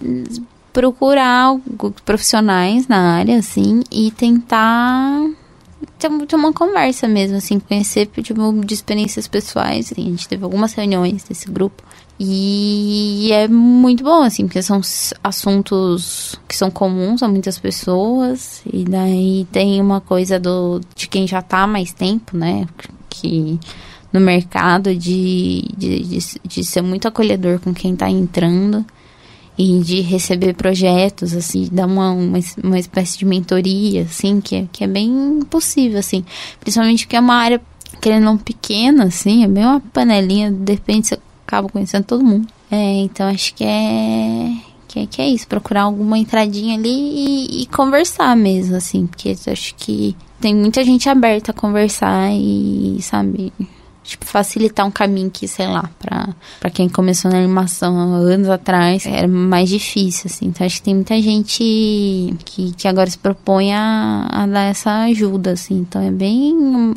procurar 0.72 1.56
profissionais 2.04 2.88
na 2.88 3.18
área, 3.18 3.38
assim, 3.38 3.82
e 3.92 4.10
tentar 4.10 5.30
ter, 6.00 6.10
ter 6.26 6.36
uma 6.36 6.52
conversa 6.52 7.08
mesmo, 7.08 7.38
assim, 7.38 7.60
conhecer 7.60 8.08
tipo, 8.08 8.66
de 8.66 8.74
experiências 8.74 9.28
pessoais. 9.28 9.92
Assim, 9.92 10.02
a 10.02 10.10
gente 10.10 10.28
teve 10.28 10.44
algumas 10.44 10.74
reuniões 10.74 11.24
desse 11.24 11.50
grupo 11.50 11.84
e 12.20 13.30
é 13.32 13.48
muito 13.48 14.04
bom, 14.04 14.22
assim, 14.24 14.46
porque 14.46 14.62
são 14.62 14.82
assuntos 15.24 16.36
que 16.48 16.56
são 16.56 16.70
comuns 16.72 17.22
a 17.24 17.28
muitas 17.28 17.58
pessoas. 17.60 18.62
E 18.72 18.84
daí 18.84 19.48
tem 19.52 19.82
uma 19.82 20.02
coisa 20.02 20.40
do, 20.40 20.82
de 20.96 21.08
quem 21.08 21.28
já 21.28 21.42
tá 21.42 21.64
há 21.64 21.68
mais 21.68 21.94
tempo, 21.94 22.38
né? 22.38 22.66
Que 23.10 23.60
no 24.14 24.20
mercado 24.20 24.96
de, 24.96 25.68
de, 25.76 26.00
de, 26.04 26.20
de 26.46 26.64
ser 26.64 26.84
muito 26.84 27.08
acolhedor 27.08 27.60
com 27.60 27.74
quem 27.74 27.96
tá 27.96 28.08
entrando 28.08 28.86
e 29.58 29.80
de 29.80 30.02
receber 30.02 30.54
projetos, 30.54 31.34
assim, 31.34 31.68
dar 31.72 31.86
uma, 31.86 32.12
uma, 32.12 32.40
uma 32.64 32.80
espécie 32.80 33.18
de 33.18 33.26
mentoria, 33.26 34.04
assim, 34.04 34.40
que 34.40 34.56
é, 34.56 34.66
que 34.72 34.84
é 34.84 34.88
bem 34.88 35.40
possível, 35.50 36.00
assim. 36.00 36.24
Principalmente 36.60 37.08
que 37.08 37.16
é 37.16 37.20
uma 37.20 37.36
área, 37.36 37.62
querendo 38.02 38.24
não 38.24 38.38
pequena, 38.38 39.06
assim, 39.06 39.44
é 39.44 39.48
bem 39.48 39.64
uma 39.64 39.80
panelinha, 39.80 40.52
de 40.52 40.74
repente 40.74 41.08
você 41.08 41.20
acabo 41.46 41.70
conhecendo 41.70 42.04
todo 42.04 42.24
mundo. 42.24 42.48
É, 42.72 42.98
então 42.98 43.28
acho 43.28 43.54
que 43.54 43.64
é, 43.64 44.52
que 44.88 45.00
é 45.00 45.06
que 45.06 45.22
é 45.22 45.28
isso, 45.28 45.48
procurar 45.48 45.84
alguma 45.84 46.18
entradinha 46.18 46.76
ali 46.76 46.90
e, 46.90 47.62
e 47.62 47.66
conversar 47.68 48.36
mesmo, 48.36 48.76
assim, 48.76 49.06
porque 49.06 49.36
acho 49.48 49.76
que 49.76 50.16
tem 50.42 50.56
muita 50.56 50.84
gente 50.84 51.08
aberta 51.08 51.52
a 51.52 51.54
conversar 51.54 52.32
e, 52.34 52.98
sabe, 53.02 53.54
tipo, 54.04 54.26
facilitar 54.26 54.86
um 54.86 54.92
caminho 54.92 55.32
que, 55.32 55.48
sei 55.48 55.68
lá, 55.68 55.90
pra, 56.00 56.30
pra 56.60 56.70
quem 56.70 56.90
começou 56.90 57.32
na 57.32 57.38
animação 57.38 57.98
anos 58.14 58.50
atrás, 58.50 59.06
era 59.06 59.28
mais 59.28 59.70
difícil, 59.70 60.30
assim. 60.32 60.48
Então, 60.48 60.66
acho 60.66 60.78
que 60.78 60.84
tem 60.84 60.96
muita 60.96 61.20
gente 61.22 61.64
que, 62.46 62.74
que 62.74 62.88
agora 62.88 63.10
se 63.10 63.18
propõe 63.18 63.74
a, 63.74 64.28
a 64.30 64.46
dar 64.46 64.64
essa 64.64 65.04
ajuda, 65.04 65.52
assim. 65.52 65.80
Então, 65.80 66.02
é 66.02 66.12
bem 66.12 66.94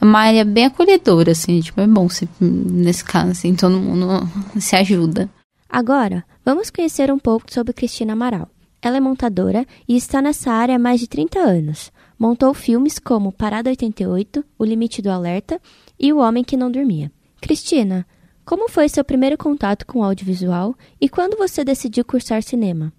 é 0.00 0.04
uma 0.04 0.20
área 0.20 0.44
bem 0.44 0.66
acolhedora, 0.66 1.32
assim, 1.32 1.60
tipo, 1.60 1.80
é 1.80 1.86
bom 1.86 2.08
se, 2.08 2.28
nesse 2.40 3.02
caso, 3.02 3.30
assim, 3.30 3.54
todo 3.54 3.80
mundo 3.80 4.28
se 4.60 4.76
ajuda. 4.76 5.28
Agora, 5.68 6.24
vamos 6.44 6.70
conhecer 6.70 7.10
um 7.10 7.18
pouco 7.18 7.52
sobre 7.52 7.72
Cristina 7.72 8.12
Amaral. 8.12 8.48
Ela 8.82 8.98
é 8.98 9.00
montadora 9.00 9.66
e 9.88 9.96
está 9.96 10.20
nessa 10.20 10.52
área 10.52 10.76
há 10.76 10.78
mais 10.78 11.00
de 11.00 11.08
30 11.08 11.38
anos. 11.38 11.90
Montou 12.18 12.54
filmes 12.54 12.98
como 12.98 13.30
Parada 13.30 13.68
88, 13.68 14.44
O 14.58 14.64
Limite 14.64 15.02
do 15.02 15.10
Alerta 15.10 15.60
e 15.98 16.12
O 16.12 16.18
Homem 16.18 16.42
que 16.42 16.56
Não 16.56 16.70
Dormia. 16.70 17.12
Cristina, 17.40 18.06
como 18.44 18.70
foi 18.70 18.88
seu 18.88 19.04
primeiro 19.04 19.36
contato 19.36 19.86
com 19.86 19.98
o 19.98 20.04
audiovisual 20.04 20.74
e 21.00 21.08
quando 21.08 21.36
você 21.36 21.62
decidiu 21.62 22.04
cursar 22.04 22.42
cinema? 22.42 22.92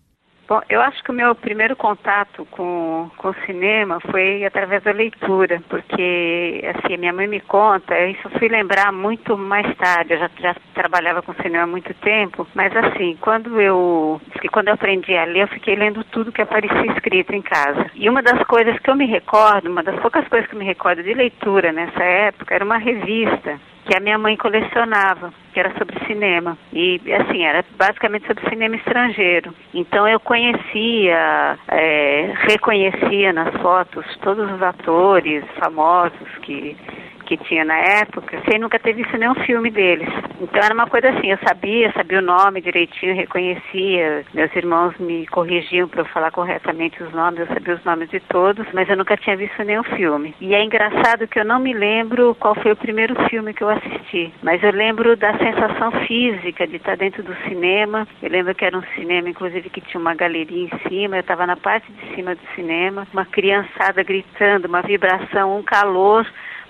Bom, 0.47 0.61
eu 0.69 0.79
acho 0.79 1.03
que 1.03 1.11
o 1.11 1.13
meu 1.13 1.35
primeiro 1.35 1.75
contato 1.75 2.45
com, 2.51 3.11
com 3.17 3.27
o 3.27 3.35
cinema 3.45 3.99
foi 3.99 4.45
através 4.45 4.81
da 4.81 4.93
leitura, 4.93 5.61
porque, 5.67 6.63
assim, 6.73 6.95
minha 6.95 7.11
mãe 7.11 7.27
me 7.27 7.41
conta, 7.41 7.99
isso 8.05 8.21
eu 8.23 8.39
fui 8.39 8.47
lembrar 8.47 8.93
muito 8.93 9.37
mais 9.37 9.75
tarde, 9.75 10.13
eu 10.13 10.19
já, 10.19 10.29
já 10.39 10.55
trabalhava 10.73 11.21
com 11.21 11.33
cinema 11.33 11.65
há 11.65 11.67
muito 11.67 11.93
tempo, 11.95 12.47
mas 12.55 12.73
assim, 12.77 13.17
quando 13.19 13.59
eu, 13.59 14.21
quando 14.53 14.69
eu 14.69 14.75
aprendi 14.75 15.17
a 15.17 15.25
ler, 15.25 15.41
eu 15.41 15.47
fiquei 15.49 15.75
lendo 15.75 16.01
tudo 16.05 16.31
que 16.31 16.41
aparecia 16.41 16.93
escrito 16.93 17.33
em 17.33 17.41
casa. 17.41 17.91
E 17.93 18.09
uma 18.09 18.21
das 18.21 18.41
coisas 18.43 18.79
que 18.79 18.89
eu 18.89 18.95
me 18.95 19.05
recordo, 19.05 19.69
uma 19.69 19.83
das 19.83 19.99
poucas 19.99 20.25
coisas 20.29 20.47
que 20.47 20.55
eu 20.55 20.59
me 20.59 20.65
recordo 20.65 21.03
de 21.03 21.13
leitura 21.13 21.73
nessa 21.73 22.01
época, 22.01 22.55
era 22.55 22.63
uma 22.63 22.77
revista 22.77 23.59
que 23.87 23.95
a 23.95 24.01
minha 24.01 24.17
mãe 24.17 24.35
colecionava, 24.35 25.33
que 25.53 25.59
era 25.59 25.73
sobre 25.77 25.97
cinema. 26.05 26.57
E, 26.73 27.01
assim, 27.13 27.43
era 27.43 27.63
basicamente 27.77 28.27
sobre 28.27 28.47
cinema 28.49 28.75
estrangeiro. 28.75 29.53
Então 29.73 30.07
eu 30.07 30.19
conhecia, 30.19 31.57
é, 31.69 32.33
reconhecia 32.49 33.31
nas 33.31 33.53
fotos 33.61 34.05
todos 34.17 34.51
os 34.51 34.61
atores 34.61 35.43
famosos 35.57 36.27
que 36.41 36.75
que 37.27 37.37
tinha 37.37 37.65
na 37.65 37.77
época, 37.77 38.41
sem 38.49 38.57
nunca 38.57 38.79
ter 38.79 38.93
visto 38.93 39.17
nenhum 39.17 39.35
filme 39.35 39.69
deles. 39.69 40.07
Então 40.39 40.63
era 40.63 40.73
uma 40.73 40.87
coisa 40.87 41.09
assim, 41.09 41.29
eu 41.29 41.37
sabia, 41.45 41.91
sabia 41.91 42.19
o 42.19 42.21
nome 42.21 42.61
direitinho, 42.61 43.13
reconhecia, 43.13 44.25
meus 44.33 44.55
irmãos 44.55 44.97
me 44.97 45.27
corrigiam 45.27 45.89
para 45.89 46.01
eu 46.01 46.05
falar 46.05 46.31
corretamente 46.31 47.03
os 47.03 47.11
nomes, 47.11 47.41
eu 47.41 47.47
sabia 47.47 47.75
os 47.75 47.83
nomes 47.83 48.09
de 48.09 48.21
todos, 48.21 48.65
mas 48.73 48.89
eu 48.89 48.95
nunca 48.95 49.17
tinha 49.17 49.35
visto 49.35 49.61
nenhum 49.63 49.83
filme. 49.83 50.33
E 50.39 50.55
é 50.55 50.63
engraçado 50.63 51.27
que 51.27 51.39
eu 51.39 51.45
não 51.45 51.59
me 51.59 51.73
lembro 51.73 52.33
qual 52.39 52.55
foi 52.55 52.71
o 52.71 52.77
primeiro 52.77 53.15
filme 53.29 53.53
que 53.53 53.63
eu 53.63 53.69
assisti, 53.69 54.33
mas 54.41 54.63
eu 54.63 54.71
lembro 54.71 55.17
da 55.17 55.37
sensação 55.37 55.91
física 56.07 56.65
de 56.65 56.77
estar 56.77 56.95
dentro 56.95 57.21
do 57.23 57.35
cinema. 57.47 58.07
Eu 58.23 58.29
lembro 58.29 58.55
que 58.55 58.63
era 58.63 58.77
um 58.77 58.83
cinema, 58.95 59.29
inclusive, 59.29 59.69
que 59.69 59.81
tinha 59.81 59.99
uma 59.99 60.15
galeria 60.15 60.63
em 60.63 60.89
cima, 60.89 61.17
eu 61.17 61.21
estava 61.21 61.45
na 61.45 61.57
parte 61.57 61.91
de 61.91 62.15
cima 62.15 62.35
do 62.35 62.41
cinema, 62.55 63.05
uma 63.11 63.25
criançada 63.25 64.01
gritando, 64.01 64.67
uma 64.67 64.81
vibração, 64.81 65.57
um 65.57 65.63
calor 65.63 66.25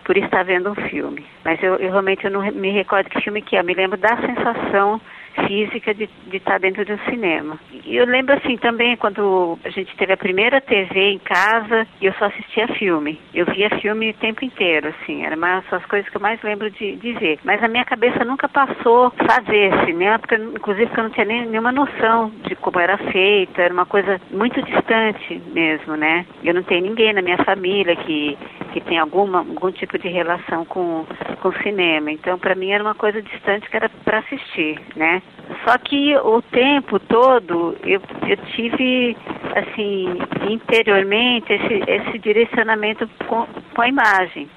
por 0.08 0.16
estar 0.18 0.42
vendo 0.44 0.72
um 0.72 0.76
filme. 0.88 1.26
Mas 1.44 1.62
eu, 1.62 1.76
eu 1.76 1.92
realmente 1.92 2.24
eu 2.24 2.32
não 2.32 2.42
me 2.54 2.72
recordo 2.72 3.10
que 3.10 3.20
filme 3.22 3.42
que 3.42 3.58
é. 3.58 3.60
Eu 3.60 3.66
me 3.66 3.74
lembro 3.74 3.98
da 3.98 4.16
sensação 4.16 5.02
física 5.46 5.94
de, 5.94 6.10
de 6.28 6.38
estar 6.38 6.60
dentro 6.60 6.84
de 6.84 6.94
um 6.94 7.00
cinema. 7.10 7.60
E 7.86 7.96
eu 7.96 8.06
lembro 8.06 8.36
assim 8.36 8.58
também 8.58 8.98
quando 8.98 9.58
a 9.64 9.70
gente 9.70 9.96
teve 9.96 10.14
a 10.14 10.18
primeira 10.18 10.60
TV 10.60 11.12
em 11.12 11.20
casa 11.20 11.88
e 12.02 12.06
eu 12.06 12.14
só 12.14 12.26
assistia 12.26 12.68
filme. 12.70 13.20
Eu 13.34 13.46
via 13.46 13.70
filme 13.82 14.10
o 14.10 14.14
tempo 14.16 14.44
inteiro, 14.44 14.90
assim, 14.90 15.26
era 15.26 15.36
uma 15.36 15.64
das 15.70 15.86
coisas 15.86 16.10
que 16.10 16.18
eu 16.18 16.22
mais 16.22 16.42
lembro 16.42 16.70
de, 16.72 16.96
de 16.96 17.14
ver. 17.14 17.40
Mas 17.44 17.64
a 17.64 17.68
minha 17.68 17.86
cabeça 17.86 18.26
nunca 18.26 18.50
passou 18.50 19.12
fazer 19.12 19.72
cinema, 19.86 20.20
porque 20.20 20.36
inclusive 20.36 20.88
porque 20.88 21.00
eu 21.00 21.04
não 21.04 21.12
tinha 21.12 21.26
nem, 21.26 21.46
nenhuma 21.46 21.72
noção 21.72 22.32
de 22.44 22.56
como 22.56 22.80
era 22.80 22.98
feito, 22.98 23.60
era 23.60 23.74
uma 23.74 23.86
coisa 23.86 24.20
muito 24.32 24.62
distante 24.64 25.42
mesmo, 25.54 25.96
né? 25.96 26.26
Eu 26.44 26.54
não 26.54 26.64
tenho 26.64 26.82
ninguém 26.82 27.14
na 27.14 27.22
minha 27.22 27.38
família 27.44 27.96
que, 27.96 28.38
que 28.74 28.82
tem 28.82 28.98
alguma, 28.98 29.40
algum 29.40 29.72
tipo 29.72 29.98
de 29.98 30.08
relação 30.08 30.66
com, 30.66 31.06
com 31.42 31.52
cinema. 31.64 32.12
Então, 32.12 32.38
para 32.40 32.56
mim 32.56 32.72
era 32.72 32.84
uma 32.84 32.96
coisa 32.96 33.22
distante 33.22 33.70
que 33.70 33.76
era 33.76 33.90
para 33.90 34.20
assistir, 34.20 34.80
né? 34.96 35.22
Só 35.68 35.78
que 35.80 36.16
o 36.16 36.42
tempo 36.44 36.98
todo 36.98 37.76
eu, 37.84 38.02
eu 38.26 38.38
tive, 38.56 39.18
assim, 39.54 40.18
interiormente 40.50 41.52
esse, 41.52 41.84
esse 41.92 42.20
direcionamento 42.20 43.06
com, 43.28 43.46
com 43.76 43.82
a 43.82 43.90
imagem. 43.90 44.50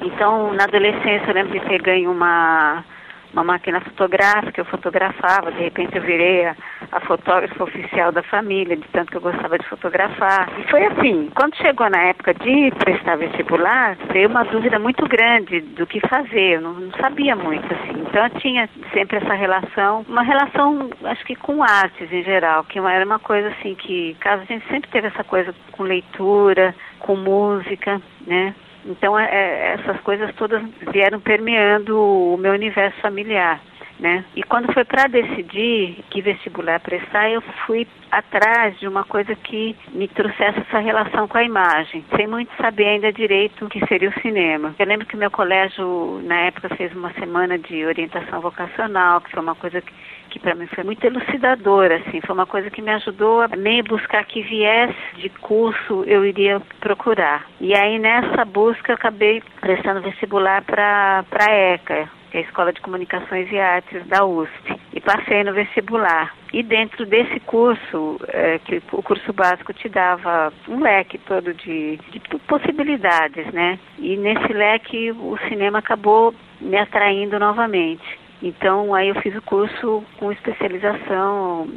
Então, 0.00 0.52
na 0.54 0.64
adolescência, 0.64 1.24
eu 1.26 1.34
lembro 1.34 1.58
de 1.58 1.66
ter 1.66 1.82
ganho 1.82 2.12
uma, 2.12 2.84
uma 3.32 3.42
máquina 3.42 3.80
fotográfica, 3.80 4.60
eu 4.60 4.64
fotografava, 4.66 5.50
de 5.50 5.62
repente 5.62 5.96
eu 5.96 6.02
virei 6.02 6.46
a, 6.46 6.54
a, 6.92 7.00
fotógrafa 7.00 7.64
oficial 7.64 8.12
da 8.12 8.22
família, 8.22 8.76
de 8.76 8.86
tanto 8.88 9.10
que 9.10 9.16
eu 9.16 9.20
gostava 9.20 9.58
de 9.58 9.66
fotografar. 9.66 10.48
E 10.58 10.70
foi 10.70 10.84
assim, 10.84 11.30
quando 11.34 11.56
chegou 11.56 11.88
na 11.90 12.02
época 12.02 12.34
de 12.34 12.70
prestar 12.78 13.16
vestibular, 13.16 13.96
veio 14.12 14.28
uma 14.28 14.44
dúvida 14.44 14.78
muito 14.78 15.06
grande 15.08 15.60
do 15.60 15.86
que 15.86 16.00
fazer, 16.08 16.56
eu 16.56 16.60
não, 16.60 16.74
não 16.74 16.92
sabia 16.92 17.34
muito, 17.34 17.66
assim. 17.72 18.00
Então 18.08 18.24
eu 18.24 18.30
tinha 18.40 18.68
sempre 18.92 19.16
essa 19.16 19.34
relação, 19.34 20.04
uma 20.08 20.22
relação, 20.22 20.90
acho 21.04 21.24
que 21.24 21.34
com 21.34 21.62
artes 21.62 22.12
em 22.12 22.22
geral, 22.22 22.64
que 22.64 22.78
era 22.78 23.04
uma 23.04 23.18
coisa 23.18 23.48
assim 23.48 23.74
que, 23.74 24.14
caso 24.20 24.42
a 24.42 24.46
gente 24.46 24.66
sempre 24.68 24.90
teve 24.90 25.08
essa 25.08 25.24
coisa 25.24 25.54
com 25.72 25.82
leitura, 25.82 26.74
com 26.98 27.16
música, 27.16 28.00
né? 28.26 28.54
Então, 28.84 29.18
é, 29.18 29.28
é, 29.30 29.74
essas 29.74 30.00
coisas 30.00 30.34
todas 30.34 30.62
vieram 30.92 31.20
permeando 31.20 31.98
o 31.98 32.36
meu 32.36 32.52
universo 32.52 33.00
familiar. 33.00 33.60
Né? 34.00 34.24
E 34.34 34.42
quando 34.42 34.72
foi 34.72 34.84
para 34.84 35.06
decidir 35.06 36.02
que 36.10 36.20
vestibular 36.20 36.80
prestar, 36.80 37.30
eu 37.30 37.40
fui 37.66 37.86
atrás 38.10 38.78
de 38.80 38.88
uma 38.88 39.04
coisa 39.04 39.34
que 39.36 39.76
me 39.92 40.08
trouxesse 40.08 40.58
essa 40.58 40.78
relação 40.80 41.28
com 41.28 41.38
a 41.38 41.44
imagem, 41.44 42.04
sem 42.16 42.26
muito 42.26 42.50
saber 42.56 42.86
ainda 42.86 43.12
direito 43.12 43.64
o 43.64 43.68
que 43.68 43.84
seria 43.86 44.10
o 44.10 44.20
cinema. 44.20 44.74
Eu 44.76 44.86
lembro 44.86 45.06
que 45.06 45.16
meu 45.16 45.30
colégio, 45.30 46.20
na 46.24 46.36
época, 46.40 46.74
fez 46.74 46.92
uma 46.96 47.12
semana 47.12 47.56
de 47.58 47.84
orientação 47.84 48.40
vocacional, 48.40 49.20
que 49.20 49.30
foi 49.30 49.40
uma 49.40 49.54
coisa 49.54 49.80
que 49.80 49.92
que 50.32 50.38
para 50.38 50.54
mim 50.54 50.66
foi 50.66 50.82
muito 50.82 51.04
elucidadora, 51.04 51.96
assim, 51.96 52.22
foi 52.22 52.34
uma 52.34 52.46
coisa 52.46 52.70
que 52.70 52.80
me 52.80 52.90
ajudou 52.92 53.42
a 53.42 53.48
meio 53.48 53.84
buscar 53.84 54.24
que 54.24 54.42
viés 54.42 54.94
de 55.16 55.28
curso 55.28 56.04
eu 56.06 56.24
iria 56.24 56.58
procurar. 56.80 57.46
E 57.60 57.74
aí 57.74 57.98
nessa 57.98 58.42
busca 58.46 58.92
eu 58.92 58.94
acabei 58.94 59.42
prestando 59.60 60.00
vestibular 60.00 60.62
para 60.62 61.24
para 61.28 61.52
ECA, 61.52 62.08
que 62.32 62.38
é 62.38 62.40
a 62.40 62.44
Escola 62.44 62.72
de 62.72 62.80
Comunicações 62.80 63.52
e 63.52 63.58
Artes 63.58 64.06
da 64.06 64.24
USP, 64.24 64.80
e 64.94 65.00
passei 65.02 65.44
no 65.44 65.52
vestibular. 65.52 66.34
E 66.50 66.62
dentro 66.62 67.04
desse 67.04 67.38
curso, 67.40 68.18
é, 68.28 68.58
que 68.58 68.82
o 68.90 69.02
curso 69.02 69.34
básico 69.34 69.74
te 69.74 69.86
dava 69.86 70.50
um 70.66 70.80
leque 70.80 71.18
todo 71.18 71.52
de, 71.52 71.98
de 72.10 72.20
possibilidades, 72.48 73.52
né? 73.52 73.78
E 73.98 74.16
nesse 74.16 74.50
leque 74.50 75.12
o 75.12 75.36
cinema 75.48 75.80
acabou 75.80 76.34
me 76.58 76.78
atraindo 76.78 77.38
novamente. 77.38 78.18
Então 78.42 78.94
aí 78.94 79.08
eu 79.08 79.14
fiz 79.16 79.36
o 79.36 79.42
curso 79.42 80.02
com 80.18 80.32
especialização 80.32 81.68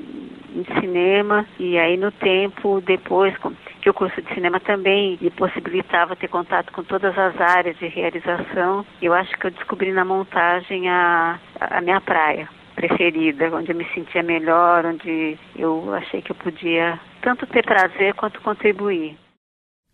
em 0.56 0.64
cinema 0.80 1.46
e 1.60 1.78
aí 1.78 1.98
no 1.98 2.12
tempo 2.12 2.82
depois 2.82 3.36
que 3.82 3.90
o 3.90 3.94
curso 3.94 4.22
de 4.22 4.34
cinema 4.34 4.60
também 4.60 5.18
me 5.22 5.30
possibilitava 5.30 6.16
ter 6.16 6.28
contato 6.28 6.72
com 6.72 6.84
todas 6.84 7.18
as 7.18 7.40
áreas 7.40 7.78
de 7.78 7.88
realização, 7.88 8.86
eu 9.02 9.14
acho 9.14 9.38
que 9.38 9.48
eu 9.48 9.52
descobri 9.52 9.92
na 9.92 10.06
montagem 10.06 10.90
a, 10.90 11.40
a 11.60 11.82
minha 11.82 12.02
praia 12.02 12.50
preferida, 12.76 13.50
onde 13.56 13.72
eu 13.72 13.76
me 13.76 13.86
sentia 13.94 14.24
melhor, 14.24 14.86
onde 14.86 15.38
eu 15.56 15.94
achei 15.94 16.22
que 16.22 16.32
eu 16.32 16.36
podia 16.36 17.00
tanto 17.22 17.48
ter 17.48 17.64
prazer 17.66 18.14
quanto 18.16 18.42
contribuir. 18.42 19.18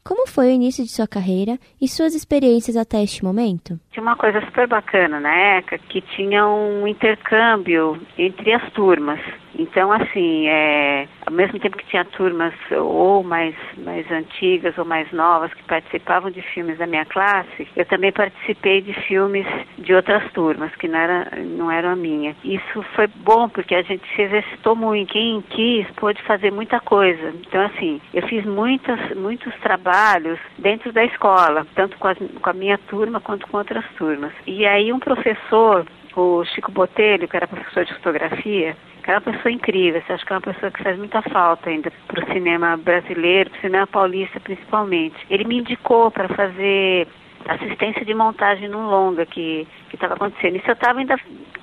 Como 0.03 0.27
foi 0.27 0.47
o 0.47 0.51
início 0.51 0.83
de 0.83 0.89
sua 0.89 1.07
carreira 1.07 1.59
e 1.79 1.87
suas 1.87 2.15
experiências 2.15 2.75
até 2.75 3.03
este 3.03 3.23
momento? 3.23 3.79
Tinha 3.91 4.01
uma 4.01 4.15
coisa 4.15 4.41
super 4.41 4.67
bacana 4.67 5.19
na 5.19 5.57
ECA, 5.57 5.77
que 5.77 6.01
tinha 6.01 6.47
um 6.47 6.87
intercâmbio 6.87 8.01
entre 8.17 8.51
as 8.51 8.67
turmas. 8.73 9.19
Então, 9.57 9.91
assim, 9.91 10.47
é, 10.47 11.07
ao 11.25 11.33
mesmo 11.33 11.59
tempo 11.59 11.77
que 11.77 11.85
tinha 11.85 12.05
turmas 12.05 12.53
ou 12.71 13.23
mais, 13.23 13.55
mais 13.77 14.09
antigas 14.11 14.77
ou 14.77 14.85
mais 14.85 15.11
novas 15.11 15.53
que 15.53 15.63
participavam 15.63 16.31
de 16.31 16.41
filmes 16.41 16.77
da 16.77 16.87
minha 16.87 17.05
classe, 17.05 17.67
eu 17.75 17.85
também 17.85 18.11
participei 18.11 18.81
de 18.81 18.93
filmes 18.93 19.45
de 19.77 19.93
outras 19.93 20.23
turmas, 20.31 20.73
que 20.75 20.87
não, 20.87 20.99
era, 20.99 21.29
não 21.37 21.71
eram 21.71 21.89
a 21.89 21.95
minha. 21.95 22.35
Isso 22.43 22.83
foi 22.95 23.07
bom, 23.07 23.49
porque 23.49 23.75
a 23.75 23.81
gente 23.81 24.03
se 24.15 24.21
exercitou 24.21 24.75
muito. 24.75 25.11
Quem 25.11 25.41
quis 25.49 25.89
pôde 25.91 26.21
fazer 26.23 26.51
muita 26.51 26.79
coisa. 26.79 27.33
Então, 27.47 27.61
assim, 27.65 28.01
eu 28.13 28.25
fiz 28.27 28.45
muitas, 28.45 29.15
muitos 29.15 29.53
trabalhos 29.55 30.39
dentro 30.57 30.91
da 30.91 31.03
escola, 31.03 31.65
tanto 31.75 31.97
com, 31.97 32.13
com 32.15 32.49
a 32.49 32.53
minha 32.53 32.77
turma 32.77 33.19
quanto 33.19 33.47
com 33.47 33.57
outras 33.57 33.85
turmas. 33.97 34.31
E 34.47 34.65
aí 34.65 34.93
um 34.93 34.99
professor 34.99 35.85
o 36.15 36.43
Chico 36.45 36.71
Botelho, 36.71 37.27
que 37.27 37.37
era 37.37 37.47
professor 37.47 37.85
de 37.85 37.93
fotografia, 37.95 38.75
que 39.03 39.09
era 39.09 39.19
uma 39.19 39.33
pessoa 39.33 39.51
incrível, 39.51 40.01
você 40.01 40.13
acha 40.13 40.25
que 40.25 40.33
é 40.33 40.35
uma 40.35 40.41
pessoa 40.41 40.71
que 40.71 40.83
faz 40.83 40.97
muita 40.97 41.21
falta 41.23 41.69
ainda 41.69 41.91
para 42.07 42.23
o 42.23 42.33
cinema 42.33 42.77
brasileiro, 42.77 43.49
para 43.49 43.57
o 43.57 43.61
cinema 43.61 43.87
paulista 43.87 44.39
principalmente. 44.39 45.15
Ele 45.29 45.43
me 45.43 45.59
indicou 45.59 46.11
para 46.11 46.27
fazer 46.29 47.07
assistência 47.47 48.05
de 48.05 48.13
montagem 48.13 48.69
num 48.69 48.87
longa 48.87 49.25
que 49.25 49.67
estava 49.93 50.13
acontecendo. 50.13 50.57
Isso 50.57 50.69
eu 50.69 50.73
estava 50.73 50.99
ainda 50.99 51.17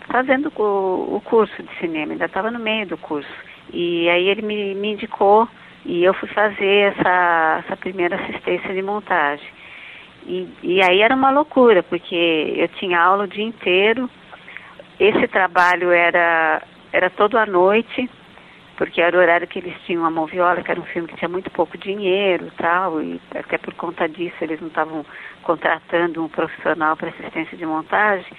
fazendo 0.08 0.52
o, 0.56 1.16
o, 1.16 1.20
curso 1.24 1.62
de 1.62 1.78
cinema, 1.78 2.12
ainda 2.12 2.24
estava 2.24 2.50
no 2.50 2.58
meio 2.58 2.86
do 2.86 2.96
curso. 2.96 3.30
E 3.72 4.08
aí 4.08 4.28
ele 4.28 4.42
me, 4.42 4.74
me 4.74 4.92
indicou 4.92 5.48
e 5.84 6.02
eu 6.02 6.14
fui 6.14 6.28
fazer 6.28 6.92
essa, 6.92 7.62
essa 7.64 7.76
primeira 7.76 8.16
assistência 8.16 8.74
de 8.74 8.82
montagem. 8.82 9.46
E, 10.26 10.48
e 10.62 10.82
aí 10.82 11.00
era 11.00 11.14
uma 11.14 11.30
loucura, 11.30 11.82
porque 11.82 12.54
eu 12.56 12.68
tinha 12.68 13.00
aula 13.00 13.24
o 13.24 13.28
dia 13.28 13.44
inteiro, 13.44 14.10
esse 14.98 15.28
trabalho 15.28 15.92
era, 15.92 16.62
era 16.92 17.10
todo 17.10 17.38
à 17.38 17.46
noite, 17.46 18.10
porque 18.76 19.00
era 19.00 19.16
o 19.16 19.20
horário 19.20 19.46
que 19.46 19.58
eles 19.58 19.74
tinham 19.84 20.04
a 20.04 20.10
Moviola, 20.10 20.62
que 20.62 20.70
era 20.70 20.80
um 20.80 20.84
filme 20.84 21.08
que 21.08 21.16
tinha 21.16 21.28
muito 21.28 21.50
pouco 21.50 21.76
dinheiro 21.78 22.50
tal, 22.56 23.00
e 23.02 23.20
até 23.34 23.58
por 23.58 23.74
conta 23.74 24.08
disso 24.08 24.36
eles 24.40 24.60
não 24.60 24.68
estavam 24.68 25.04
contratando 25.42 26.24
um 26.24 26.28
profissional 26.28 26.96
para 26.96 27.10
assistência 27.10 27.56
de 27.56 27.66
montagem. 27.66 28.32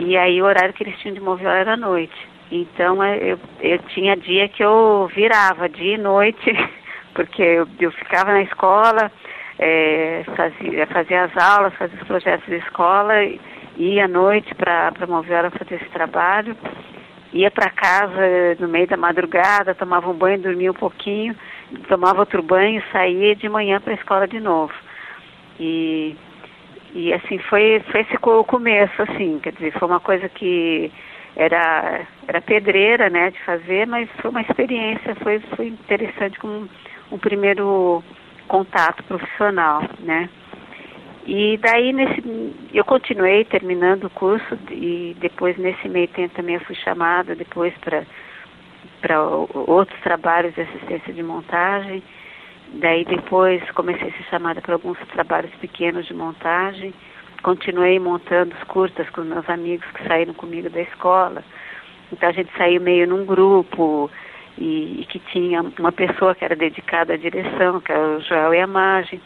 E 0.00 0.16
aí 0.16 0.40
o 0.40 0.46
horário 0.46 0.74
que 0.74 0.82
eles 0.82 0.98
tinham 0.98 1.14
de 1.14 1.20
Moviola 1.20 1.56
era 1.56 1.74
à 1.74 1.76
noite. 1.76 2.16
Então 2.50 3.02
é, 3.02 3.18
eu, 3.18 3.38
eu 3.60 3.78
tinha 3.88 4.16
dia 4.16 4.48
que 4.48 4.62
eu 4.62 5.10
virava 5.14 5.68
dia 5.68 5.94
e 5.94 5.98
noite, 5.98 6.52
porque 7.14 7.42
eu, 7.42 7.68
eu 7.80 7.90
ficava 7.92 8.32
na 8.32 8.42
escola, 8.42 9.10
é, 9.58 10.24
fazia, 10.36 10.86
fazia 10.86 11.24
as 11.24 11.36
aulas, 11.36 11.74
fazia 11.74 11.98
os 12.00 12.06
projetos 12.06 12.46
de 12.46 12.56
escola. 12.56 13.22
E, 13.24 13.40
ia 13.76 14.06
à 14.06 14.08
noite 14.08 14.54
para 14.54 14.92
mover 15.06 15.38
ela 15.38 15.50
fazer 15.50 15.76
esse 15.76 15.90
trabalho, 15.90 16.56
ia 17.32 17.50
para 17.50 17.70
casa 17.70 18.56
no 18.58 18.68
meio 18.68 18.86
da 18.86 18.96
madrugada, 18.96 19.74
tomava 19.74 20.10
um 20.10 20.14
banho, 20.14 20.40
dormia 20.40 20.70
um 20.70 20.74
pouquinho, 20.74 21.36
tomava 21.88 22.20
outro 22.20 22.42
banho, 22.42 22.82
saía 22.92 23.36
de 23.36 23.48
manhã 23.48 23.80
para 23.80 23.92
a 23.92 23.96
escola 23.96 24.26
de 24.26 24.40
novo. 24.40 24.72
E, 25.60 26.16
e 26.94 27.12
assim, 27.12 27.38
foi, 27.38 27.82
foi 27.90 28.00
esse 28.00 28.16
o 28.22 28.44
começo, 28.44 29.02
assim, 29.02 29.38
quer 29.42 29.52
dizer, 29.52 29.72
foi 29.72 29.88
uma 29.88 30.00
coisa 30.00 30.28
que 30.28 30.90
era, 31.36 32.06
era 32.26 32.40
pedreira, 32.40 33.10
né, 33.10 33.30
de 33.30 33.38
fazer, 33.44 33.86
mas 33.86 34.08
foi 34.20 34.30
uma 34.30 34.40
experiência, 34.40 35.14
foi, 35.16 35.40
foi 35.54 35.68
interessante 35.68 36.38
como 36.38 36.68
um 37.12 37.18
primeiro 37.18 38.02
contato 38.48 39.02
profissional, 39.04 39.82
né. 40.00 40.28
E 41.26 41.58
daí 41.58 41.92
nesse, 41.92 42.22
eu 42.72 42.84
continuei 42.84 43.44
terminando 43.44 44.04
o 44.04 44.10
curso 44.10 44.56
e 44.70 45.16
depois 45.18 45.58
nesse 45.58 45.88
meio 45.88 46.06
tempo 46.08 46.32
também 46.36 46.54
eu 46.54 46.60
fui 46.60 46.76
chamada 46.76 47.34
depois 47.34 47.74
para 47.78 48.06
para 49.00 49.20
outros 49.20 50.00
trabalhos 50.00 50.54
de 50.54 50.62
assistência 50.62 51.12
de 51.12 51.22
montagem. 51.22 52.02
Daí 52.74 53.04
depois 53.04 53.62
comecei 53.72 54.08
a 54.08 54.12
ser 54.12 54.24
chamada 54.30 54.60
para 54.60 54.74
alguns 54.74 54.98
trabalhos 55.08 55.52
pequenos 55.60 56.06
de 56.06 56.14
montagem. 56.14 56.94
Continuei 57.42 57.98
montando 57.98 58.54
os 58.54 58.64
curtas 58.64 59.08
com 59.10 59.22
meus 59.22 59.48
amigos 59.50 59.86
que 59.92 60.06
saíram 60.06 60.34
comigo 60.34 60.70
da 60.70 60.80
escola. 60.80 61.44
Então 62.12 62.28
a 62.28 62.32
gente 62.32 62.50
saiu 62.56 62.80
meio 62.80 63.06
num 63.06 63.24
grupo 63.24 64.10
e, 64.58 65.00
e 65.00 65.06
que 65.06 65.18
tinha 65.30 65.62
uma 65.78 65.92
pessoa 65.92 66.34
que 66.34 66.44
era 66.44 66.56
dedicada 66.56 67.14
à 67.14 67.16
direção, 67.16 67.80
que 67.80 67.92
era 67.92 68.16
o 68.16 68.20
Joel 68.20 68.54
e 68.54 68.60
a 68.60 68.66
Margem. 68.66 69.20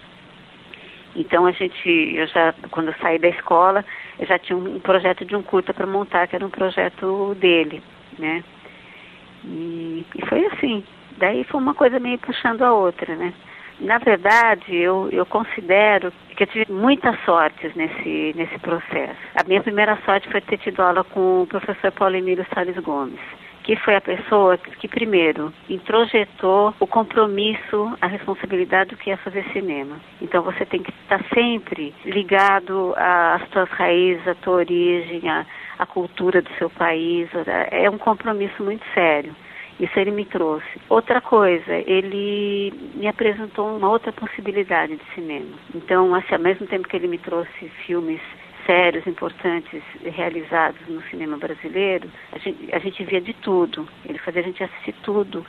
Então 1.14 1.46
a 1.46 1.52
gente, 1.52 1.88
eu 1.88 2.26
já, 2.28 2.54
quando 2.70 2.88
eu 2.88 2.94
saí 3.00 3.18
da 3.18 3.28
escola, 3.28 3.84
eu 4.18 4.26
já 4.26 4.38
tinha 4.38 4.56
um 4.56 4.78
projeto 4.80 5.24
de 5.24 5.34
um 5.34 5.42
curta 5.42 5.74
para 5.74 5.86
montar, 5.86 6.26
que 6.28 6.36
era 6.36 6.46
um 6.46 6.50
projeto 6.50 7.34
dele, 7.36 7.82
né? 8.18 8.44
E, 9.44 10.04
e, 10.14 10.26
foi 10.26 10.44
assim. 10.46 10.84
Daí 11.18 11.44
foi 11.44 11.61
uma 11.61 11.74
coisa 11.74 11.98
meio 11.98 12.18
puxando 12.18 12.62
a 12.62 12.72
outra, 12.72 13.14
né? 13.16 13.32
Na 13.80 13.98
verdade, 13.98 14.76
eu, 14.76 15.08
eu 15.11 15.24
considero 15.26 16.12
que 16.36 16.42
eu 16.42 16.46
tive 16.46 16.72
muitas 16.72 17.18
sortes 17.24 17.74
nesse, 17.74 18.32
nesse 18.36 18.58
processo. 18.58 19.18
A 19.34 19.46
minha 19.46 19.62
primeira 19.62 19.98
sorte 20.04 20.28
foi 20.30 20.40
ter 20.42 20.58
tido 20.58 20.80
aula 20.80 21.02
com 21.02 21.42
o 21.42 21.46
professor 21.46 21.90
Paulo 21.92 22.14
Emílio 22.14 22.46
Salles 22.54 22.76
Gomes 22.78 23.20
que 23.70 23.76
foi 23.76 23.94
a 23.94 24.00
pessoa 24.00 24.58
que 24.58 24.88
primeiro 24.88 25.54
introjetou 25.68 26.74
o 26.80 26.88
compromisso, 26.88 27.96
a 28.00 28.08
responsabilidade 28.08 28.90
do 28.90 28.96
que 28.96 29.12
é 29.12 29.16
fazer 29.18 29.44
cinema. 29.52 30.00
Então 30.20 30.42
você 30.42 30.66
tem 30.66 30.82
que 30.82 30.90
estar 30.90 31.24
sempre 31.32 31.94
ligado 32.04 32.92
às 32.96 33.48
suas 33.50 33.70
raízes, 33.70 34.26
à 34.26 34.34
tua 34.34 34.54
origem, 34.54 35.28
à, 35.28 35.46
à 35.78 35.86
cultura 35.86 36.42
do 36.42 36.50
seu 36.58 36.68
país. 36.68 37.28
É 37.70 37.88
um 37.88 37.96
compromisso 37.96 38.60
muito 38.60 38.84
sério. 38.92 39.36
Isso 39.78 39.96
ele 40.00 40.10
me 40.10 40.24
trouxe. 40.24 40.66
Outra 40.88 41.20
coisa, 41.20 41.72
ele 41.72 42.74
me 42.96 43.06
apresentou 43.06 43.76
uma 43.76 43.88
outra 43.88 44.10
possibilidade 44.10 44.96
de 44.96 45.14
cinema. 45.14 45.56
Então, 45.76 46.12
assim, 46.12 46.34
ao 46.34 46.40
mesmo 46.40 46.66
tempo 46.66 46.88
que 46.88 46.96
ele 46.96 47.06
me 47.06 47.18
trouxe 47.18 47.68
filmes 47.86 48.20
sérios, 48.70 49.04
importantes, 49.04 49.82
realizados 50.00 50.80
no 50.86 51.02
cinema 51.10 51.36
brasileiro, 51.36 52.08
a 52.30 52.38
gente, 52.38 52.72
a 52.72 52.78
gente 52.78 53.02
via 53.02 53.20
de 53.20 53.32
tudo. 53.34 53.88
Ele 54.04 54.18
fazia 54.18 54.42
a 54.42 54.44
gente 54.44 54.62
assistir 54.62 54.94
tudo. 55.02 55.44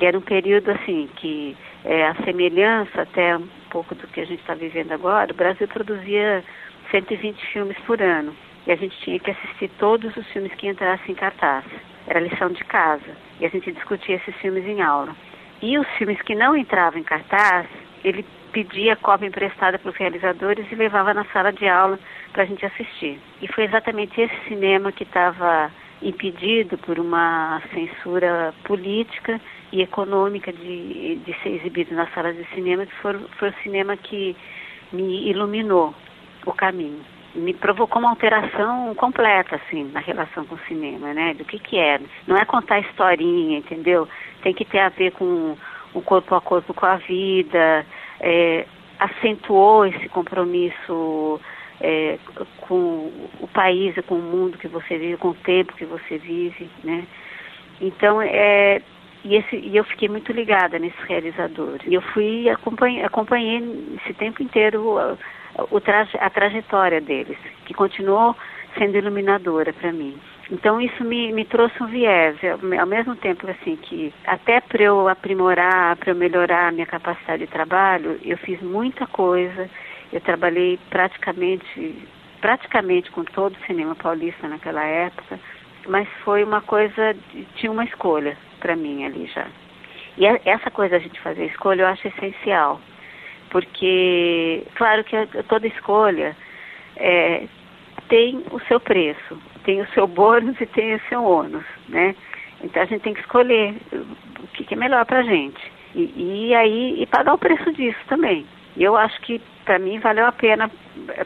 E 0.00 0.06
era 0.06 0.16
um 0.16 0.22
período 0.22 0.70
assim 0.70 1.08
que 1.16 1.56
é, 1.84 2.06
a 2.06 2.14
semelhança 2.22 3.02
até 3.02 3.36
um 3.36 3.48
pouco 3.70 3.96
do 3.96 4.06
que 4.06 4.20
a 4.20 4.24
gente 4.24 4.38
está 4.38 4.54
vivendo 4.54 4.92
agora, 4.92 5.32
o 5.32 5.36
Brasil 5.36 5.66
produzia 5.66 6.44
120 6.92 7.44
filmes 7.46 7.76
por 7.86 8.00
ano. 8.00 8.32
E 8.68 8.70
a 8.70 8.76
gente 8.76 8.96
tinha 9.00 9.18
que 9.18 9.32
assistir 9.32 9.68
todos 9.80 10.16
os 10.16 10.26
filmes 10.28 10.54
que 10.54 10.68
entrassem 10.68 11.10
em 11.10 11.16
cartaz. 11.16 11.64
Era 12.06 12.20
lição 12.20 12.50
de 12.50 12.62
casa. 12.64 13.16
E 13.40 13.46
a 13.46 13.48
gente 13.48 13.72
discutia 13.72 14.14
esses 14.14 14.36
filmes 14.36 14.64
em 14.64 14.80
aula. 14.80 15.16
E 15.60 15.76
os 15.76 15.88
filmes 15.98 16.22
que 16.22 16.36
não 16.36 16.56
entravam 16.56 17.00
em 17.00 17.04
cartaz, 17.04 17.66
ele 18.04 18.24
pedia 18.50 18.96
cópia 18.96 19.26
emprestada 19.26 19.78
para 19.78 19.90
os 19.90 19.96
realizadores 19.96 20.70
e 20.70 20.74
levava 20.74 21.14
na 21.14 21.24
sala 21.26 21.52
de 21.52 21.66
aula 21.68 21.98
para 22.32 22.42
a 22.42 22.46
gente 22.46 22.64
assistir. 22.64 23.18
E 23.40 23.48
foi 23.48 23.64
exatamente 23.64 24.20
esse 24.20 24.36
cinema 24.48 24.92
que 24.92 25.04
estava 25.04 25.70
impedido 26.02 26.78
por 26.78 26.98
uma 26.98 27.60
censura 27.72 28.54
política 28.64 29.40
e 29.72 29.82
econômica 29.82 30.52
de, 30.52 31.16
de 31.16 31.36
ser 31.42 31.50
exibido 31.50 31.94
nas 31.94 32.12
salas 32.12 32.36
de 32.36 32.44
cinema, 32.54 32.86
que 32.86 32.94
foi, 32.96 33.18
foi 33.38 33.50
o 33.50 33.62
cinema 33.62 33.96
que 33.96 34.36
me 34.92 35.28
iluminou 35.28 35.94
o 36.46 36.52
caminho. 36.52 37.00
Me 37.34 37.54
provocou 37.54 38.00
uma 38.00 38.10
alteração 38.10 38.92
completa, 38.96 39.56
assim, 39.56 39.84
na 39.92 40.00
relação 40.00 40.44
com 40.46 40.56
o 40.56 40.60
cinema, 40.66 41.14
né? 41.14 41.34
Do 41.34 41.44
que 41.44 41.60
que 41.60 41.78
é. 41.78 42.00
Não 42.26 42.36
é 42.36 42.44
contar 42.44 42.80
historinha, 42.80 43.58
entendeu? 43.58 44.08
Tem 44.42 44.52
que 44.52 44.64
ter 44.64 44.80
a 44.80 44.88
ver 44.88 45.12
com 45.12 45.56
o 45.94 46.02
corpo 46.02 46.34
a 46.34 46.40
corpo 46.40 46.74
com 46.74 46.86
a 46.86 46.96
vida, 46.96 47.86
é, 48.20 48.66
acentuou 48.98 49.86
esse 49.86 50.08
compromisso 50.08 51.40
é, 51.80 52.18
com 52.60 53.10
o 53.40 53.48
país, 53.52 53.94
com 54.06 54.16
o 54.16 54.22
mundo 54.22 54.58
que 54.58 54.68
você 54.68 54.98
vive, 54.98 55.16
com 55.16 55.28
o 55.28 55.34
tempo 55.34 55.74
que 55.74 55.84
você 55.84 56.18
vive, 56.18 56.68
né? 56.84 57.06
Então, 57.80 58.20
é, 58.20 58.82
e, 59.24 59.36
esse, 59.36 59.56
e 59.56 59.76
eu 59.76 59.84
fiquei 59.84 60.08
muito 60.08 60.32
ligada 60.32 60.78
nesse 60.78 61.00
realizador. 61.08 61.78
E 61.86 61.94
eu 61.94 62.02
fui 62.02 62.48
acompanhei, 62.50 63.02
acompanhei 63.04 63.96
esse 63.96 64.14
tempo 64.14 64.42
inteiro 64.42 64.98
a, 64.98 65.16
a, 65.56 66.26
a 66.26 66.30
trajetória 66.30 67.00
deles, 67.00 67.38
que 67.64 67.74
continuou 67.74 68.36
sendo 68.78 68.96
iluminadora 68.96 69.72
para 69.72 69.92
mim. 69.92 70.18
Então 70.50 70.80
isso 70.80 71.04
me, 71.04 71.32
me 71.32 71.44
trouxe 71.44 71.80
um 71.80 71.86
viés, 71.86 72.36
ao 72.78 72.86
mesmo 72.86 73.14
tempo 73.16 73.48
assim 73.48 73.76
que 73.76 74.12
até 74.26 74.60
para 74.60 74.82
eu 74.82 75.08
aprimorar, 75.08 75.96
para 75.96 76.10
eu 76.10 76.16
melhorar 76.16 76.68
a 76.68 76.72
minha 76.72 76.86
capacidade 76.86 77.46
de 77.46 77.52
trabalho, 77.52 78.18
eu 78.24 78.36
fiz 78.38 78.60
muita 78.60 79.06
coisa. 79.06 79.70
Eu 80.12 80.20
trabalhei 80.20 80.78
praticamente 80.90 82.08
praticamente 82.40 83.10
com 83.10 83.22
todo 83.22 83.54
o 83.54 83.66
cinema 83.66 83.94
paulista 83.94 84.48
naquela 84.48 84.82
época, 84.82 85.38
mas 85.86 86.08
foi 86.24 86.42
uma 86.42 86.60
coisa, 86.60 87.14
tinha 87.56 87.70
uma 87.70 87.84
escolha 87.84 88.36
para 88.58 88.74
mim 88.74 89.04
ali 89.04 89.26
já. 89.26 89.46
E 90.16 90.26
essa 90.26 90.70
coisa 90.70 90.96
a 90.96 90.98
gente 90.98 91.20
fazer 91.20 91.46
escolha 91.46 91.82
eu 91.82 91.86
acho 91.86 92.08
essencial, 92.08 92.80
porque 93.50 94.64
claro 94.74 95.04
que 95.04 95.16
toda 95.44 95.66
escolha 95.66 96.36
é, 96.96 97.46
tem 98.08 98.42
o 98.50 98.58
seu 98.60 98.80
preço, 98.80 99.38
tem 99.70 99.80
o 99.80 99.88
seu 99.90 100.08
bônus 100.08 100.60
e 100.60 100.66
tem 100.66 100.96
o 100.96 101.00
seu 101.08 101.22
ônus, 101.22 101.64
né? 101.88 102.16
Então 102.60 102.82
a 102.82 102.86
gente 102.86 103.02
tem 103.02 103.14
que 103.14 103.20
escolher 103.20 103.76
o 103.92 104.46
que, 104.48 104.74
é 104.74 104.76
melhor 104.76 105.06
para 105.06 105.20
a 105.20 105.22
gente. 105.22 105.60
E, 105.94 106.48
e, 106.48 106.54
aí 106.54 107.00
e 107.00 107.06
pagar 107.06 107.34
o 107.34 107.38
preço 107.38 107.72
disso 107.72 108.00
também. 108.08 108.44
Eu 108.76 108.96
acho 108.96 109.20
que 109.20 109.40
para 109.64 109.78
mim 109.78 110.00
valeu 110.00 110.26
a 110.26 110.32
pena 110.32 110.68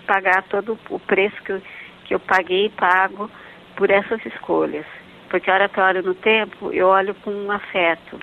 pagar 0.07 0.42
todo 0.42 0.78
o 0.90 0.99
preço 0.99 1.42
que 1.42 1.53
eu, 1.53 1.62
que 2.05 2.14
eu 2.14 2.20
paguei 2.20 2.66
e 2.66 2.70
pago 2.70 3.30
por 3.76 3.90
essas 3.90 4.24
escolhas. 4.26 4.84
Porque 5.30 5.51
a 5.51 5.55
hora 5.55 5.68
que 5.68 5.80
eu 5.80 5.84
olho 5.84 6.03
no 6.03 6.14
tempo, 6.14 6.70
eu 6.70 6.88
olho 6.88 7.14
com 7.14 7.30
um 7.30 7.51
afeto 7.51 8.20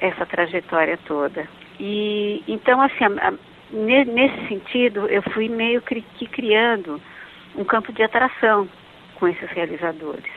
essa 0.00 0.24
trajetória 0.26 0.96
toda. 1.06 1.48
E 1.80 2.40
então 2.46 2.80
assim, 2.80 3.04
a, 3.04 3.28
a, 3.28 3.34
nesse 3.72 4.48
sentido, 4.48 5.08
eu 5.08 5.22
fui 5.32 5.48
meio 5.48 5.82
que 5.82 6.26
criando 6.28 7.00
um 7.56 7.64
campo 7.64 7.92
de 7.92 8.04
atração 8.04 8.68
com 9.16 9.28
esses 9.28 9.50
realizadores. 9.50 10.30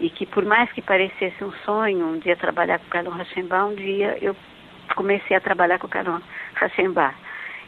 E 0.00 0.08
que 0.10 0.26
por 0.26 0.44
mais 0.44 0.70
que 0.72 0.82
parecesse 0.82 1.44
um 1.44 1.52
sonho 1.64 2.06
um 2.06 2.18
dia 2.18 2.36
trabalhar 2.36 2.78
com 2.78 2.86
o 2.86 2.90
Carlão 2.90 3.12
Rachenbach, 3.12 3.72
um 3.72 3.74
dia 3.74 4.18
eu 4.20 4.34
comecei 4.94 5.36
a 5.36 5.40
trabalhar 5.40 5.78
com 5.78 5.86
o 5.86 5.90
Carlão 5.90 6.20
Rachenbach. 6.54 7.14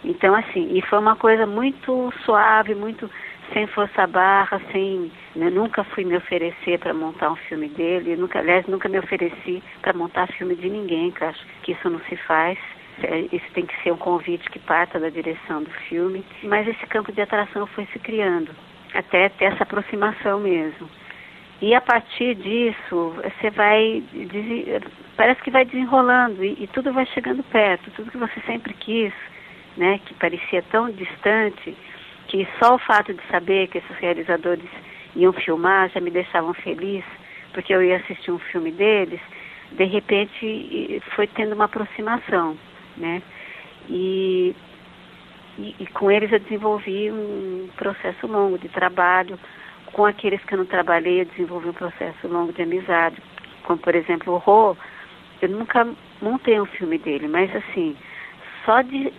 Então, 0.05 0.34
assim, 0.34 0.76
e 0.76 0.82
foi 0.82 0.98
uma 0.98 1.16
coisa 1.16 1.46
muito 1.46 2.12
suave, 2.24 2.74
muito 2.74 3.11
sem 3.52 3.66
força 3.68 4.07
barra, 4.07 4.61
sem. 4.70 5.11
Né, 5.34 5.50
nunca 5.50 5.82
fui 5.82 6.05
me 6.05 6.16
oferecer 6.16 6.78
para 6.78 6.92
montar 6.92 7.30
um 7.30 7.36
filme 7.36 7.68
dele, 7.68 8.16
nunca, 8.16 8.38
aliás, 8.38 8.66
nunca 8.66 8.88
me 8.88 8.98
ofereci 8.98 9.62
para 9.80 9.92
montar 9.92 10.28
filme 10.28 10.55
de 10.55 10.68
ninguém, 10.68 11.11
que 11.11 11.24
acho 11.24 11.44
que 11.62 11.72
isso 11.72 11.88
não 11.88 12.00
se 12.00 12.16
faz. 12.16 12.59
É, 13.02 13.20
isso 13.32 13.46
tem 13.55 13.66
que 13.66 13.82
ser 13.82 13.92
um 13.92 13.96
convite 13.96 14.48
que 14.50 14.59
parta 14.61 15.00
da 15.00 15.09
direção 15.09 15.62
do 15.62 15.70
filme. 15.88 16.24
Mas 16.44 16.68
esse 16.68 16.86
campo 16.86 17.11
de 17.11 17.20
atração 17.20 17.66
foi 17.66 17.86
se 17.86 17.98
criando 17.98 18.55
até 18.95 19.28
ter 19.28 19.47
essa 19.47 19.64
aproximação 19.64 20.40
mesmo. 20.40 20.88
E 21.61 21.74
a 21.74 21.80
partir 21.80 22.34
disso, 22.34 23.14
você 23.22 23.51
vai, 23.51 24.03
parece 25.16 25.40
que 25.42 25.51
vai 25.51 25.64
desenrolando 25.64 26.45
e, 26.45 26.64
e, 26.64 26.66
tudo 26.68 26.92
vai 26.92 27.07
chegando 27.07 27.42
perto, 27.45 27.90
tudo 27.92 28.11
que 28.11 28.18
você 28.18 28.40
sempre 28.47 28.74
quis, 28.74 29.12
né, 29.76 30.01
que 30.05 30.14
parecia 30.14 30.62
tão 30.70 30.90
distante, 30.90 31.76
que 32.28 32.47
só 32.59 32.74
o 32.74 32.78
fato 32.78 33.14
de 33.14 33.22
saber 33.30 33.68
que 33.68 33.78
esses 33.78 33.97
realizadores 33.99 34.68
iam 35.16 35.32
filmar 35.32 35.90
já 35.90 36.01
me 36.01 36.11
deixavam 36.11 36.53
feliz, 36.55 37.05
porque 37.53 37.74
eu 37.74 37.82
ia 37.82 37.97
assistir 37.97 38.30
um 38.30 38.38
filme 38.38 38.72
deles, 38.72 39.20
de 39.72 39.84
repente 39.84 41.03
foi 41.14 41.26
tendo 41.28 41.55
uma 41.55 41.64
aproximação, 41.64 42.57
né? 42.97 43.22
E 43.88 44.55
e, 45.59 45.74
e, 45.78 45.86
com 45.86 46.11
eles 46.11 46.32
eu 46.32 46.40
desenvolvi 46.40 47.11
um 47.11 47.68
processo 47.76 48.26
longo 48.26 48.59
de 48.59 48.68
trabalho. 48.68 49.38
Com 49.92 50.05
aqueles 50.05 50.42
que 50.44 50.55
eu 50.55 50.59
não 50.59 50.66
trabalhei, 50.66 51.20
eu 51.20 51.26
desenvolvi 51.26 51.68
um 51.68 51.74
processo 51.74 52.26
longo 52.26 52.52
de 52.52 52.62
amizade. 52.62 53.16
Como, 53.62 53.78
por 53.78 53.94
exemplo, 53.94 54.34
o 54.34 54.38
Rô, 54.38 54.76
eu 55.40 55.48
nunca 55.48 55.86
montei 56.20 56.61
um 56.61 56.66
filme 56.66 56.98
dele, 56.98 57.28
mas 57.28 57.55
assim, 57.55 57.96
só 58.64 58.82
de 58.82 59.12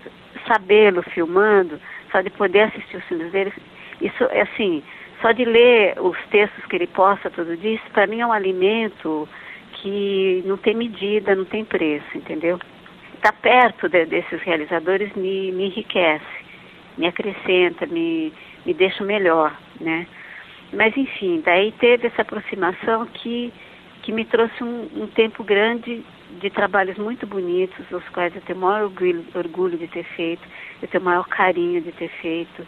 sabê-lo 0.47 1.01
filmando, 1.03 1.79
só 2.11 2.21
de 2.21 2.29
poder 2.29 2.61
assistir 2.61 2.97
os 2.97 3.03
filmes 3.05 3.31
dele, 3.31 3.53
isso 4.01 4.23
é 4.25 4.41
assim, 4.41 4.83
só 5.21 5.31
de 5.31 5.45
ler 5.45 5.95
os 5.99 6.17
textos 6.29 6.65
que 6.65 6.75
ele 6.75 6.87
posta 6.87 7.29
todo 7.29 7.57
dia, 7.57 7.75
isso 7.75 7.91
para 7.93 8.07
mim 8.07 8.19
é 8.19 8.27
um 8.27 8.33
alimento 8.33 9.27
que 9.73 10.43
não 10.45 10.57
tem 10.57 10.75
medida, 10.75 11.35
não 11.35 11.45
tem 11.45 11.63
preço, 11.63 12.05
entendeu? 12.17 12.59
Estar 13.25 13.33
perto 13.41 13.89
de, 13.89 14.05
desses 14.05 14.41
realizadores 14.43 15.11
me, 15.15 15.51
me 15.51 15.65
enriquece, 15.65 16.25
me 16.97 17.07
acrescenta, 17.07 17.87
me, 17.87 18.31
me 18.65 18.73
deixa 18.73 19.03
melhor, 19.03 19.55
né? 19.79 20.05
Mas 20.71 20.95
enfim, 20.95 21.41
daí 21.43 21.71
teve 21.73 22.07
essa 22.07 22.21
aproximação 22.21 23.05
que, 23.07 23.51
que 24.03 24.11
me 24.11 24.25
trouxe 24.25 24.63
um, 24.63 24.89
um 24.95 25.07
tempo 25.07 25.43
grande 25.43 26.03
de 26.39 26.49
trabalhos 26.49 26.97
muito 26.97 27.25
bonitos, 27.25 27.89
os 27.91 28.07
quais 28.09 28.35
eu 28.35 28.41
tenho 28.41 28.59
o 28.59 28.61
maior 28.61 28.83
orgulho, 28.83 29.25
orgulho 29.33 29.77
de 29.77 29.87
ter 29.87 30.03
feito, 30.03 30.43
eu 30.81 30.87
tenho 30.87 31.01
o 31.01 31.05
maior 31.05 31.27
carinho 31.27 31.81
de 31.81 31.91
ter 31.93 32.09
feito, 32.21 32.67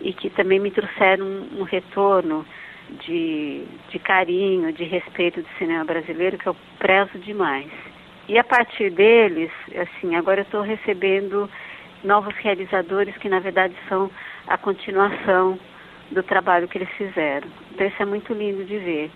e 0.00 0.12
que 0.14 0.30
também 0.30 0.58
me 0.58 0.70
trouxeram 0.70 1.26
um, 1.26 1.60
um 1.60 1.62
retorno 1.62 2.46
de, 3.04 3.64
de 3.90 3.98
carinho, 3.98 4.72
de 4.72 4.84
respeito 4.84 5.42
do 5.42 5.48
cinema 5.58 5.84
brasileiro, 5.84 6.38
que 6.38 6.46
eu 6.46 6.56
prezo 6.78 7.18
demais. 7.18 7.89
E 8.30 8.38
a 8.38 8.44
partir 8.44 8.90
deles, 8.90 9.50
assim, 9.74 10.14
agora 10.14 10.42
eu 10.42 10.44
estou 10.44 10.62
recebendo 10.62 11.50
novos 12.04 12.32
realizadores 12.36 13.16
que 13.16 13.28
na 13.28 13.40
verdade 13.40 13.74
são 13.88 14.08
a 14.46 14.56
continuação 14.56 15.58
do 16.12 16.22
trabalho 16.22 16.68
que 16.68 16.78
eles 16.78 16.88
fizeram. 16.90 17.48
Então 17.72 17.88
isso 17.88 18.00
é 18.00 18.06
muito 18.06 18.32
lindo 18.32 18.64
de 18.64 18.78
ver. 18.78 19.10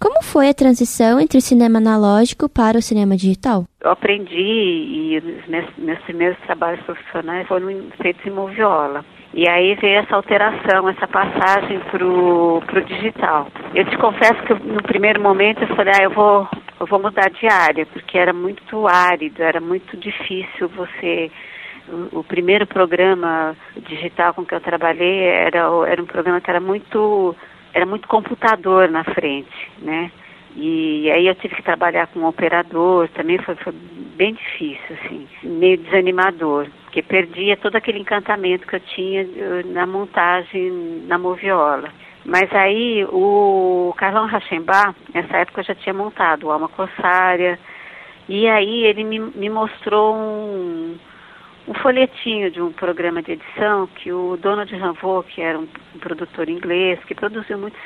Como 0.00 0.22
foi 0.22 0.48
a 0.48 0.54
transição 0.54 1.20
entre 1.20 1.36
o 1.36 1.42
cinema 1.42 1.76
analógico 1.76 2.48
para 2.48 2.78
o 2.78 2.82
cinema 2.82 3.14
digital? 3.14 3.66
Eu 3.82 3.90
aprendi 3.90 4.38
e 4.38 5.22
meus, 5.46 5.66
meus 5.76 5.98
primeiros 6.04 6.38
trabalhos 6.46 6.82
profissionais 6.86 7.46
foram 7.46 7.68
feitos 8.00 8.24
em 8.24 8.30
moviola. 8.30 9.04
E 9.34 9.46
aí 9.46 9.74
veio 9.74 9.98
essa 9.98 10.16
alteração, 10.16 10.88
essa 10.88 11.06
passagem 11.06 11.78
para 11.90 12.06
o 12.06 12.84
digital. 12.86 13.48
Eu 13.74 13.84
te 13.84 13.98
confesso 13.98 14.42
que 14.44 14.54
no 14.54 14.82
primeiro 14.82 15.20
momento 15.20 15.60
eu 15.62 15.76
falei, 15.76 15.92
ah, 15.98 16.04
eu 16.04 16.10
vou 16.10 16.48
eu 16.80 16.86
vou 16.86 16.98
mudar 16.98 17.30
de 17.30 17.46
área, 17.46 17.84
porque 17.86 18.16
era 18.16 18.32
muito 18.32 18.88
árido, 18.88 19.42
era 19.42 19.60
muito 19.60 19.96
difícil 19.98 20.68
você. 20.68 21.30
O, 21.86 22.20
o 22.20 22.24
primeiro 22.24 22.66
programa 22.66 23.54
digital 23.86 24.32
com 24.32 24.46
que 24.46 24.54
eu 24.54 24.60
trabalhei 24.60 25.24
era, 25.24 25.68
era 25.86 26.02
um 26.02 26.06
programa 26.06 26.40
que 26.40 26.50
era 26.50 26.60
muito, 26.60 27.36
era 27.74 27.84
muito 27.84 28.08
computador 28.08 28.88
na 28.88 29.04
frente, 29.04 29.70
né? 29.78 30.10
E, 30.56 31.10
aí 31.10 31.26
eu 31.26 31.34
tive 31.36 31.54
que 31.54 31.62
trabalhar 31.62 32.08
com 32.08 32.20
um 32.20 32.26
operador, 32.26 33.08
também 33.10 33.38
foi, 33.38 33.54
foi 33.56 33.72
bem 34.16 34.34
difícil, 34.34 34.96
assim, 35.04 35.28
meio 35.42 35.78
desanimador, 35.78 36.66
porque 36.84 37.02
perdia 37.02 37.56
todo 37.56 37.76
aquele 37.76 37.98
encantamento 38.00 38.66
que 38.66 38.76
eu 38.76 38.80
tinha 38.80 39.22
eh, 39.22 39.62
na 39.66 39.86
montagem 39.86 40.70
na 41.06 41.18
moviola. 41.18 41.90
Mas 42.30 42.48
aí 42.54 43.04
o 43.06 43.92
Carlão 43.96 44.26
Rachembá, 44.26 44.94
nessa 45.12 45.38
época, 45.38 45.64
já 45.64 45.74
tinha 45.74 45.92
montado 45.92 46.48
Alma 46.48 46.68
Corsária, 46.68 47.58
e 48.28 48.46
aí 48.46 48.84
ele 48.84 49.02
me, 49.02 49.18
me 49.18 49.50
mostrou 49.50 50.14
um, 50.14 50.96
um 51.66 51.74
folhetinho 51.82 52.48
de 52.48 52.62
um 52.62 52.70
programa 52.70 53.20
de 53.20 53.32
edição 53.32 53.88
que 53.88 54.12
o 54.12 54.36
Donald 54.36 54.72
Ranvaux, 54.76 55.26
que 55.28 55.42
era 55.42 55.58
um, 55.58 55.66
um 55.92 55.98
produtor 55.98 56.48
inglês, 56.48 57.00
que 57.02 57.16
produziu 57.16 57.58
muito... 57.58 57.76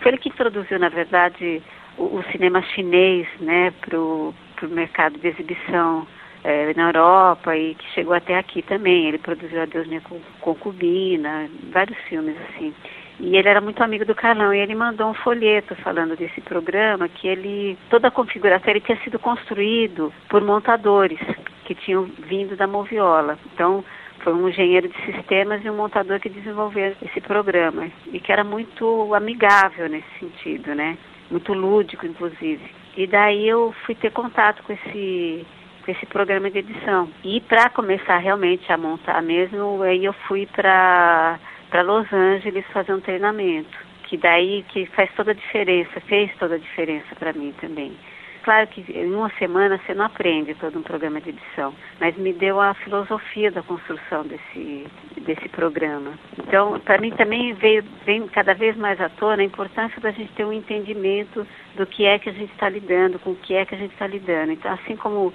Foi 0.00 0.10
ele 0.10 0.18
que 0.18 0.30
introduziu, 0.30 0.80
na 0.80 0.88
verdade, 0.88 1.62
o, 1.96 2.02
o 2.02 2.24
cinema 2.32 2.60
chinês 2.74 3.28
né, 3.38 3.72
para 3.82 3.96
o 3.96 4.34
mercado 4.62 5.16
de 5.16 5.28
exibição 5.28 6.08
é, 6.42 6.74
na 6.74 6.88
Europa 6.88 7.56
e 7.56 7.76
que 7.76 7.86
chegou 7.94 8.14
até 8.14 8.36
aqui 8.36 8.62
também. 8.62 9.06
Ele 9.06 9.18
produziu 9.18 9.62
A 9.62 9.66
Deus 9.66 9.86
Minha 9.86 10.02
Concubina, 10.40 11.48
vários 11.70 11.96
filmes 12.08 12.36
assim. 12.48 12.74
E 13.20 13.36
ele 13.36 13.48
era 13.48 13.60
muito 13.60 13.82
amigo 13.82 14.04
do 14.04 14.14
Carlão 14.14 14.52
e 14.52 14.58
ele 14.58 14.74
mandou 14.74 15.08
um 15.08 15.14
folheto 15.14 15.74
falando 15.76 16.16
desse 16.16 16.40
programa 16.40 17.08
que 17.08 17.28
ele 17.28 17.78
toda 17.88 18.08
a 18.08 18.10
configuração 18.10 18.70
ele 18.70 18.80
tinha 18.80 18.98
sido 18.98 19.18
construído 19.18 20.12
por 20.28 20.42
montadores 20.42 21.20
que 21.64 21.74
tinham 21.74 22.04
vindo 22.04 22.56
da 22.56 22.66
Moviola. 22.66 23.38
Então 23.52 23.84
foi 24.22 24.32
um 24.32 24.48
engenheiro 24.48 24.88
de 24.88 25.04
sistemas 25.04 25.64
e 25.64 25.70
um 25.70 25.76
montador 25.76 26.20
que 26.20 26.28
desenvolveu 26.28 26.94
esse 27.02 27.20
programa 27.20 27.90
e 28.12 28.20
que 28.20 28.32
era 28.32 28.44
muito 28.44 29.14
amigável 29.14 29.88
nesse 29.88 30.08
sentido, 30.18 30.74
né? 30.74 30.96
Muito 31.30 31.52
lúdico, 31.52 32.06
inclusive. 32.06 32.62
E 32.96 33.06
daí 33.06 33.48
eu 33.48 33.74
fui 33.84 33.94
ter 33.94 34.10
contato 34.12 34.62
com 34.62 34.72
esse 34.72 35.46
com 35.84 35.90
esse 35.90 36.06
programa 36.06 36.48
de 36.48 36.58
edição. 36.58 37.08
E 37.24 37.40
para 37.40 37.68
começar 37.68 38.16
realmente 38.18 38.70
a 38.72 38.78
montar 38.78 39.20
mesmo, 39.20 39.82
aí 39.82 40.04
eu 40.04 40.12
fui 40.12 40.46
para 40.46 41.40
para 41.72 41.82
Los 41.82 42.12
Angeles 42.12 42.66
fazer 42.66 42.92
um 42.92 43.00
treinamento, 43.00 43.78
que 44.02 44.18
daí 44.18 44.62
que 44.68 44.84
faz 44.94 45.10
toda 45.14 45.30
a 45.30 45.34
diferença, 45.34 46.02
fez 46.02 46.30
toda 46.36 46.56
a 46.56 46.58
diferença 46.58 47.16
para 47.18 47.32
mim 47.32 47.54
também. 47.62 47.96
Claro 48.42 48.66
que 48.66 48.84
em 48.92 49.14
uma 49.14 49.30
semana 49.38 49.78
você 49.78 49.94
não 49.94 50.04
aprende 50.04 50.54
todo 50.56 50.78
um 50.78 50.82
programa 50.82 51.18
de 51.18 51.30
edição, 51.30 51.72
mas 51.98 52.14
me 52.18 52.34
deu 52.34 52.60
a 52.60 52.74
filosofia 52.74 53.50
da 53.50 53.62
construção 53.62 54.26
desse, 54.26 54.86
desse 55.22 55.48
programa. 55.48 56.12
Então, 56.46 56.78
para 56.80 57.00
mim 57.00 57.10
também 57.12 57.54
veio, 57.54 57.82
vem 58.04 58.26
cada 58.28 58.52
vez 58.52 58.76
mais 58.76 59.00
à 59.00 59.08
tona 59.08 59.40
a 59.40 59.46
importância 59.46 59.98
da 59.98 60.10
gente 60.10 60.30
ter 60.34 60.44
um 60.44 60.52
entendimento 60.52 61.46
do 61.74 61.86
que 61.86 62.04
é 62.04 62.18
que 62.18 62.28
a 62.28 62.32
gente 62.32 62.52
está 62.52 62.68
lidando, 62.68 63.18
com 63.18 63.30
o 63.30 63.36
que 63.36 63.54
é 63.54 63.64
que 63.64 63.74
a 63.74 63.78
gente 63.78 63.92
está 63.92 64.06
lidando. 64.06 64.52
Então, 64.52 64.70
assim 64.72 64.94
como 64.94 65.32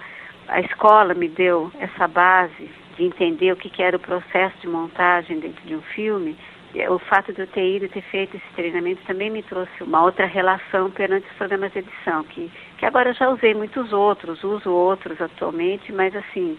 a 0.47 0.59
escola 0.59 1.15
me 1.15 1.29
deu 1.29 1.71
essa 1.79 2.07
base 2.07 2.69
de 2.97 3.03
entender 3.03 3.51
o 3.51 3.55
que, 3.55 3.69
que 3.69 3.81
era 3.81 3.95
o 3.95 3.99
processo 3.99 4.57
de 4.59 4.67
montagem 4.67 5.39
dentro 5.39 5.65
de 5.65 5.75
um 5.75 5.81
filme, 5.81 6.35
o 6.89 6.99
fato 6.99 7.33
de 7.33 7.41
eu 7.41 7.47
ter 7.47 7.77
ido 7.77 7.87
ter 7.89 8.01
feito 8.03 8.35
esse 8.35 8.49
treinamento 8.55 9.01
também 9.07 9.29
me 9.29 9.41
trouxe 9.41 9.81
uma 9.81 10.03
outra 10.03 10.25
relação 10.25 10.91
perante 10.91 11.27
os 11.27 11.37
programas 11.37 11.71
de 11.71 11.79
edição, 11.79 12.23
que, 12.25 12.51
que 12.77 12.85
agora 12.85 13.09
eu 13.09 13.13
já 13.13 13.29
usei 13.29 13.53
muitos 13.53 13.93
outros, 13.93 14.43
uso 14.43 14.69
outros 14.71 15.19
atualmente, 15.21 15.91
mas 15.91 16.15
assim, 16.15 16.57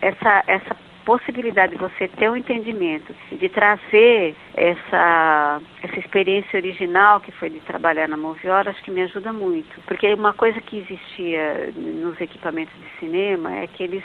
essa, 0.00 0.42
essa 0.46 0.76
possibilidade 1.04 1.72
de 1.72 1.78
você 1.78 2.08
ter 2.08 2.30
um 2.30 2.36
entendimento, 2.36 3.14
de 3.32 3.48
trazer 3.48 4.34
essa, 4.54 5.60
essa 5.82 5.98
experiência 5.98 6.58
original 6.58 7.20
que 7.20 7.32
foi 7.32 7.50
de 7.50 7.60
trabalhar 7.60 8.08
na 8.08 8.16
Moviola, 8.16 8.70
acho 8.70 8.82
que 8.82 8.90
me 8.90 9.02
ajuda 9.02 9.32
muito. 9.32 9.80
Porque 9.86 10.12
uma 10.14 10.32
coisa 10.32 10.60
que 10.60 10.78
existia 10.78 11.72
nos 11.74 12.20
equipamentos 12.20 12.74
de 12.74 12.98
cinema 12.98 13.56
é 13.56 13.66
que 13.66 13.82
eles, 13.82 14.04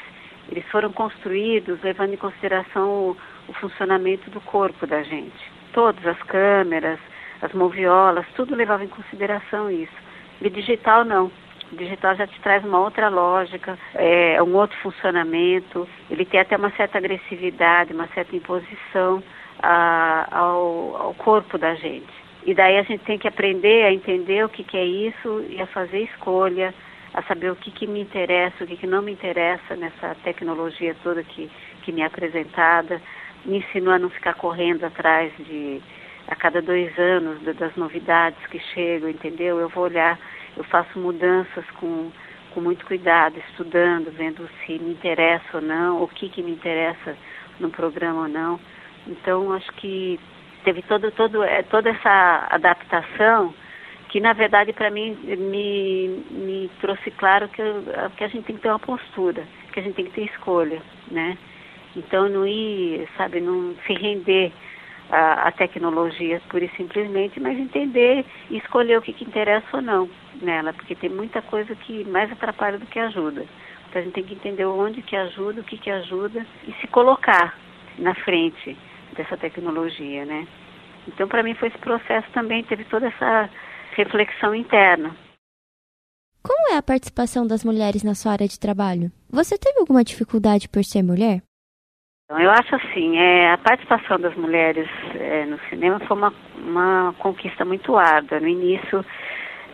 eles 0.50 0.66
foram 0.70 0.92
construídos 0.92 1.82
levando 1.82 2.14
em 2.14 2.18
consideração 2.18 2.90
o, 2.90 3.18
o 3.48 3.54
funcionamento 3.54 4.30
do 4.30 4.42
corpo 4.42 4.86
da 4.86 5.02
gente. 5.04 5.52
Todas 5.74 6.06
as 6.06 6.22
câmeras, 6.24 7.00
as 7.42 7.52
moviolas, 7.54 8.26
tudo 8.36 8.56
levava 8.56 8.84
em 8.84 8.88
consideração 8.88 9.70
isso. 9.70 10.06
E 10.42 10.50
digital 10.50 11.04
não. 11.04 11.32
O 11.72 11.76
digital 11.76 12.16
já 12.16 12.28
te 12.28 12.40
traz 12.42 12.64
uma 12.64 12.80
outra 12.80 13.10
lógica, 13.10 13.78
é, 13.96 14.42
um 14.42 14.56
outro 14.56 14.78
funcionamento, 14.80 15.88
ele 16.10 16.24
tem 16.24 16.40
até 16.40 16.56
uma 16.56 16.70
certa 16.72 16.98
agressividade, 17.00 17.94
uma 17.94 18.08
certa 18.10 18.36
imposição 18.36 19.24
a, 19.62 20.28
ao, 20.32 20.96
ao, 20.96 21.14
corpo 21.16 21.58
da 21.58 21.74
gente. 21.74 22.14
E 22.46 22.54
daí 22.54 22.78
a 22.78 22.84
gente 22.84 23.04
tem 23.04 23.18
que 23.18 23.28
aprender 23.28 23.84
a 23.84 23.92
entender 23.92 24.46
o 24.46 24.50
que, 24.50 24.64
que 24.64 24.78
é 24.78 24.86
isso 24.86 25.44
e 25.50 25.60
a 25.60 25.66
fazer 25.66 26.02
escolha, 26.04 26.74
a 27.16 27.24
saber 27.24 27.52
o 27.52 27.56
que, 27.56 27.72
que 27.72 27.88
me 27.88 28.02
interessa, 28.02 28.64
o 28.64 28.68
que, 28.68 28.78
que 28.78 28.88
não 28.88 29.02
me 29.02 29.12
interessa 29.12 29.76
nessa 29.76 30.16
tecnologia 30.24 30.96
toda 31.02 31.24
que, 31.24 31.50
que 31.82 31.92
me 31.92 32.02
é 32.02 32.06
apresentada. 32.06 33.02
Me 33.46 33.58
ensinou 33.58 33.94
a 33.94 34.00
não 34.00 34.10
ficar 34.10 34.34
correndo 34.36 34.84
atrás 34.84 35.32
de 35.40 35.82
a 36.28 36.36
cada 36.36 36.60
dois 36.62 36.98
anos 36.98 37.40
das 37.56 37.76
novidades 37.76 38.44
que 38.48 38.60
chegam, 38.74 39.10
entendeu? 39.10 39.60
Eu 39.60 39.70
vou 39.70 39.84
olhar 39.84 40.18
eu 40.58 40.64
faço 40.66 40.98
mudanças 40.98 41.66
com, 41.80 42.12
com 42.54 42.62
muito 42.62 42.86
cuidado, 42.86 43.38
estudando, 43.50 44.12
vendo 44.12 44.48
se 44.66 44.80
me 44.80 44.92
interessa 44.92 45.46
ou 45.56 45.62
não, 45.62 46.02
o 46.02 46.08
que, 46.08 46.30
que 46.30 46.42
me 46.42 46.52
interessa 46.52 47.16
no 47.60 47.70
programa 47.70 48.24
ou 48.24 48.28
não. 48.28 48.60
Então, 49.08 49.52
acho 49.54 49.72
que 49.74 50.20
teve 50.64 50.82
todo, 50.84 51.12
todo, 51.12 51.44
é, 51.44 51.62
toda 51.64 51.90
essa 51.90 52.48
adaptação 52.50 53.54
que, 54.16 54.22
na 54.22 54.32
verdade, 54.32 54.72
para 54.72 54.90
mim, 54.90 55.12
me, 55.26 56.24
me 56.32 56.72
trouxe 56.80 57.12
claro 57.12 57.50
que, 57.50 57.62
eu, 57.62 57.84
que 58.16 58.24
a 58.24 58.30
gente 58.30 58.46
tem 58.46 58.56
que 58.56 58.62
ter 58.62 58.70
uma 58.70 58.80
postura, 58.80 59.44
que 59.74 59.80
a 59.82 59.84
gente 59.84 59.96
tem 59.96 60.06
que 60.06 60.12
ter 60.12 60.24
escolha, 60.24 60.82
né? 61.12 61.38
Então, 61.98 62.30
não 62.30 62.48
ir, 62.48 63.10
sabe, 63.18 63.42
não 63.42 63.76
se 63.86 63.94
render 63.94 64.54
a, 65.10 65.50
a 65.50 65.52
tecnologia 65.52 66.42
pura 66.48 66.64
e 66.64 66.70
simplesmente, 66.78 67.42
mas 67.42 67.60
entender 67.60 68.24
e 68.50 68.56
escolher 68.56 69.00
o 69.00 69.02
que, 69.02 69.12
que 69.12 69.26
interessa 69.26 69.68
ou 69.74 69.82
não 69.82 70.10
nela, 70.42 70.72
porque 70.72 70.96
tem 70.96 71.10
muita 71.10 71.42
coisa 71.42 71.76
que 71.76 72.06
mais 72.06 72.32
atrapalha 72.32 72.78
do 72.78 72.86
que 72.86 72.98
ajuda. 72.98 73.46
Então 73.90 74.02
a 74.02 74.06
gente 74.06 74.14
tem 74.14 74.24
que 74.24 74.36
entender 74.36 74.64
onde 74.64 75.02
que 75.02 75.18
ajuda, 75.18 75.60
o 75.60 75.66
que 75.66 75.78
que 75.78 75.92
ajuda 75.92 76.46
e 76.66 76.72
se 76.80 76.88
colocar 76.88 77.54
na 78.00 78.16
frente 78.16 78.78
dessa 79.12 79.36
tecnologia, 79.36 80.24
né? 80.24 80.48
Então 81.06 81.28
para 81.28 81.44
mim 81.44 81.54
foi 81.56 81.68
esse 81.68 81.80
processo 81.80 82.30
também, 82.32 82.64
teve 82.64 82.86
toda 82.86 83.08
essa 83.08 83.50
reflexão 83.96 84.54
interna. 84.54 85.16
Como 86.44 86.74
é 86.74 86.78
a 86.78 86.84
participação 86.84 87.48
das 87.48 87.64
mulheres 87.64 88.04
na 88.04 88.14
sua 88.14 88.34
área 88.34 88.48
de 88.48 88.60
trabalho? 88.60 89.12
Você 89.30 89.58
teve 89.58 89.80
alguma 89.80 90.04
dificuldade 90.04 90.70
por 90.70 90.84
ser 90.84 91.02
mulher? 91.02 91.42
Então, 92.26 92.40
eu 92.40 92.52
acho 92.52 92.76
assim, 92.76 93.18
é, 93.18 93.52
a 93.52 93.58
participação 93.58 94.20
das 94.20 94.36
mulheres 94.36 94.88
é, 95.16 95.46
no 95.46 95.60
cinema 95.70 96.00
foi 96.02 96.18
uma, 96.18 96.34
uma 96.58 97.14
conquista 97.20 97.64
muito 97.64 97.96
árdua. 97.96 98.40
No 98.40 98.48
início, 98.48 99.06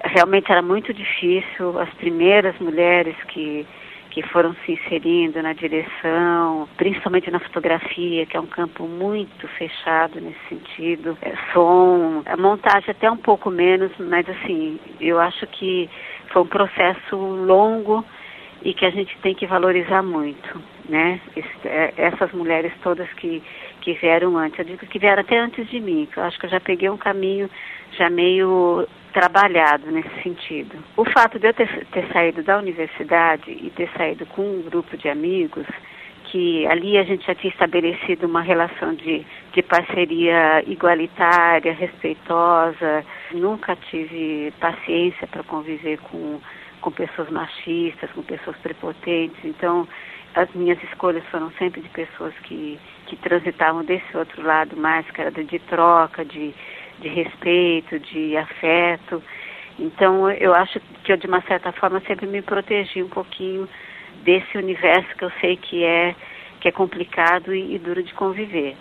realmente 0.04 0.52
era 0.52 0.62
muito 0.62 0.94
difícil. 0.94 1.80
As 1.80 1.90
primeiras 1.96 2.58
mulheres 2.60 3.16
que, 3.30 3.66
que 4.12 4.22
foram 4.24 4.54
se 4.66 4.74
inserindo 4.74 5.42
na 5.42 5.54
direção, 5.54 6.68
principalmente 6.78 7.32
na 7.32 7.40
fotografia, 7.40 8.26
que 8.26 8.38
é 8.38 8.40
um 8.40 8.46
campo 8.46 8.84
muito 8.88 9.48
fechado 9.48 10.20
nesse 10.20 10.40
sentido, 10.50 11.18
é, 11.22 11.34
som, 11.54 12.22
a 12.26 12.38
montagem 12.38 12.92
até 12.92 13.10
um 13.10 13.18
pouco 13.18 13.50
menos, 13.50 13.92
mas 13.98 14.28
assim, 14.30 14.80
eu 15.00 15.20
acho 15.20 15.48
que 15.48 15.90
foi 16.28 16.42
um 16.42 16.48
processo 16.48 17.16
longo 17.16 18.06
e 18.64 18.74
que 18.74 18.86
a 18.86 18.92
gente 18.92 19.18
tem 19.20 19.34
que 19.34 19.48
valorizar 19.48 20.04
muito, 20.04 20.62
né? 20.88 21.20
É, 21.66 21.94
essas 21.98 22.32
mulheres 22.34 22.72
todas 22.84 23.12
que, 23.14 23.42
que 23.80 23.94
vieram 23.94 24.38
antes, 24.38 24.60
eu 24.60 24.66
digo 24.66 24.86
que 24.86 25.00
vieram 25.00 25.22
até 25.22 25.40
antes 25.40 25.68
de 25.70 25.80
mim, 25.80 26.08
que 26.12 26.20
eu 26.20 26.24
acho 26.24 26.38
que 26.38 26.46
eu 26.46 26.50
já 26.50 26.60
peguei 26.60 26.90
um 26.90 26.98
caminho 26.98 27.50
já 27.94 28.10
meio 28.10 28.88
trabalhado 29.14 29.92
nesse 29.92 30.24
sentido. 30.24 30.78
O 30.98 31.06
fato 31.06 31.40
de 31.40 31.48
eu 31.48 31.54
ter, 31.54 31.86
ter 31.88 32.08
saído 32.12 32.44
da 32.44 32.58
universidade 32.58 33.52
e 33.52 33.72
ter 33.76 33.90
saído 33.98 34.26
com 34.28 34.42
um 34.42 34.62
grupo 34.64 34.98
de 34.98 35.10
amigos, 35.10 35.66
que 36.26 36.66
ali 36.68 36.98
a 36.98 37.04
gente 37.04 37.26
já 37.26 37.36
tinha 37.36 37.52
estabelecido 37.52 38.26
uma 38.26 38.42
relação 38.42 38.94
de, 38.94 39.26
de 39.54 39.62
parceria 39.62 40.64
igualitária, 40.66 41.74
respeitosa, 41.74 43.04
nunca 43.32 43.76
tive 43.76 44.54
paciência 44.60 45.28
para 45.28 45.44
conviver 45.44 45.98
com 46.00 46.40
com 46.82 46.92
pessoas 46.92 47.30
machistas, 47.30 48.12
com 48.12 48.24
pessoas 48.24 48.58
prepotentes. 48.58 49.38
Então, 49.46 49.88
as 50.36 50.52
minhas 50.54 50.82
escolhas 50.84 51.24
foram 51.28 51.52
sempre 51.52 51.82
de 51.82 51.90
pessoas 51.90 52.34
que, 52.44 52.80
que 53.06 53.16
transitavam 53.18 53.86
desse 53.86 54.18
outro 54.18 54.42
lado 54.42 54.76
mais, 54.76 55.10
que 55.12 55.22
era 55.22 55.32
de 55.32 55.60
troca, 55.60 56.26
de, 56.26 56.54
de 57.02 57.10
respeito, 57.10 58.00
de 58.00 58.38
afeto. 58.38 59.22
Então, 59.80 60.30
eu 60.32 60.54
acho 60.54 60.80
que 61.04 61.12
eu, 61.12 61.18
de 61.18 61.28
uma 61.28 61.42
certa 61.42 61.72
forma, 61.72 62.02
sempre 62.02 62.28
me 62.28 62.42
protegi 62.42 63.02
um 63.02 63.10
pouquinho 63.10 63.68
desse 64.24 64.58
universo 64.58 65.16
que 65.18 65.26
eu 65.26 65.32
sei 65.42 65.58
que 65.58 65.84
é, 65.84 66.16
que 66.60 66.68
é 66.68 66.72
complicado 66.72 67.54
e, 67.54 67.76
e 67.76 67.80
duro 67.80 68.04
de 68.04 68.14
conviver 68.14 68.76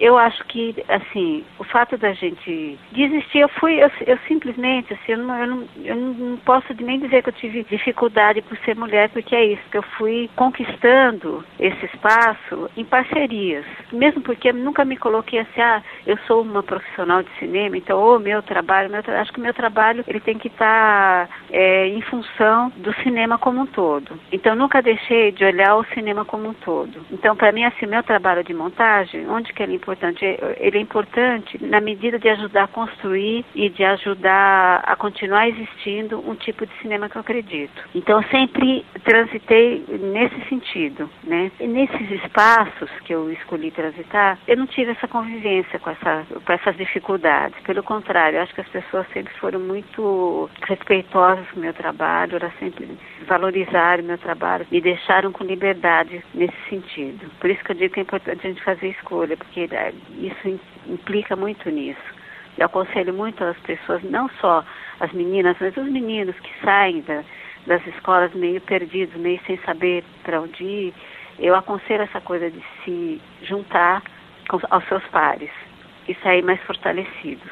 eu 0.00 0.16
acho 0.16 0.44
que, 0.44 0.74
assim, 0.88 1.44
o 1.58 1.64
fato 1.64 1.96
da 1.96 2.12
gente 2.12 2.78
desistir, 2.92 3.40
eu 3.40 3.48
fui, 3.48 3.82
eu, 3.82 3.90
eu 4.06 4.18
simplesmente, 4.28 4.92
assim, 4.92 5.12
eu 5.12 5.18
não, 5.18 5.38
eu, 5.38 5.46
não, 5.46 5.68
eu 5.84 5.96
não 5.96 6.36
posso 6.38 6.72
nem 6.80 7.00
dizer 7.00 7.22
que 7.22 7.28
eu 7.28 7.34
tive 7.34 7.64
dificuldade 7.64 8.42
por 8.42 8.56
ser 8.58 8.76
mulher, 8.76 9.08
porque 9.10 9.34
é 9.34 9.44
isso, 9.44 9.62
que 9.70 9.78
eu 9.78 9.82
fui 9.82 10.30
conquistando 10.36 11.44
esse 11.58 11.86
espaço 11.86 12.70
em 12.76 12.84
parcerias. 12.84 13.64
Mesmo 13.92 14.20
porque 14.22 14.50
eu 14.50 14.54
nunca 14.54 14.84
me 14.84 14.96
coloquei 14.96 15.40
assim, 15.40 15.60
ah, 15.60 15.82
eu 16.06 16.16
sou 16.26 16.42
uma 16.42 16.62
profissional 16.62 17.22
de 17.22 17.30
cinema, 17.38 17.76
então, 17.76 17.98
o 18.00 18.18
meu 18.18 18.42
trabalho, 18.42 18.90
meu 18.90 19.02
acho 19.20 19.32
que 19.32 19.40
o 19.40 19.42
meu 19.42 19.54
trabalho, 19.54 20.04
ele 20.06 20.20
tem 20.20 20.38
que 20.38 20.48
estar 20.48 21.26
tá, 21.26 21.34
é, 21.50 21.88
em 21.88 22.00
função 22.02 22.70
do 22.76 22.92
cinema 23.02 23.38
como 23.38 23.60
um 23.60 23.66
todo. 23.66 24.18
Então, 24.30 24.54
nunca 24.54 24.80
deixei 24.80 25.32
de 25.32 25.44
olhar 25.44 25.76
o 25.76 25.84
cinema 25.86 26.24
como 26.24 26.48
um 26.48 26.54
todo. 26.54 27.04
Então, 27.10 27.34
para 27.34 27.52
mim, 27.52 27.64
assim, 27.64 27.86
meu 27.86 28.02
trabalho 28.02 28.44
de 28.44 28.54
montagem, 28.54 29.28
onde 29.28 29.52
que 29.52 29.62
ele 29.62 29.78
importante. 29.88 30.24
Ele 30.58 30.78
é 30.78 30.80
importante 30.80 31.64
na 31.64 31.80
medida 31.80 32.18
de 32.18 32.28
ajudar 32.28 32.64
a 32.64 32.68
construir 32.68 33.44
e 33.54 33.70
de 33.70 33.84
ajudar 33.84 34.82
a 34.84 34.94
continuar 34.96 35.48
existindo 35.48 36.18
um 36.28 36.34
tipo 36.34 36.66
de 36.66 36.72
cinema 36.82 37.08
que 37.08 37.16
eu 37.16 37.20
acredito. 37.20 37.82
Então, 37.94 38.22
sempre 38.24 38.84
transitei 39.04 39.84
nesse 39.88 40.48
sentido, 40.48 41.08
né? 41.24 41.50
E 41.58 41.66
nesses 41.66 42.10
espaços 42.10 42.90
que 43.04 43.14
eu 43.14 43.32
escolhi 43.32 43.70
transitar, 43.70 44.38
eu 44.46 44.56
não 44.56 44.66
tive 44.66 44.90
essa 44.90 45.08
convivência 45.08 45.78
com, 45.78 45.90
essa, 45.90 46.26
com 46.44 46.52
essas 46.52 46.76
dificuldades. 46.76 47.58
Pelo 47.64 47.82
contrário, 47.82 48.40
acho 48.40 48.54
que 48.54 48.60
as 48.60 48.68
pessoas 48.68 49.06
sempre 49.12 49.32
foram 49.34 49.60
muito 49.60 50.50
respeitosas 50.66 51.48
com 51.50 51.58
o 51.58 51.62
meu 51.62 51.72
trabalho, 51.72 52.36
elas 52.36 52.52
sempre 52.58 52.88
valorizaram 53.26 54.02
o 54.02 54.06
meu 54.06 54.18
trabalho, 54.18 54.66
me 54.70 54.80
deixaram 54.80 55.32
com 55.32 55.44
liberdade 55.44 56.22
nesse 56.34 56.56
sentido. 56.68 57.30
Por 57.40 57.50
isso 57.50 57.62
que 57.64 57.72
eu 57.72 57.76
digo 57.76 57.94
que 57.94 58.00
é 58.00 58.02
importante 58.02 58.46
a 58.46 58.50
gente 58.50 58.62
fazer 58.62 58.88
escolha, 58.88 59.36
porque 59.36 59.66
isso 60.18 60.60
implica 60.86 61.36
muito 61.36 61.68
nisso. 61.70 62.18
Eu 62.56 62.66
aconselho 62.66 63.14
muito 63.14 63.42
as 63.44 63.58
pessoas, 63.58 64.02
não 64.02 64.28
só 64.40 64.64
as 65.00 65.12
meninas, 65.12 65.56
mas 65.60 65.76
os 65.76 65.90
meninos 65.90 66.34
que 66.40 66.50
saem 66.64 67.02
da, 67.02 67.22
das 67.66 67.86
escolas 67.86 68.34
meio 68.34 68.60
perdidos, 68.60 69.14
meio 69.20 69.40
sem 69.46 69.56
saber 69.58 70.02
para 70.24 70.40
onde 70.40 70.64
ir. 70.64 70.94
Eu 71.38 71.54
aconselho 71.54 72.02
essa 72.02 72.20
coisa 72.20 72.50
de 72.50 72.62
se 72.84 73.20
juntar 73.42 74.02
com, 74.48 74.58
aos 74.70 74.84
seus 74.88 75.04
pares. 75.08 75.50
e 76.08 76.14
sair 76.22 76.42
mais 76.42 76.60
fortalecido. 76.62 77.42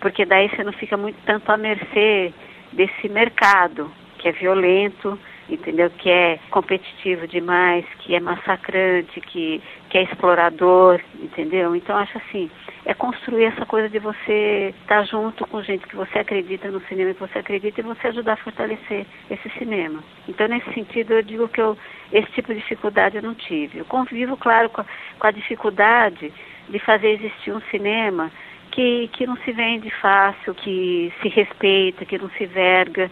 Porque 0.00 0.24
daí 0.24 0.48
você 0.48 0.62
não 0.62 0.72
fica 0.72 0.96
muito 0.96 1.18
tanto 1.26 1.50
à 1.50 1.56
mercê 1.56 2.32
desse 2.72 3.08
mercado, 3.08 3.90
que 4.18 4.28
é 4.28 4.32
violento, 4.32 5.18
entendeu? 5.48 5.90
Que 5.90 6.10
é 6.10 6.38
competitivo 6.50 7.26
demais, 7.26 7.84
que 8.00 8.14
é 8.14 8.20
massacrante, 8.20 9.20
que, 9.20 9.60
que 9.90 9.98
é 9.98 10.02
explorador, 10.04 11.00
entendeu? 11.20 11.74
Então 11.76 11.96
acho 11.96 12.16
assim, 12.18 12.50
é 12.84 12.94
construir 12.94 13.44
essa 13.44 13.64
coisa 13.66 13.88
de 13.88 13.98
você 13.98 14.74
estar 14.82 15.04
junto 15.04 15.46
com 15.46 15.62
gente 15.62 15.86
que 15.86 15.96
você 15.96 16.18
acredita 16.18 16.70
no 16.70 16.80
cinema 16.82 17.14
que 17.14 17.20
você 17.20 17.38
acredita 17.38 17.80
e 17.80 17.84
você 17.84 18.08
ajudar 18.08 18.34
a 18.34 18.38
fortalecer 18.38 19.06
esse 19.30 19.48
cinema. 19.58 20.02
Então 20.28 20.48
nesse 20.48 20.72
sentido 20.72 21.14
eu 21.14 21.22
digo 21.22 21.48
que 21.48 21.60
eu, 21.60 21.76
esse 22.12 22.30
tipo 22.32 22.48
de 22.48 22.60
dificuldade 22.60 23.16
eu 23.16 23.22
não 23.22 23.34
tive. 23.34 23.78
Eu 23.78 23.84
convivo, 23.84 24.36
claro, 24.36 24.68
com 24.70 24.80
a, 24.80 24.86
com 25.18 25.26
a 25.26 25.30
dificuldade 25.30 26.32
de 26.68 26.78
fazer 26.78 27.10
existir 27.10 27.52
um 27.52 27.60
cinema 27.70 28.30
que, 28.70 29.08
que 29.12 29.26
não 29.26 29.36
se 29.38 29.52
vende 29.52 29.88
fácil, 30.00 30.54
que 30.54 31.12
se 31.22 31.28
respeita, 31.28 32.04
que 32.04 32.18
não 32.18 32.28
se 32.30 32.46
verga, 32.46 33.10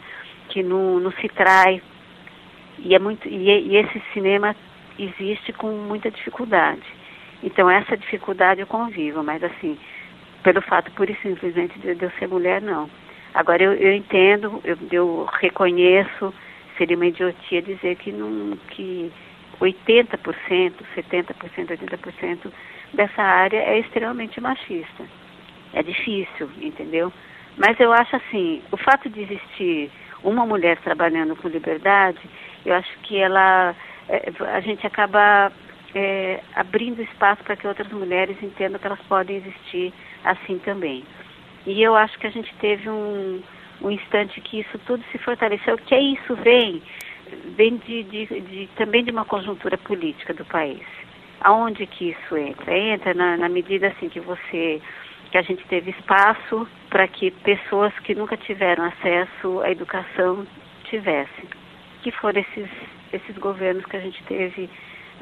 que 0.48 0.62
não, 0.62 0.98
não 0.98 1.12
se 1.12 1.28
trai 1.28 1.80
e, 2.78 2.94
é 2.94 2.98
muito, 2.98 3.28
e, 3.28 3.48
e 3.48 3.76
esse 3.76 4.02
cinema 4.12 4.54
existe 4.98 5.52
com 5.52 5.70
muita 5.70 6.10
dificuldade. 6.10 6.82
Então, 7.42 7.68
essa 7.70 7.96
dificuldade 7.96 8.60
eu 8.60 8.66
convivo, 8.66 9.22
mas 9.22 9.42
assim, 9.42 9.78
pelo 10.42 10.60
fato 10.62 10.90
pura 10.92 11.10
e 11.10 11.16
simplesmente 11.16 11.78
de, 11.78 11.94
de 11.94 12.04
eu 12.04 12.10
ser 12.18 12.28
mulher, 12.28 12.60
não. 12.60 12.88
Agora, 13.34 13.62
eu, 13.62 13.72
eu 13.72 13.94
entendo, 13.94 14.60
eu, 14.64 14.76
eu 14.90 15.28
reconheço, 15.40 16.32
seria 16.76 16.96
uma 16.96 17.06
idiotia 17.06 17.62
dizer 17.62 17.96
que, 17.96 18.12
não, 18.12 18.56
que 18.68 19.10
80%, 19.60 20.72
70%, 20.96 21.34
80% 21.36 22.52
dessa 22.92 23.22
área 23.22 23.58
é 23.58 23.78
extremamente 23.78 24.40
machista. 24.40 25.04
É 25.72 25.82
difícil, 25.82 26.50
entendeu? 26.60 27.12
Mas 27.56 27.78
eu 27.80 27.92
acho 27.92 28.16
assim, 28.16 28.62
o 28.70 28.76
fato 28.76 29.08
de 29.08 29.22
existir 29.22 29.90
uma 30.22 30.46
mulher 30.46 30.78
trabalhando 30.78 31.36
com 31.36 31.48
liberdade 31.48 32.20
eu 32.64 32.74
acho 32.74 32.98
que 33.00 33.18
ela 33.18 33.74
é, 34.08 34.32
a 34.54 34.60
gente 34.60 34.86
acaba 34.86 35.52
é, 35.94 36.40
abrindo 36.54 37.02
espaço 37.02 37.42
para 37.44 37.56
que 37.56 37.66
outras 37.66 37.90
mulheres 37.92 38.36
entendam 38.42 38.78
que 38.78 38.86
elas 38.86 39.00
podem 39.08 39.36
existir 39.36 39.92
assim 40.24 40.58
também. 40.60 41.04
E 41.66 41.82
eu 41.82 41.94
acho 41.96 42.18
que 42.18 42.26
a 42.26 42.30
gente 42.30 42.52
teve 42.56 42.88
um, 42.88 43.42
um 43.80 43.90
instante 43.90 44.40
que 44.40 44.60
isso 44.60 44.78
tudo 44.86 45.04
se 45.10 45.18
fortaleceu, 45.18 45.76
que 45.76 45.94
é 45.94 46.00
isso 46.00 46.34
vem, 46.36 46.82
vem 47.56 47.76
de, 47.76 48.02
de, 48.04 48.26
de, 48.26 48.68
também 48.76 49.04
de 49.04 49.10
uma 49.10 49.24
conjuntura 49.24 49.78
política 49.78 50.34
do 50.34 50.44
país. 50.44 50.82
Aonde 51.40 51.86
que 51.86 52.10
isso 52.10 52.36
entra? 52.36 52.76
Entra 52.76 53.14
na, 53.14 53.36
na 53.36 53.48
medida 53.48 53.88
assim 53.88 54.08
que 54.08 54.20
você 54.20 54.80
que 55.30 55.38
a 55.38 55.42
gente 55.42 55.64
teve 55.66 55.90
espaço 55.92 56.68
para 56.92 57.08
que 57.08 57.30
pessoas 57.30 57.92
que 58.00 58.14
nunca 58.14 58.36
tiveram 58.36 58.84
acesso 58.84 59.60
à 59.62 59.70
educação 59.70 60.46
tivessem 60.84 61.48
que 62.02 62.10
foram 62.10 62.40
esses, 62.40 62.68
esses 63.12 63.38
governos 63.38 63.84
que 63.86 63.96
a 63.96 64.00
gente 64.00 64.22
teve 64.24 64.68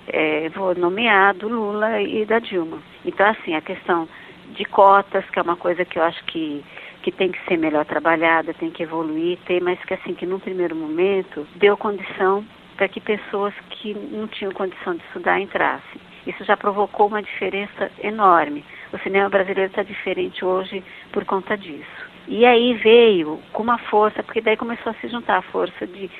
é, 0.08 0.50
nomeado, 0.76 1.48
Lula 1.48 2.00
e 2.00 2.24
da 2.24 2.38
Dilma. 2.38 2.82
Então, 3.04 3.26
assim, 3.26 3.54
a 3.54 3.60
questão 3.60 4.08
de 4.48 4.64
cotas, 4.64 5.24
que 5.30 5.38
é 5.38 5.42
uma 5.42 5.56
coisa 5.56 5.84
que 5.84 5.98
eu 5.98 6.02
acho 6.02 6.24
que, 6.24 6.64
que 7.02 7.12
tem 7.12 7.30
que 7.30 7.38
ser 7.44 7.56
melhor 7.56 7.84
trabalhada, 7.84 8.54
tem 8.54 8.70
que 8.70 8.82
evoluir, 8.82 9.38
tem, 9.46 9.60
mas 9.60 9.78
que 9.84 9.94
assim, 9.94 10.14
que 10.14 10.26
num 10.26 10.40
primeiro 10.40 10.74
momento 10.74 11.46
deu 11.56 11.76
condição 11.76 12.44
para 12.76 12.88
que 12.88 13.00
pessoas 13.00 13.54
que 13.68 13.94
não 13.94 14.26
tinham 14.26 14.52
condição 14.52 14.96
de 14.96 15.04
estudar 15.04 15.38
entrassem. 15.38 16.00
Isso 16.26 16.42
já 16.44 16.56
provocou 16.56 17.06
uma 17.06 17.22
diferença 17.22 17.90
enorme. 18.02 18.64
O 18.92 18.98
cinema 18.98 19.28
brasileiro 19.28 19.70
está 19.70 19.82
diferente 19.82 20.44
hoje 20.44 20.82
por 21.12 21.24
conta 21.24 21.56
disso. 21.56 22.10
E 22.28 22.44
aí 22.44 22.74
veio 22.74 23.40
com 23.52 23.62
uma 23.62 23.78
força, 23.78 24.22
porque 24.22 24.40
daí 24.40 24.56
começou 24.56 24.90
a 24.90 24.94
se 24.96 25.08
juntar 25.08 25.38
a 25.38 25.42
força 25.42 25.86
de 25.86 26.10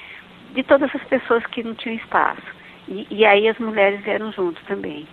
de 0.54 0.62
todas 0.62 0.94
as 0.94 1.02
pessoas 1.04 1.44
que 1.46 1.62
não 1.62 1.74
tinham 1.74 1.96
espaço. 1.96 2.42
E, 2.88 3.06
e 3.10 3.24
aí 3.24 3.48
as 3.48 3.58
mulheres 3.58 4.02
vieram 4.02 4.32
junto 4.32 4.62
também. 4.64 5.06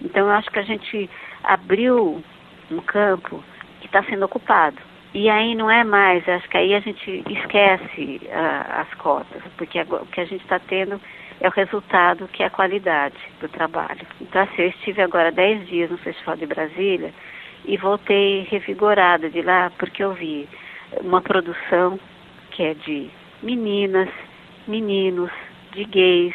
Então 0.00 0.26
eu 0.26 0.32
acho 0.32 0.50
que 0.50 0.58
a 0.58 0.62
gente 0.64 1.08
abriu 1.44 2.22
um 2.70 2.80
campo 2.80 3.42
que 3.80 3.86
está 3.86 4.02
sendo 4.04 4.24
ocupado. 4.24 4.76
E 5.14 5.28
aí 5.28 5.54
não 5.54 5.70
é 5.70 5.84
mais, 5.84 6.26
acho 6.26 6.48
que 6.48 6.56
aí 6.56 6.74
a 6.74 6.80
gente 6.80 7.22
esquece 7.28 8.20
uh, 8.24 8.80
as 8.80 8.94
cotas, 8.94 9.42
porque 9.58 9.78
agora, 9.78 10.04
o 10.04 10.06
que 10.06 10.20
a 10.20 10.24
gente 10.24 10.42
está 10.42 10.58
tendo 10.58 10.98
é 11.42 11.48
o 11.48 11.50
resultado, 11.50 12.28
que 12.28 12.44
é 12.44 12.46
a 12.46 12.50
qualidade 12.50 13.16
do 13.40 13.48
trabalho. 13.48 14.06
Então, 14.20 14.42
assim, 14.42 14.62
eu 14.62 14.68
estive 14.68 15.02
agora 15.02 15.32
10 15.32 15.66
dias 15.66 15.90
no 15.90 15.98
Festival 15.98 16.36
de 16.36 16.46
Brasília 16.46 17.12
e 17.64 17.76
voltei 17.76 18.46
revigorada 18.48 19.28
de 19.28 19.42
lá, 19.42 19.72
porque 19.76 20.04
eu 20.04 20.14
vi 20.14 20.48
uma 21.00 21.20
produção 21.20 21.98
que 22.52 22.62
é 22.62 22.74
de 22.74 23.10
meninas, 23.42 24.08
meninos, 24.68 25.32
de 25.72 25.84
gays, 25.84 26.34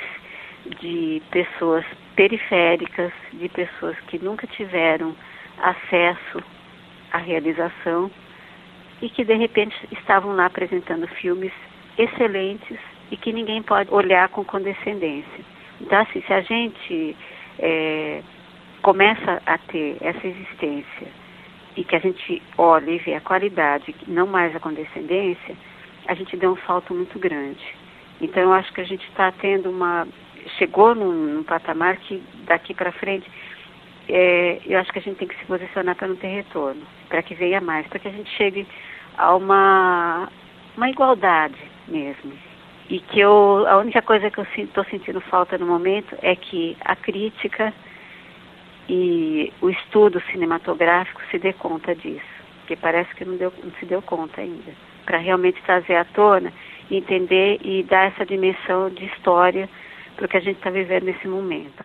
de 0.82 1.22
pessoas 1.32 1.86
periféricas, 2.18 3.14
de 3.32 3.48
pessoas 3.48 3.98
que 4.08 4.20
nunca 4.20 4.46
tiveram 4.46 5.16
acesso 5.60 6.44
à 7.14 7.18
realização 7.18 8.12
e 9.02 9.10
que 9.10 9.24
de 9.24 9.36
repente 9.36 9.74
estavam 9.90 10.36
lá 10.36 10.48
apresentando 10.48 11.08
filmes 11.08 11.54
excelentes 11.98 12.78
e 13.12 13.18
que 13.18 13.32
ninguém 13.32 13.62
pode 13.62 13.94
olhar 13.94 14.30
com 14.30 14.44
condescendência. 14.44 15.46
Então, 15.80 16.00
assim, 16.00 16.22
se 16.22 16.34
a 16.34 16.42
gente 16.42 17.16
é, 17.60 18.22
começa 18.82 19.42
a 19.46 19.58
ter 19.58 19.98
essa 20.02 20.26
existência 20.26 21.08
e 21.76 21.84
que 21.84 21.96
a 21.96 22.00
gente 22.00 22.42
olha 22.58 22.92
e 22.92 22.98
vê 22.98 23.16
a 23.16 23.22
qualidade, 23.22 23.96
não 24.08 24.26
mais 24.26 24.56
a 24.56 24.60
condescendência, 24.60 25.56
a 26.08 26.14
gente 26.14 26.36
deu 26.38 26.54
um 26.54 26.58
salto 26.66 26.94
muito 26.94 27.20
grande. 27.20 27.64
Então 28.20 28.42
eu 28.42 28.54
acho 28.54 28.74
que 28.74 28.82
a 28.82 28.86
gente 28.86 29.08
está 29.10 29.32
tendo 29.32 29.70
uma. 29.70 30.08
chegou 30.58 30.96
num, 30.96 31.12
num, 31.12 31.44
patamar 31.44 31.98
que 31.98 32.22
daqui 32.46 32.74
para 32.74 32.92
frente 32.92 33.30
é, 34.10 34.60
eu 34.66 34.80
acho 34.80 34.92
que 34.92 35.00
a 35.00 35.02
gente 35.02 35.18
tem 35.18 35.28
que 35.28 35.38
se 35.38 35.46
posicionar 35.46 35.96
para 35.96 36.08
não 36.08 36.16
ter 36.16 36.28
retorno, 36.28 36.82
para 37.10 37.22
que 37.22 37.36
venha 37.36 37.62
mais, 37.62 37.86
para 37.88 38.00
que 38.00 38.08
a 38.08 38.12
gente 38.12 38.30
chegue 38.32 38.66
a 39.18 39.36
uma, 39.36 40.30
uma 40.76 40.90
igualdade 40.90 41.60
mesmo. 41.88 42.34
E 42.90 43.00
que 43.00 43.20
eu, 43.20 43.66
a 43.68 43.78
única 43.78 44.02
coisa 44.02 44.32
que 44.32 44.40
eu 44.40 44.48
estou 44.58 44.84
sentindo 44.86 45.20
falta 45.22 45.58
no 45.58 45.66
momento 45.66 46.16
é 46.22 46.36
que 46.36 46.78
a 46.82 46.96
crítica 46.96 47.74
e 48.88 49.52
o 49.62 49.70
estudo 49.70 50.22
cinematográfico 50.32 51.22
se 51.30 51.38
dê 51.38 51.52
conta 51.52 51.94
disso, 51.94 52.26
porque 52.60 52.78
parece 52.78 53.14
que 53.16 53.26
não, 53.26 53.36
deu, 53.36 53.54
não 53.62 53.72
se 53.80 53.86
deu 53.86 54.02
conta 54.02 54.40
ainda. 54.40 54.74
Para 55.06 55.18
realmente 55.18 55.62
trazer 55.64 55.96
à 55.96 56.06
tona 56.06 56.54
entender 56.90 57.60
e 57.64 57.84
dar 57.84 58.12
essa 58.12 58.26
dimensão 58.26 58.90
de 58.90 59.06
história 59.06 59.70
para 60.16 60.26
o 60.26 60.30
que 60.30 60.38
a 60.38 60.40
gente 60.40 60.58
está 60.58 60.70
vivendo 60.70 61.04
nesse 61.04 61.28
momento. 61.28 61.84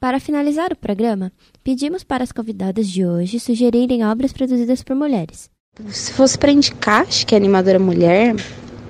Para 0.00 0.20
finalizar 0.20 0.72
o 0.72 0.76
programa, 0.76 1.32
pedimos 1.62 2.04
para 2.04 2.22
as 2.22 2.32
convidadas 2.32 2.88
de 2.88 3.06
hoje 3.06 3.40
sugerirem 3.40 4.04
obras 4.04 4.32
produzidas 4.32 4.82
por 4.82 4.94
mulheres. 4.94 5.50
Se 5.86 6.12
fosse 6.12 6.38
para 6.38 6.52
indicar, 6.52 7.02
acho 7.02 7.26
que 7.26 7.34
é 7.34 7.38
animadora 7.38 7.78
mulher, 7.78 8.34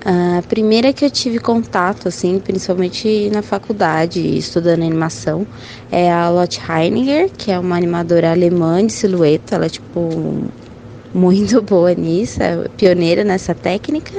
a 0.07 0.43
primeira 0.43 0.93
que 0.93 1.03
eu 1.03 1.09
tive 1.09 1.39
contato, 1.39 2.07
assim, 2.07 2.39
principalmente 2.39 3.27
na 3.31 3.41
faculdade, 3.41 4.19
estudando 4.37 4.83
animação, 4.83 5.47
é 5.91 6.11
a 6.11 6.29
Lotte 6.29 6.61
Heiniger, 6.69 7.31
que 7.35 7.51
é 7.51 7.57
uma 7.57 7.75
animadora 7.75 8.29
alemã 8.29 8.85
de 8.85 8.93
silhueta. 8.93 9.55
Ela 9.55 9.65
é, 9.65 9.69
tipo, 9.69 10.43
muito 11.11 11.59
boa 11.63 11.95
nisso, 11.95 12.43
é 12.43 12.67
pioneira 12.77 13.23
nessa 13.23 13.55
técnica. 13.55 14.13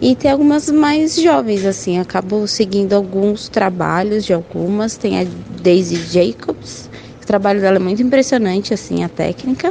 E 0.00 0.16
tem 0.16 0.30
algumas 0.30 0.70
mais 0.70 1.14
jovens, 1.16 1.66
assim, 1.66 1.98
acabo 1.98 2.46
seguindo 2.46 2.94
alguns 2.94 3.50
trabalhos 3.50 4.24
de 4.24 4.32
algumas. 4.32 4.96
Tem 4.96 5.20
a 5.20 5.26
Daisy 5.62 5.96
Jacobs, 5.96 6.88
o 7.22 7.26
trabalho 7.26 7.60
dela 7.60 7.76
é 7.76 7.80
muito 7.80 8.02
impressionante, 8.02 8.72
assim, 8.72 9.04
a 9.04 9.08
técnica. 9.10 9.70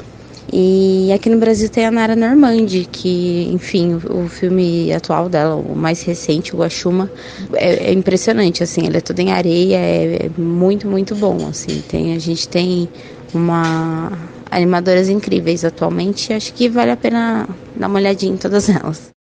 E 0.51 1.11
aqui 1.13 1.29
no 1.29 1.37
Brasil 1.37 1.69
tem 1.69 1.85
a 1.85 1.91
Nara 1.91 2.15
Normandi, 2.15 2.87
que, 2.91 3.49
enfim, 3.51 3.95
o, 3.95 4.27
filme 4.29 4.93
atual 4.93 5.27
dela, 5.27 5.55
o 5.55 5.75
mais 5.75 6.01
recente, 6.03 6.55
o 6.55 6.59
Guaxuma, 6.59 7.11
é, 7.53 7.89
é, 7.89 7.93
impressionante, 7.93 8.63
assim, 8.63 8.85
ele 8.85 8.97
é 8.97 9.01
todo 9.01 9.19
em 9.19 9.31
areia, 9.31 9.77
é, 9.77 10.25
é 10.25 10.29
muito, 10.37 10.87
muito 10.87 11.15
bom, 11.15 11.47
assim. 11.47 11.83
Tem, 11.87 12.13
a 12.13 12.19
gente 12.19 12.47
tem 12.47 12.87
uma 13.33 14.11
animadoras 14.49 15.09
incríveis 15.09 15.65
atualmente. 15.65 16.31
Acho 16.31 16.53
que 16.53 16.69
vale 16.69 16.91
a 16.91 16.97
pena 16.97 17.47
dar 17.75 17.87
uma 17.87 17.99
olhadinha 17.99 18.33
em 18.33 18.37
todas 18.37 18.69
elas. 18.69 19.14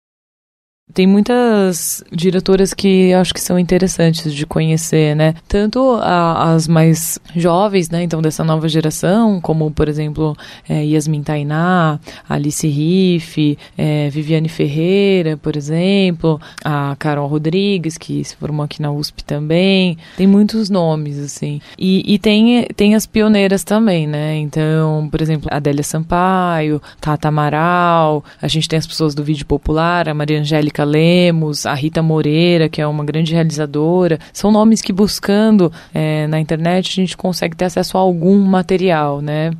Tem 0.93 1.07
muitas 1.07 2.03
diretoras 2.11 2.71
que 2.71 3.11
acho 3.11 3.33
que 3.33 3.41
são 3.41 3.57
interessantes 3.57 4.31
de 4.31 4.45
conhecer, 4.45 5.15
né? 5.15 5.33
Tanto 5.47 5.97
a, 5.99 6.53
as 6.53 6.67
mais 6.67 7.17
jovens, 7.35 7.89
né? 7.89 8.03
Então, 8.03 8.21
dessa 8.21 8.43
nova 8.43 8.69
geração, 8.69 9.41
como, 9.41 9.69
por 9.71 9.89
exemplo, 9.89 10.37
é, 10.69 10.85
Yasmin 10.85 11.23
Tainá, 11.23 11.99
Alice 12.29 12.67
Riff, 12.67 13.57
é, 13.75 14.09
Viviane 14.11 14.47
Ferreira, 14.47 15.35
por 15.37 15.57
exemplo, 15.57 16.39
a 16.63 16.95
Carol 16.99 17.27
Rodrigues, 17.27 17.97
que 17.97 18.23
se 18.23 18.35
formou 18.35 18.63
aqui 18.63 18.79
na 18.79 18.91
USP 18.91 19.23
também. 19.23 19.97
Tem 20.15 20.27
muitos 20.27 20.69
nomes, 20.69 21.17
assim. 21.17 21.59
E, 21.79 22.13
e 22.13 22.19
tem, 22.19 22.67
tem 22.75 22.93
as 22.93 23.07
pioneiras 23.07 23.63
também, 23.63 24.05
né? 24.05 24.37
Então, 24.37 25.09
por 25.09 25.19
exemplo, 25.19 25.49
Adélia 25.51 25.83
Sampaio, 25.83 26.79
Tata 27.01 27.27
Amaral, 27.27 28.23
a 28.39 28.47
gente 28.47 28.69
tem 28.69 28.77
as 28.77 28.85
pessoas 28.85 29.15
do 29.15 29.23
vídeo 29.23 29.47
popular, 29.47 30.07
a 30.07 30.13
Maria 30.13 30.39
Angélica 30.39 30.74
Lemos, 30.83 31.65
a 31.65 31.73
Rita 31.73 32.01
Moreira, 32.01 32.67
que 32.69 32.81
é 32.81 32.87
uma 32.87 33.03
grande 33.03 33.33
realizadora. 33.33 34.19
São 34.33 34.51
nomes 34.51 34.81
que 34.81 34.91
buscando 34.91 35.71
é, 35.93 36.27
na 36.27 36.39
internet 36.39 36.91
a 36.91 37.03
gente 37.03 37.17
consegue 37.17 37.55
ter 37.55 37.65
acesso 37.65 37.97
a 37.97 38.01
algum 38.01 38.37
material, 38.39 39.21
né? 39.21 39.51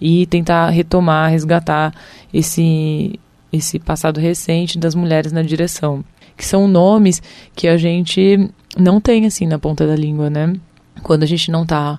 E 0.00 0.26
tentar 0.26 0.70
retomar, 0.70 1.30
resgatar 1.30 1.92
esse, 2.32 3.18
esse 3.52 3.78
passado 3.78 4.18
recente 4.18 4.78
das 4.78 4.94
mulheres 4.94 5.32
na 5.32 5.42
direção. 5.42 6.04
Que 6.36 6.44
são 6.44 6.66
nomes 6.66 7.22
que 7.54 7.68
a 7.68 7.76
gente 7.76 8.50
não 8.76 9.00
tem 9.00 9.26
assim 9.26 9.46
na 9.46 9.58
ponta 9.58 9.86
da 9.86 9.94
língua, 9.94 10.30
né? 10.30 10.54
Quando 11.02 11.22
a 11.22 11.26
gente 11.26 11.50
não 11.50 11.62
está 11.62 11.98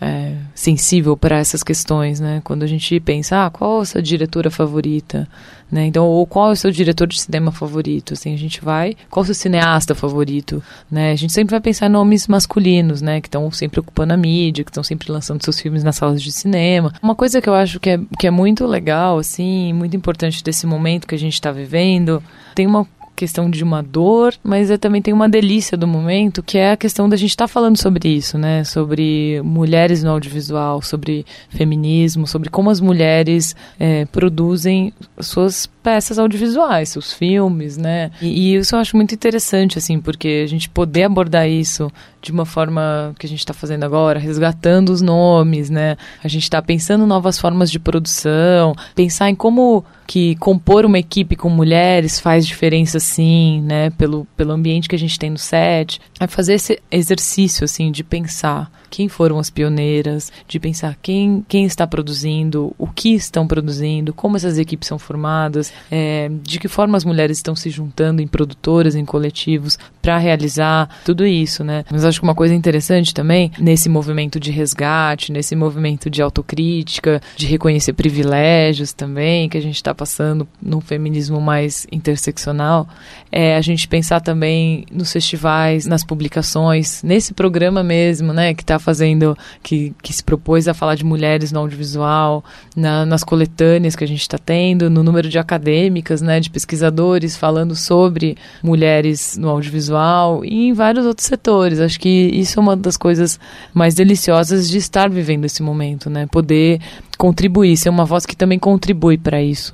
é, 0.00 0.34
sensível 0.54 1.16
para 1.16 1.38
essas 1.38 1.62
questões, 1.62 2.20
né? 2.20 2.40
Quando 2.44 2.62
a 2.62 2.66
gente 2.66 2.98
pensa, 3.00 3.46
ah, 3.46 3.50
qual 3.50 3.80
a 3.80 3.84
sua 3.84 4.02
diretora 4.02 4.50
favorita, 4.50 5.28
né? 5.70 5.86
Então, 5.86 6.06
ou 6.06 6.26
qual 6.26 6.50
é 6.50 6.52
o 6.52 6.56
seu 6.56 6.70
diretor 6.70 7.06
de 7.06 7.20
cinema 7.20 7.50
favorito? 7.50 8.14
Assim, 8.14 8.34
a 8.34 8.38
gente 8.38 8.62
vai, 8.62 8.96
qual 9.10 9.22
é 9.22 9.24
o 9.24 9.26
seu 9.26 9.34
cineasta 9.34 9.94
favorito, 9.94 10.62
né? 10.90 11.12
A 11.12 11.16
gente 11.16 11.32
sempre 11.32 11.52
vai 11.52 11.60
pensar 11.60 11.86
em 11.86 11.90
nomes 11.90 12.26
masculinos, 12.28 13.00
né? 13.00 13.20
Que 13.20 13.28
estão 13.28 13.50
sempre 13.50 13.80
ocupando 13.80 14.12
a 14.12 14.16
mídia, 14.16 14.64
que 14.64 14.70
estão 14.70 14.82
sempre 14.82 15.10
lançando 15.10 15.42
seus 15.42 15.58
filmes 15.58 15.82
nas 15.82 15.96
salas 15.96 16.22
de 16.22 16.32
cinema. 16.32 16.92
Uma 17.02 17.14
coisa 17.14 17.40
que 17.40 17.48
eu 17.48 17.54
acho 17.54 17.80
que 17.80 17.90
é, 17.90 18.00
que 18.18 18.26
é 18.26 18.30
muito 18.30 18.66
legal, 18.66 19.18
assim, 19.18 19.72
muito 19.72 19.96
importante 19.96 20.42
desse 20.42 20.66
momento 20.66 21.06
que 21.06 21.14
a 21.14 21.18
gente 21.18 21.34
está 21.34 21.50
vivendo, 21.50 22.22
tem 22.54 22.66
uma 22.66 22.86
questão 23.14 23.48
de 23.48 23.62
uma 23.62 23.82
dor, 23.82 24.34
mas 24.42 24.70
é, 24.70 24.76
também 24.76 25.00
tem 25.00 25.14
uma 25.14 25.28
delícia 25.28 25.76
do 25.76 25.86
momento, 25.86 26.42
que 26.42 26.58
é 26.58 26.72
a 26.72 26.76
questão 26.76 27.08
da 27.08 27.16
gente 27.16 27.30
estar 27.30 27.44
tá 27.44 27.48
falando 27.48 27.76
sobre 27.76 28.08
isso, 28.08 28.36
né? 28.36 28.64
Sobre 28.64 29.40
mulheres 29.42 30.02
no 30.02 30.10
audiovisual, 30.10 30.82
sobre 30.82 31.24
feminismo, 31.48 32.26
sobre 32.26 32.50
como 32.50 32.70
as 32.70 32.80
mulheres 32.80 33.54
é, 33.78 34.04
produzem 34.06 34.92
suas 35.20 35.66
peças 35.84 36.18
audiovisuais, 36.18 36.88
seus 36.88 37.12
filmes, 37.12 37.76
né? 37.76 38.10
E, 38.20 38.54
e, 38.54 38.56
isso 38.56 38.74
eu 38.74 38.80
acho 38.80 38.96
muito 38.96 39.14
interessante, 39.14 39.76
assim, 39.78 40.00
porque 40.00 40.42
a 40.42 40.48
gente 40.48 40.68
poder 40.68 41.04
abordar 41.04 41.48
isso 41.48 41.92
de 42.22 42.32
uma 42.32 42.46
forma 42.46 43.14
que 43.18 43.26
a 43.26 43.28
gente 43.28 43.40
está 43.40 43.52
fazendo 43.52 43.84
agora, 43.84 44.18
resgatando 44.18 44.88
os 44.88 45.02
nomes, 45.02 45.68
né? 45.68 45.96
A 46.22 46.28
gente 46.28 46.44
está 46.44 46.62
pensando 46.62 47.06
novas 47.06 47.38
formas 47.38 47.70
de 47.70 47.78
produção, 47.78 48.74
pensar 48.94 49.28
em 49.28 49.34
como 49.34 49.84
que 50.06 50.34
compor 50.36 50.84
uma 50.84 50.98
equipe 50.98 51.36
com 51.36 51.48
mulheres 51.48 52.20
faz 52.20 52.46
diferença, 52.46 52.98
sim, 53.04 53.60
né? 53.62 53.90
Pelo, 53.90 54.26
pelo 54.36 54.52
ambiente 54.52 54.88
que 54.88 54.96
a 54.96 54.98
gente 54.98 55.18
tem 55.18 55.30
no 55.30 55.38
set. 55.38 56.00
É 56.18 56.26
fazer 56.26 56.54
esse 56.54 56.80
exercício, 56.90 57.64
assim, 57.64 57.90
de 57.90 58.02
pensar 58.02 58.70
quem 58.94 59.08
foram 59.08 59.40
as 59.40 59.50
pioneiras, 59.50 60.30
de 60.46 60.60
pensar 60.60 60.96
quem, 61.02 61.44
quem 61.48 61.64
está 61.64 61.84
produzindo, 61.84 62.72
o 62.78 62.86
que 62.86 63.12
estão 63.12 63.44
produzindo, 63.44 64.12
como 64.12 64.36
essas 64.36 64.56
equipes 64.56 64.86
são 64.86 65.00
formadas, 65.00 65.72
é, 65.90 66.30
de 66.42 66.60
que 66.60 66.68
forma 66.68 66.96
as 66.96 67.04
mulheres 67.04 67.38
estão 67.38 67.56
se 67.56 67.70
juntando 67.70 68.22
em 68.22 68.26
produtoras, 68.28 68.94
em 68.94 69.04
coletivos, 69.04 69.76
para 70.00 70.16
realizar 70.18 70.88
tudo 71.04 71.26
isso, 71.26 71.64
né? 71.64 71.84
Mas 71.90 72.04
acho 72.04 72.20
que 72.20 72.24
uma 72.24 72.36
coisa 72.36 72.54
interessante 72.54 73.12
também, 73.12 73.50
nesse 73.58 73.88
movimento 73.88 74.38
de 74.38 74.52
resgate, 74.52 75.32
nesse 75.32 75.56
movimento 75.56 76.08
de 76.08 76.22
autocrítica, 76.22 77.20
de 77.36 77.46
reconhecer 77.46 77.94
privilégios 77.94 78.92
também, 78.92 79.48
que 79.48 79.58
a 79.58 79.62
gente 79.62 79.76
está 79.76 79.92
passando 79.92 80.46
num 80.62 80.80
feminismo 80.80 81.40
mais 81.40 81.84
interseccional, 81.90 82.88
é 83.30 83.56
a 83.56 83.60
gente 83.60 83.88
pensar 83.88 84.20
também 84.20 84.86
nos 84.92 85.12
festivais, 85.12 85.86
nas 85.86 86.04
publicações, 86.04 87.02
nesse 87.02 87.34
programa 87.34 87.82
mesmo, 87.82 88.32
né, 88.32 88.54
que 88.54 88.62
está 88.62 88.78
fazendo, 88.78 89.36
que, 89.62 89.92
que 90.02 90.12
se 90.12 90.22
propôs 90.22 90.68
a 90.68 90.74
falar 90.74 90.94
de 90.94 91.04
mulheres 91.04 91.50
no 91.50 91.60
audiovisual, 91.60 92.44
na, 92.76 93.04
nas 93.04 93.24
coletâneas 93.24 93.96
que 93.96 94.04
a 94.04 94.08
gente 94.08 94.20
está 94.20 94.38
tendo, 94.38 94.88
no 94.88 95.02
número 95.02 95.28
de 95.28 95.38
acadêmicas, 95.38 96.22
né, 96.22 96.40
de 96.40 96.50
pesquisadores 96.50 97.36
falando 97.36 97.74
sobre 97.74 98.36
mulheres 98.62 99.36
no 99.36 99.48
audiovisual 99.48 100.44
e 100.44 100.68
em 100.68 100.72
vários 100.72 101.06
outros 101.06 101.26
setores. 101.26 101.80
Acho 101.80 101.98
que 101.98 102.08
isso 102.08 102.58
é 102.58 102.62
uma 102.62 102.76
das 102.76 102.96
coisas 102.96 103.38
mais 103.72 103.94
deliciosas 103.94 104.68
de 104.68 104.78
estar 104.78 105.10
vivendo 105.10 105.44
esse 105.44 105.62
momento, 105.62 106.08
né, 106.08 106.26
poder 106.26 106.80
contribuir, 107.18 107.76
ser 107.76 107.88
uma 107.88 108.04
voz 108.04 108.26
que 108.26 108.36
também 108.36 108.58
contribui 108.58 109.18
para 109.18 109.42
isso. 109.42 109.72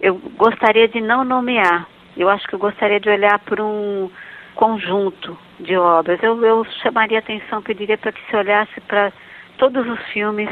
Eu 0.00 0.14
gostaria 0.36 0.86
de 0.86 1.00
não 1.00 1.24
nomear. 1.24 1.88
Eu 2.16 2.28
acho 2.28 2.46
que 2.46 2.54
eu 2.54 2.58
gostaria 2.58 3.00
de 3.00 3.08
olhar 3.08 3.36
para 3.40 3.64
um 3.64 4.08
conjunto 4.54 5.36
de 5.58 5.76
obras. 5.76 6.22
Eu, 6.22 6.40
eu 6.44 6.64
chamaria 6.82 7.18
atenção, 7.18 7.60
pediria 7.60 7.98
para 7.98 8.12
que 8.12 8.24
se 8.30 8.36
olhasse 8.36 8.80
para 8.82 9.12
todos 9.56 9.84
os 9.88 10.00
filmes 10.12 10.48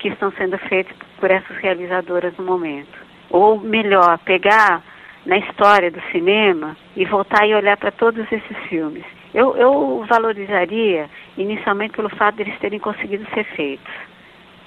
que 0.00 0.08
estão 0.08 0.32
sendo 0.32 0.58
feitos 0.58 0.96
por 1.20 1.30
essas 1.30 1.56
realizadoras 1.58 2.36
no 2.36 2.44
momento. 2.44 2.98
Ou 3.30 3.60
melhor, 3.60 4.18
pegar 4.18 4.82
na 5.24 5.38
história 5.38 5.92
do 5.92 6.00
cinema 6.10 6.76
e 6.96 7.04
voltar 7.04 7.46
e 7.46 7.54
olhar 7.54 7.76
para 7.76 7.92
todos 7.92 8.26
esses 8.32 8.56
filmes. 8.68 9.04
Eu, 9.32 9.56
eu 9.56 10.04
valorizaria 10.08 11.08
inicialmente 11.36 11.94
pelo 11.94 12.08
fato 12.08 12.36
de 12.36 12.42
eles 12.42 12.58
terem 12.58 12.80
conseguido 12.80 13.24
ser 13.32 13.44
feitos. 13.44 13.94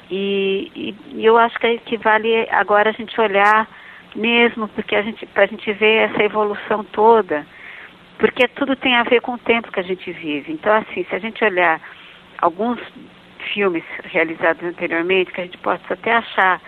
E, 0.09 0.71
e, 0.73 0.95
e 1.17 1.25
eu 1.25 1.37
acho 1.37 1.59
que, 1.59 1.79
que 1.79 1.97
vale 1.97 2.47
agora 2.49 2.91
a 2.91 2.93
gente 2.93 3.19
olhar 3.19 3.67
mesmo 4.15 4.67
porque 4.69 4.95
a 4.95 5.01
gente 5.01 5.25
para 5.27 5.43
a 5.43 5.47
gente 5.47 5.71
ver 5.73 6.09
essa 6.09 6.23
evolução 6.23 6.83
toda 6.83 7.45
porque 8.21 8.47
tudo 8.49 8.75
tem 8.75 8.95
a 8.95 9.01
ver 9.01 9.19
com 9.19 9.33
o 9.33 9.37
tempo 9.39 9.71
que 9.71 9.79
a 9.79 9.83
gente 9.83 10.11
vive. 10.11 10.53
Então, 10.53 10.71
assim, 10.71 11.03
se 11.05 11.15
a 11.15 11.17
gente 11.17 11.43
olhar 11.43 11.81
alguns 12.37 12.79
filmes 13.51 13.83
realizados 14.03 14.63
anteriormente, 14.63 15.31
que 15.31 15.41
a 15.41 15.45
gente 15.45 15.57
possa 15.57 15.81
até 15.95 16.13
achar 16.13 16.61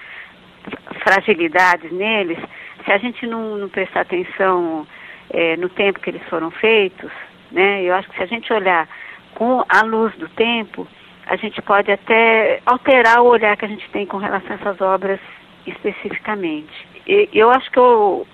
fragilidades 1.04 1.92
neles, 1.92 2.40
se 2.84 2.92
a 2.92 2.98
gente 2.98 3.28
não, 3.28 3.56
não 3.56 3.70
prestar 3.70 4.02
atenção 4.02 4.88
é, 5.30 5.56
no 5.58 5.70
tempo 5.70 6.00
que 6.00 6.10
eles 6.10 6.24
foram 6.24 6.50
feitos, 6.50 7.12
né, 7.52 7.84
eu 7.84 7.94
acho 7.94 8.10
que 8.10 8.18
se 8.18 8.24
a 8.24 8.28
gente 8.28 8.52
olhar 8.52 8.90
com 9.36 9.64
a 9.70 9.84
luz 9.84 10.12
do 10.16 10.28
tempo, 10.30 10.88
a 11.28 11.36
gente 11.36 11.62
pode 11.62 11.92
até 11.92 12.62
alterar 12.66 13.22
o 13.22 13.28
olhar 13.28 13.56
que 13.58 13.66
a 13.66 13.70
gente 13.70 13.88
tem 13.92 14.08
com 14.08 14.18
relação 14.18 14.54
a 14.54 14.56
essas 14.56 14.82
obras 14.82 15.20
especificamente. 15.68 16.93
Eu 17.06 17.50
acho 17.50 17.70
que 17.72 17.80
eu 17.80 18.26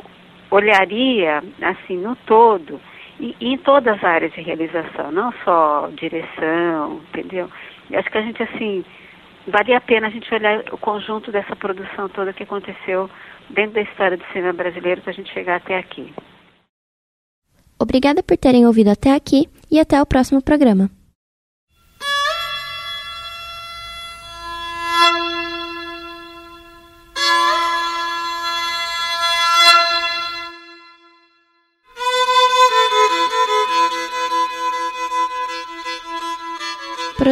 olharia, 0.51 1.43
assim, 1.61 1.97
no 1.97 2.15
todo, 2.15 2.79
e, 3.19 3.35
e, 3.39 3.53
em 3.53 3.57
todas 3.57 3.95
as 3.97 4.03
áreas 4.03 4.33
de 4.33 4.41
realização, 4.41 5.11
não 5.11 5.31
só 5.43 5.89
direção, 5.95 7.01
entendeu? 7.09 7.49
Eu 7.89 7.99
acho 7.99 8.09
que 8.09 8.17
a 8.17 8.21
gente, 8.21 8.41
assim, 8.43 8.85
valia 9.47 9.77
a 9.77 9.81
pena 9.81 10.07
a 10.07 10.09
gente 10.09 10.33
olhar 10.33 10.63
o 10.71 10.77
conjunto 10.77 11.31
dessa 11.31 11.55
produção 11.55 12.07
toda 12.09 12.33
que 12.33 12.43
aconteceu 12.43 13.09
dentro 13.49 13.73
da 13.73 13.81
história 13.81 14.17
do 14.17 14.25
cinema 14.31 14.53
brasileiro 14.53 15.01
para 15.01 15.11
a 15.11 15.15
gente 15.15 15.33
chegar 15.33 15.57
até 15.57 15.77
aqui. 15.77 16.13
Obrigada 17.79 18.21
por 18.21 18.37
terem 18.37 18.65
ouvido 18.65 18.89
até 18.89 19.13
aqui 19.13 19.47
e 19.71 19.79
até 19.79 20.01
o 20.01 20.05
próximo 20.05 20.41
programa. 20.43 20.89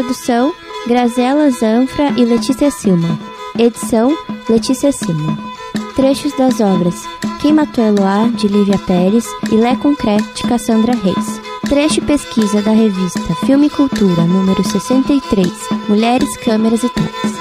Produção: 0.08 0.54
Grazela 0.88 1.52
Zanfra 1.52 2.14
e 2.16 2.24
Letícia 2.24 2.72
Silma. 2.72 3.20
Edição: 3.60 4.18
Letícia 4.48 4.90
Silma. 4.90 5.38
Trechos 5.98 6.32
das 6.38 6.62
obras: 6.62 7.06
Quem 7.42 7.52
Matou 7.52 7.84
Eloá, 7.84 8.30
de 8.30 8.48
Lívia 8.48 8.78
Pérez, 8.78 9.26
e 9.52 9.56
Lé 9.56 9.76
Concré, 9.76 10.16
de 10.34 10.44
Cassandra 10.44 10.94
Reis. 10.96 11.42
Trecho 11.68 12.02
pesquisa 12.04 12.62
da 12.62 12.72
revista 12.72 13.36
Filme 13.46 13.68
e 13.68 13.70
Cultura, 13.70 14.24
número 14.24 14.64
63. 14.64 15.52
Mulheres, 15.90 16.38
Câmeras 16.38 16.84
e 16.84 16.90
Telas. 16.90 17.37